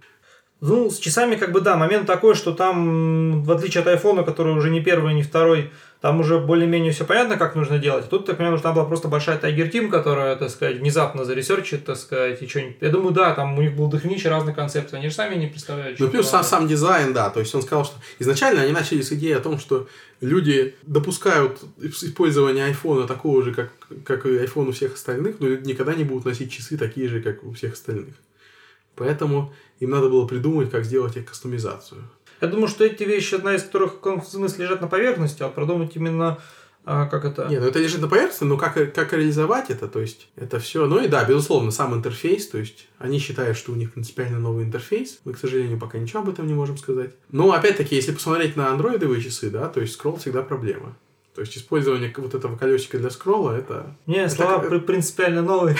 Ну, 0.60 0.90
с 0.90 0.98
часами, 0.98 1.36
как 1.36 1.52
бы, 1.52 1.60
да, 1.60 1.76
момент 1.76 2.06
такой, 2.06 2.34
что 2.34 2.52
там, 2.52 3.44
в 3.44 3.52
отличие 3.52 3.82
от 3.82 3.86
айфона, 3.86 4.24
который 4.24 4.54
уже 4.54 4.70
не 4.70 4.80
первый, 4.80 5.14
не 5.14 5.22
второй, 5.22 5.70
там 6.00 6.18
уже 6.18 6.38
более-менее 6.38 6.92
все 6.92 7.04
понятно, 7.04 7.36
как 7.36 7.54
нужно 7.54 7.78
делать. 7.78 8.08
Тут, 8.08 8.26
так 8.26 8.36
понимаю, 8.36 8.56
нужна 8.56 8.72
была 8.72 8.84
просто 8.84 9.06
большая 9.06 9.38
Tiger 9.38 9.70
Team, 9.70 9.88
которая, 9.88 10.34
так 10.34 10.50
сказать, 10.50 10.78
внезапно 10.78 11.24
заресерчит, 11.24 11.84
так 11.84 11.96
сказать, 11.96 12.42
и 12.42 12.48
что-нибудь. 12.48 12.76
Я 12.80 12.90
думаю, 12.90 13.12
да, 13.12 13.34
там 13.34 13.56
у 13.56 13.62
них 13.62 13.76
был 13.76 13.88
дохренища 13.88 14.30
разных 14.30 14.56
концепций, 14.56 14.98
они 14.98 15.08
же 15.08 15.14
сами 15.14 15.36
не 15.36 15.46
представляют. 15.46 15.98
Ну, 16.00 16.08
плюс 16.08 16.28
сам, 16.28 16.42
сам 16.42 16.66
дизайн, 16.66 17.12
да, 17.12 17.30
то 17.30 17.38
есть 17.38 17.54
он 17.54 17.62
сказал, 17.62 17.84
что 17.84 17.94
изначально 18.18 18.62
они 18.62 18.72
начали 18.72 19.00
с 19.00 19.12
идеи 19.12 19.32
о 19.32 19.40
том, 19.40 19.60
что 19.60 19.86
люди 20.20 20.74
допускают 20.82 21.60
использование 21.80 22.64
айфона 22.64 23.06
такого 23.06 23.44
же, 23.44 23.54
как, 23.54 23.70
как 24.04 24.26
и 24.26 24.30
iPhone 24.30 24.68
у 24.68 24.72
всех 24.72 24.94
остальных, 24.94 25.36
но 25.38 25.48
никогда 25.48 25.94
не 25.94 26.02
будут 26.02 26.24
носить 26.24 26.52
часы 26.52 26.76
такие 26.76 27.08
же, 27.08 27.20
как 27.20 27.44
у 27.44 27.52
всех 27.52 27.74
остальных. 27.74 28.14
Поэтому 28.94 29.52
им 29.80 29.90
надо 29.90 30.08
было 30.08 30.26
придумать, 30.26 30.70
как 30.70 30.84
сделать 30.84 31.16
их 31.16 31.26
кастомизацию. 31.26 32.02
Я 32.40 32.48
думаю, 32.48 32.68
что 32.68 32.84
эти 32.84 33.02
вещи, 33.02 33.34
одна 33.34 33.54
из 33.54 33.64
которых 33.64 33.94
в 34.02 34.24
смысле 34.24 34.64
лежат 34.64 34.80
на 34.80 34.86
поверхности, 34.86 35.42
а 35.42 35.48
продумать 35.48 35.96
именно 35.96 36.38
а, 36.90 37.04
как 37.04 37.26
это... 37.26 37.48
Нет, 37.48 37.60
ну 37.60 37.68
это 37.68 37.80
лежит 37.80 38.00
на 38.00 38.08
поверхности, 38.08 38.44
но 38.44 38.56
как, 38.56 38.94
как 38.94 39.12
реализовать 39.12 39.68
это, 39.68 39.88
то 39.88 40.00
есть 40.00 40.28
это 40.36 40.58
все. 40.58 40.86
Ну 40.86 41.04
и 41.04 41.06
да, 41.06 41.22
безусловно, 41.22 41.70
сам 41.70 41.94
интерфейс, 41.94 42.48
то 42.48 42.56
есть 42.56 42.88
они 42.98 43.18
считают, 43.18 43.58
что 43.58 43.72
у 43.72 43.74
них 43.74 43.92
принципиально 43.92 44.38
новый 44.38 44.64
интерфейс. 44.64 45.18
Мы, 45.24 45.34
к 45.34 45.38
сожалению, 45.38 45.78
пока 45.78 45.98
ничего 45.98 46.20
об 46.20 46.30
этом 46.30 46.46
не 46.46 46.54
можем 46.54 46.78
сказать. 46.78 47.10
Но 47.30 47.52
опять-таки, 47.52 47.94
если 47.94 48.12
посмотреть 48.12 48.56
на 48.56 48.70
андроидовые 48.70 49.20
часы, 49.20 49.50
да, 49.50 49.68
то 49.68 49.82
есть 49.82 49.92
скролл 49.92 50.16
всегда 50.16 50.40
проблема. 50.42 50.96
То 51.34 51.42
есть 51.42 51.58
использование 51.58 52.10
вот 52.16 52.34
этого 52.34 52.56
колесика 52.56 52.98
для 52.98 53.10
скролла 53.10 53.52
это... 53.52 53.94
Не, 54.06 54.22
это 54.24 54.34
слова 54.34 54.58
как- 54.58 54.70
при- 54.70 54.78
принципиально 54.78 55.42
новые. 55.42 55.76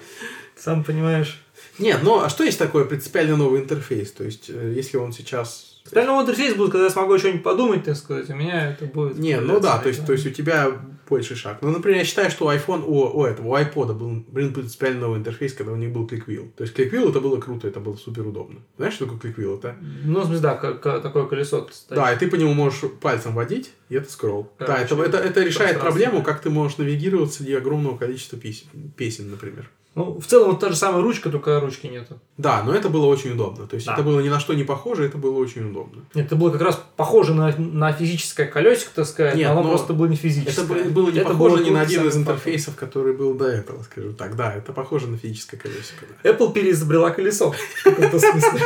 Сам 0.56 0.84
понимаешь. 0.84 1.41
Нет, 1.78 2.00
ну 2.02 2.20
а 2.20 2.28
что 2.28 2.44
есть 2.44 2.58
такое 2.58 2.84
принципиально 2.84 3.36
новый 3.36 3.60
интерфейс? 3.60 4.10
То 4.12 4.24
есть, 4.24 4.50
э, 4.50 4.72
если 4.76 4.96
он 4.96 5.12
сейчас... 5.12 5.80
Принципиально 5.82 6.12
новый 6.12 6.22
интерфейс 6.24 6.54
будет, 6.54 6.70
когда 6.72 6.84
я 6.86 6.90
смогу 6.90 7.18
что-нибудь 7.18 7.42
подумать, 7.42 7.84
так 7.84 7.96
сказать. 7.96 8.28
У 8.30 8.34
меня 8.34 8.70
это 8.70 8.86
будет... 8.86 9.18
Не, 9.18 9.40
ну 9.40 9.58
да, 9.60 9.78
то 9.78 9.88
есть, 9.88 10.06
то 10.06 10.12
есть 10.12 10.26
у 10.26 10.30
тебя 10.30 10.68
больший 11.08 11.36
шаг. 11.36 11.58
Ну, 11.60 11.70
например, 11.70 11.98
я 11.98 12.04
считаю, 12.04 12.30
что 12.30 12.46
у 12.46 12.50
iPhone, 12.50 12.84
у, 12.86 13.18
у 13.20 13.24
этого, 13.26 13.48
у 13.48 13.56
iPod 13.56 13.92
был, 13.92 14.24
блин, 14.28 14.54
принципиально 14.54 15.00
новый 15.00 15.18
интерфейс, 15.18 15.52
когда 15.52 15.72
у 15.72 15.76
них 15.76 15.92
был 15.92 16.06
ClickWheel. 16.06 16.52
То 16.56 16.64
есть 16.64 16.74
ClickWheel 16.78 17.10
это 17.10 17.20
было 17.20 17.38
круто, 17.38 17.68
это 17.68 17.80
было 17.80 17.96
супер 17.96 18.26
удобно. 18.26 18.60
Знаешь, 18.78 18.94
что 18.94 19.04
такое 19.06 19.20
ClickWheel? 19.20 19.58
Это 19.58 19.76
Ну, 20.04 20.20
в 20.20 20.24
смысле, 20.24 20.40
да, 20.42 20.54
как- 20.54 21.02
такое 21.02 21.26
колесо. 21.26 21.62
кстати. 21.62 21.98
Да, 21.98 22.12
и 22.12 22.18
ты 22.18 22.28
по 22.28 22.36
нему 22.36 22.54
можешь 22.54 22.80
пальцем 23.00 23.34
водить, 23.34 23.72
и 23.90 23.96
это 23.96 24.10
скролл. 24.10 24.50
Да, 24.58 24.78
это, 24.78 24.94
это, 25.02 25.18
это 25.18 25.42
решает 25.42 25.80
проблему, 25.80 26.22
как 26.22 26.40
ты 26.40 26.48
можешь 26.48 26.78
навигировать 26.78 27.32
среди 27.34 27.52
огромного 27.54 27.98
количества 27.98 28.38
песен, 28.38 28.66
песен, 28.96 29.30
например. 29.30 29.68
Ну, 29.94 30.18
в 30.18 30.26
целом, 30.26 30.52
вот 30.52 30.60
та 30.60 30.70
же 30.70 30.76
самая 30.76 31.02
ручка, 31.02 31.28
только 31.28 31.60
ручки 31.60 31.86
нету. 31.86 32.18
Да, 32.38 32.62
но 32.62 32.72
это 32.74 32.88
было 32.88 33.04
очень 33.04 33.32
удобно. 33.32 33.66
То 33.66 33.74
есть 33.74 33.86
Да. 33.86 33.92
это 33.92 34.02
было 34.02 34.20
ни 34.20 34.30
на 34.30 34.40
что 34.40 34.54
не 34.54 34.64
похоже, 34.64 35.04
это 35.04 35.18
было 35.18 35.36
очень 35.38 35.68
удобно. 35.68 36.02
Нет, 36.14 36.26
это 36.26 36.36
было 36.36 36.50
как 36.50 36.62
раз 36.62 36.82
похоже 36.96 37.34
на, 37.34 37.54
на 37.58 37.92
физическое 37.92 38.46
колесико, 38.46 38.90
так 38.94 39.06
сказать, 39.06 39.34
Нет, 39.34 39.48
но 39.48 39.52
оно 39.52 39.62
но 39.64 39.68
просто 39.68 39.92
было 39.92 40.06
не 40.06 40.16
физическое. 40.16 40.52
Это 40.64 40.64
бы- 40.64 40.84
было 40.84 41.10
не 41.10 41.18
Это 41.18 41.28
похоже 41.30 41.56
было 41.56 41.64
ни 41.66 41.70
на 41.70 41.82
один 41.82 42.08
из 42.08 42.16
интерфейсов, 42.16 42.74
который 42.74 43.12
был 43.14 43.34
до 43.34 43.44
этого, 43.48 43.82
скажу 43.82 44.14
так. 44.14 44.34
Да, 44.34 44.54
это 44.54 44.72
похоже 44.72 45.08
на 45.08 45.18
физическое 45.18 45.58
колесико. 45.58 46.06
да. 46.22 46.30
Apple 46.30 46.52
переизобрела 46.54 47.10
колесо. 47.10 47.52
В 47.52 47.82
каком-то 47.84 48.18
смысле. 48.18 48.60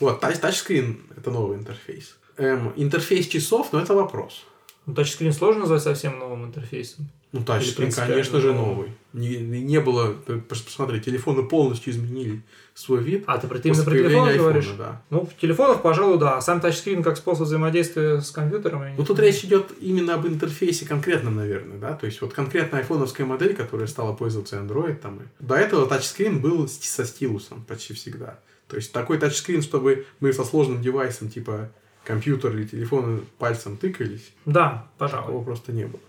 Вот, 0.00 0.20
тач, 0.20 0.38
тачскрин— 0.38 1.00
это 1.16 1.30
новый 1.32 1.56
интерфейс. 1.58 2.16
Эм, 2.36 2.72
интерфейс 2.76 3.26
часов, 3.26 3.72
но 3.72 3.80
это 3.80 3.94
вопрос. 3.94 4.44
Ну, 4.86 4.94
тачскрин 4.94 5.32
сложно 5.32 5.62
назвать 5.62 5.82
совсем 5.82 6.18
новым 6.20 6.44
интерфейсом. 6.44 7.08
Ну, 7.32 7.44
тачскрин, 7.44 7.92
конечно 7.92 8.40
же, 8.40 8.54
новый. 8.54 8.90
Не, 9.12 9.36
не 9.38 9.80
было... 9.80 10.14
Посмотри, 10.48 11.00
телефоны 11.00 11.42
полностью 11.42 11.92
изменили 11.92 12.42
свой 12.74 13.02
вид. 13.02 13.24
А, 13.26 13.38
ты 13.38 13.48
ты 13.48 13.68
именно 13.68 13.84
про 13.84 13.90
телефон 13.90 14.36
говоришь? 14.36 14.74
да. 14.78 15.02
Ну, 15.10 15.26
в 15.26 15.40
телефонах, 15.40 15.82
пожалуй, 15.82 16.18
да. 16.18 16.36
А 16.36 16.40
Сам 16.40 16.60
тачскрин 16.60 17.02
как 17.02 17.16
способ 17.16 17.46
взаимодействия 17.46 18.20
с 18.20 18.30
компьютером. 18.30 18.84
Ну, 18.96 19.04
тут 19.04 19.18
речь 19.18 19.44
идет 19.44 19.72
именно 19.80 20.14
об 20.14 20.26
интерфейсе 20.26 20.86
конкретном, 20.86 21.36
наверное, 21.36 21.78
да, 21.78 21.94
то 21.94 22.06
есть 22.06 22.20
вот 22.20 22.32
конкретно 22.32 22.78
айфоновская 22.78 23.26
модель, 23.26 23.54
которая 23.54 23.88
стала 23.88 24.14
пользоваться 24.14 24.56
Android, 24.56 24.94
там, 24.96 25.18
и... 25.18 25.44
до 25.44 25.54
этого 25.56 25.86
тачскрин 25.86 26.40
был 26.40 26.68
со 26.68 27.04
стилусом 27.04 27.64
почти 27.66 27.94
всегда. 27.94 28.38
То 28.68 28.76
есть 28.76 28.92
такой 28.92 29.18
тачскрин, 29.18 29.62
чтобы 29.62 30.06
мы 30.20 30.32
со 30.32 30.44
сложным 30.44 30.80
девайсом, 30.80 31.30
типа 31.30 31.70
компьютер 32.04 32.56
или 32.56 32.66
телефон 32.66 33.24
пальцем 33.38 33.76
тыкались, 33.76 34.32
Да, 34.46 34.88
пожалуй. 34.98 35.26
такого 35.26 35.44
просто 35.44 35.72
не 35.72 35.84
было. 35.84 36.00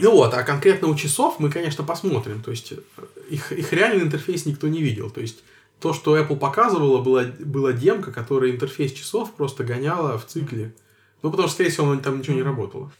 Ну 0.00 0.12
вот, 0.12 0.34
а 0.34 0.42
конкретно 0.42 0.88
у 0.88 0.94
часов 0.94 1.38
мы, 1.38 1.50
конечно, 1.50 1.84
посмотрим. 1.84 2.42
То 2.42 2.50
есть 2.50 2.72
э, 2.72 2.76
их, 3.30 3.52
их 3.52 3.72
реальный 3.72 4.04
интерфейс 4.04 4.46
никто 4.46 4.68
не 4.68 4.82
видел. 4.82 5.10
То 5.10 5.20
есть 5.20 5.42
то, 5.80 5.92
что 5.92 6.16
Apple 6.16 6.36
показывала, 6.36 7.02
была, 7.02 7.24
была 7.24 7.72
демка, 7.72 8.12
которая 8.12 8.50
интерфейс 8.50 8.92
часов 8.92 9.32
просто 9.34 9.64
гоняла 9.64 10.18
в 10.18 10.26
цикле. 10.26 10.72
Ну, 11.22 11.30
потому 11.30 11.48
что, 11.48 11.54
скорее 11.54 11.70
всего, 11.70 11.96
там 11.96 12.18
ничего 12.18 12.36
не 12.36 12.42
работало. 12.42 12.92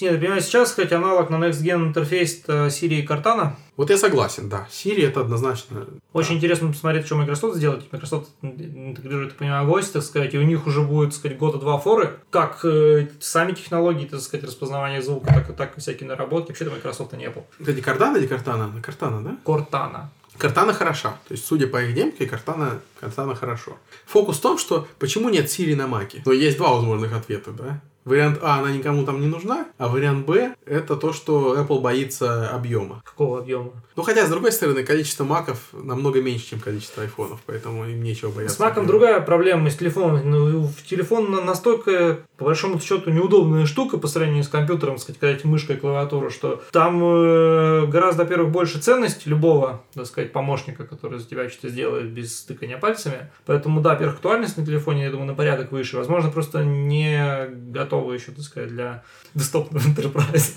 Нет, 0.00 0.20
понимаешь, 0.20 0.44
сейчас, 0.44 0.74
хоть 0.74 0.92
аналог 0.92 1.30
на 1.30 1.36
Next 1.36 1.62
Gen 1.62 1.82
интерфейс 1.88 2.42
э, 2.46 2.66
Siri 2.68 3.00
и 3.00 3.06
Cortana. 3.06 3.52
Вот 3.76 3.88
я 3.90 3.96
согласен, 3.96 4.48
да. 4.50 4.68
Siri 4.70 5.06
это 5.08 5.20
однозначно. 5.22 5.86
Очень 6.12 6.36
интересно 6.36 6.68
посмотреть, 6.68 7.06
что 7.06 7.16
Microsoft 7.16 7.56
сделает. 7.56 7.90
Microsoft 7.92 8.28
интегрирует, 8.42 9.32
я 9.32 9.38
понимаю, 9.38 9.66
voice, 9.68 9.90
так 9.92 10.02
сказать, 10.02 10.34
и 10.34 10.38
у 10.38 10.42
них 10.42 10.66
уже 10.66 10.82
будет, 10.82 11.10
так 11.10 11.18
сказать, 11.18 11.38
года 11.38 11.58
два 11.58 11.78
форы. 11.78 12.18
Как 12.30 12.64
э, 12.64 13.08
сами 13.20 13.52
технологии, 13.52 14.06
так 14.06 14.20
сказать, 14.20 14.44
распознавания 14.46 15.00
звука, 15.02 15.26
так, 15.32 15.50
и- 15.50 15.52
так 15.54 15.76
и 15.78 15.80
всякие 15.80 16.08
наработки. 16.08 16.48
Вообще-то 16.48 16.70
Microsoft 16.70 17.12
не 17.14 17.24
Apple. 17.24 17.44
Кстати, 17.58 17.80
Картана 17.80 18.16
или 18.18 18.26
Картана? 18.26 18.70
Картана, 18.82 19.22
да? 19.22 19.36
Cortana. 19.44 20.06
Картана 20.38 20.72
хороша. 20.72 21.18
То 21.28 21.32
есть, 21.32 21.46
судя 21.46 21.66
по 21.66 21.82
их 21.82 21.94
демке, 21.94 22.26
Картана, 22.26 22.80
Картана 23.00 23.34
хорошо. 23.34 23.78
Фокус 24.06 24.38
в 24.38 24.40
том, 24.40 24.58
что 24.58 24.86
почему 24.98 25.28
нет 25.28 25.46
Siri 25.46 25.76
на 25.76 25.86
Маке? 25.86 26.22
Но 26.24 26.32
есть 26.32 26.56
два 26.56 26.74
возможных 26.74 27.12
ответа, 27.12 27.52
да? 27.52 27.80
Вариант 28.04 28.38
А, 28.42 28.58
она 28.58 28.70
никому 28.70 29.04
там 29.04 29.20
не 29.20 29.26
нужна, 29.26 29.66
а 29.78 29.88
вариант 29.88 30.26
Б, 30.26 30.54
это 30.66 30.96
то, 30.96 31.12
что 31.12 31.56
Apple 31.58 31.80
боится 31.80 32.50
объема. 32.50 33.02
Какого 33.04 33.38
объема? 33.38 33.72
Ну, 33.96 34.02
хотя, 34.02 34.26
с 34.26 34.30
другой 34.30 34.52
стороны, 34.52 34.82
количество 34.82 35.24
маков 35.24 35.58
намного 35.72 36.20
меньше, 36.20 36.50
чем 36.50 36.60
количество 36.60 37.02
айфонов, 37.02 37.40
поэтому 37.46 37.86
им 37.86 38.02
нечего 38.02 38.30
бояться. 38.30 38.56
С 38.56 38.60
объема. 38.60 38.88
другая 38.88 39.20
проблема 39.20 39.70
с 39.70 39.76
телефоном. 39.76 40.20
Ну, 40.30 40.62
в 40.66 40.82
телефон 40.84 41.30
на- 41.30 41.40
настолько, 41.40 42.18
по 42.36 42.44
большому 42.44 42.80
счету, 42.80 43.10
неудобная 43.10 43.66
штука 43.66 43.96
по 43.98 44.06
сравнению 44.08 44.44
с 44.44 44.48
компьютером, 44.48 44.98
сказать, 44.98 45.44
мышка 45.44 45.72
и 45.74 45.76
клавиатура, 45.76 46.28
что 46.30 46.62
там 46.72 47.00
э, 47.02 47.86
гораздо, 47.86 48.24
во-первых, 48.24 48.50
больше 48.50 48.80
ценность 48.80 49.26
любого, 49.26 49.82
так 49.94 50.06
сказать, 50.06 50.32
помощника, 50.32 50.84
который 50.84 51.18
за 51.20 51.26
тебя 51.26 51.48
что-то 51.48 51.68
сделает 51.68 52.10
без 52.10 52.42
тыкания 52.42 52.78
пальцами. 52.78 53.30
Поэтому, 53.46 53.80
да, 53.80 53.90
во-первых, 53.90 54.16
актуальность 54.16 54.58
на 54.58 54.66
телефоне, 54.66 55.04
я 55.04 55.10
думаю, 55.10 55.28
на 55.28 55.34
порядок 55.34 55.72
выше. 55.72 55.96
Возможно, 55.96 56.30
просто 56.30 56.64
не 56.64 57.48
готова 57.94 58.12
еще, 58.12 58.32
так 58.32 58.44
сказать, 58.44 58.70
для 58.70 59.04
десктопного 59.34 59.82
enterprise. 59.82 60.54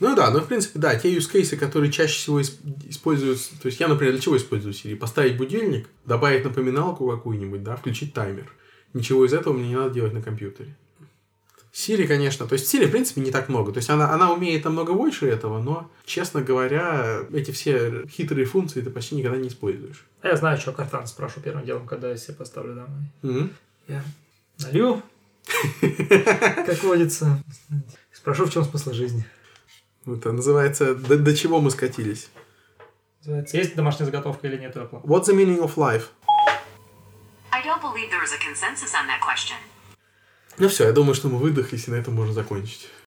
Ну 0.00 0.14
да, 0.14 0.30
ну 0.30 0.40
в 0.40 0.46
принципе, 0.46 0.78
да, 0.78 0.94
те 0.96 1.14
use 1.14 1.30
cases, 1.32 1.56
которые 1.56 1.90
чаще 1.90 2.16
всего 2.16 2.40
исп- 2.40 2.88
используются, 2.88 3.58
то 3.60 3.66
есть 3.66 3.80
я, 3.80 3.88
например, 3.88 4.12
для 4.12 4.22
чего 4.22 4.36
использую 4.36 4.74
Siri? 4.74 4.96
Поставить 4.96 5.36
будильник, 5.36 5.88
добавить 6.04 6.44
напоминалку 6.44 7.08
какую-нибудь, 7.08 7.62
да, 7.62 7.76
включить 7.76 8.12
таймер. 8.12 8.52
Ничего 8.92 9.24
из 9.24 9.32
этого 9.32 9.54
мне 9.54 9.68
не 9.68 9.76
надо 9.76 9.90
делать 9.90 10.12
на 10.12 10.22
компьютере. 10.22 10.74
Siri, 11.72 12.06
конечно, 12.06 12.46
то 12.46 12.52
есть 12.52 12.72
Siri, 12.72 12.86
в 12.86 12.92
принципе, 12.92 13.20
не 13.20 13.32
так 13.32 13.48
много. 13.48 13.72
То 13.72 13.78
есть 13.78 13.90
она, 13.90 14.12
она 14.12 14.32
умеет 14.32 14.64
намного 14.64 14.92
больше 14.92 15.26
этого, 15.26 15.60
но, 15.60 15.90
честно 16.04 16.40
говоря, 16.40 17.22
эти 17.32 17.50
все 17.50 18.06
хитрые 18.06 18.46
функции 18.46 18.80
ты 18.80 18.90
почти 18.90 19.16
никогда 19.16 19.38
не 19.38 19.48
используешь. 19.48 20.04
А 20.22 20.28
я 20.28 20.36
знаю, 20.36 20.56
что 20.58 20.72
Картан 20.72 21.08
спрошу 21.08 21.40
первым 21.40 21.64
делом, 21.64 21.86
когда 21.88 22.10
я 22.10 22.16
себе 22.16 22.34
поставлю 22.34 22.74
домой. 22.74 23.00
Мгм. 23.22 23.50
Я 23.88 24.04
налью, 24.60 25.02
как 26.66 26.82
водится. 26.82 27.42
Спрошу, 28.12 28.46
в 28.46 28.52
чем 28.52 28.64
смысл 28.64 28.92
жизни. 28.92 29.24
Это 30.06 30.32
называется 30.32 30.94
«До, 30.94 31.16
до 31.16 31.36
чего 31.36 31.60
мы 31.60 31.70
скатились». 31.70 32.28
Называется, 33.20 33.56
есть 33.56 33.74
домашняя 33.74 34.04
заготовка 34.06 34.46
или 34.46 34.58
нет 34.58 34.76
Apple? 34.76 35.02
What's 35.02 35.26
the 35.26 35.34
meaning 35.34 35.60
of 35.60 35.76
life? 35.76 36.08
I 37.50 37.62
don't 37.62 37.80
believe 37.80 38.10
there 38.10 38.22
is 38.22 38.32
a 38.32 38.38
consensus 38.38 38.92
on 38.92 39.06
that 39.06 39.20
question. 39.20 39.56
Ну 40.58 40.68
все, 40.68 40.84
я 40.84 40.92
думаю, 40.92 41.14
что 41.14 41.28
мы 41.28 41.38
выдохлись, 41.38 41.88
и 41.88 41.90
на 41.90 41.96
этом 41.96 42.14
можно 42.14 42.32
закончить. 42.32 42.88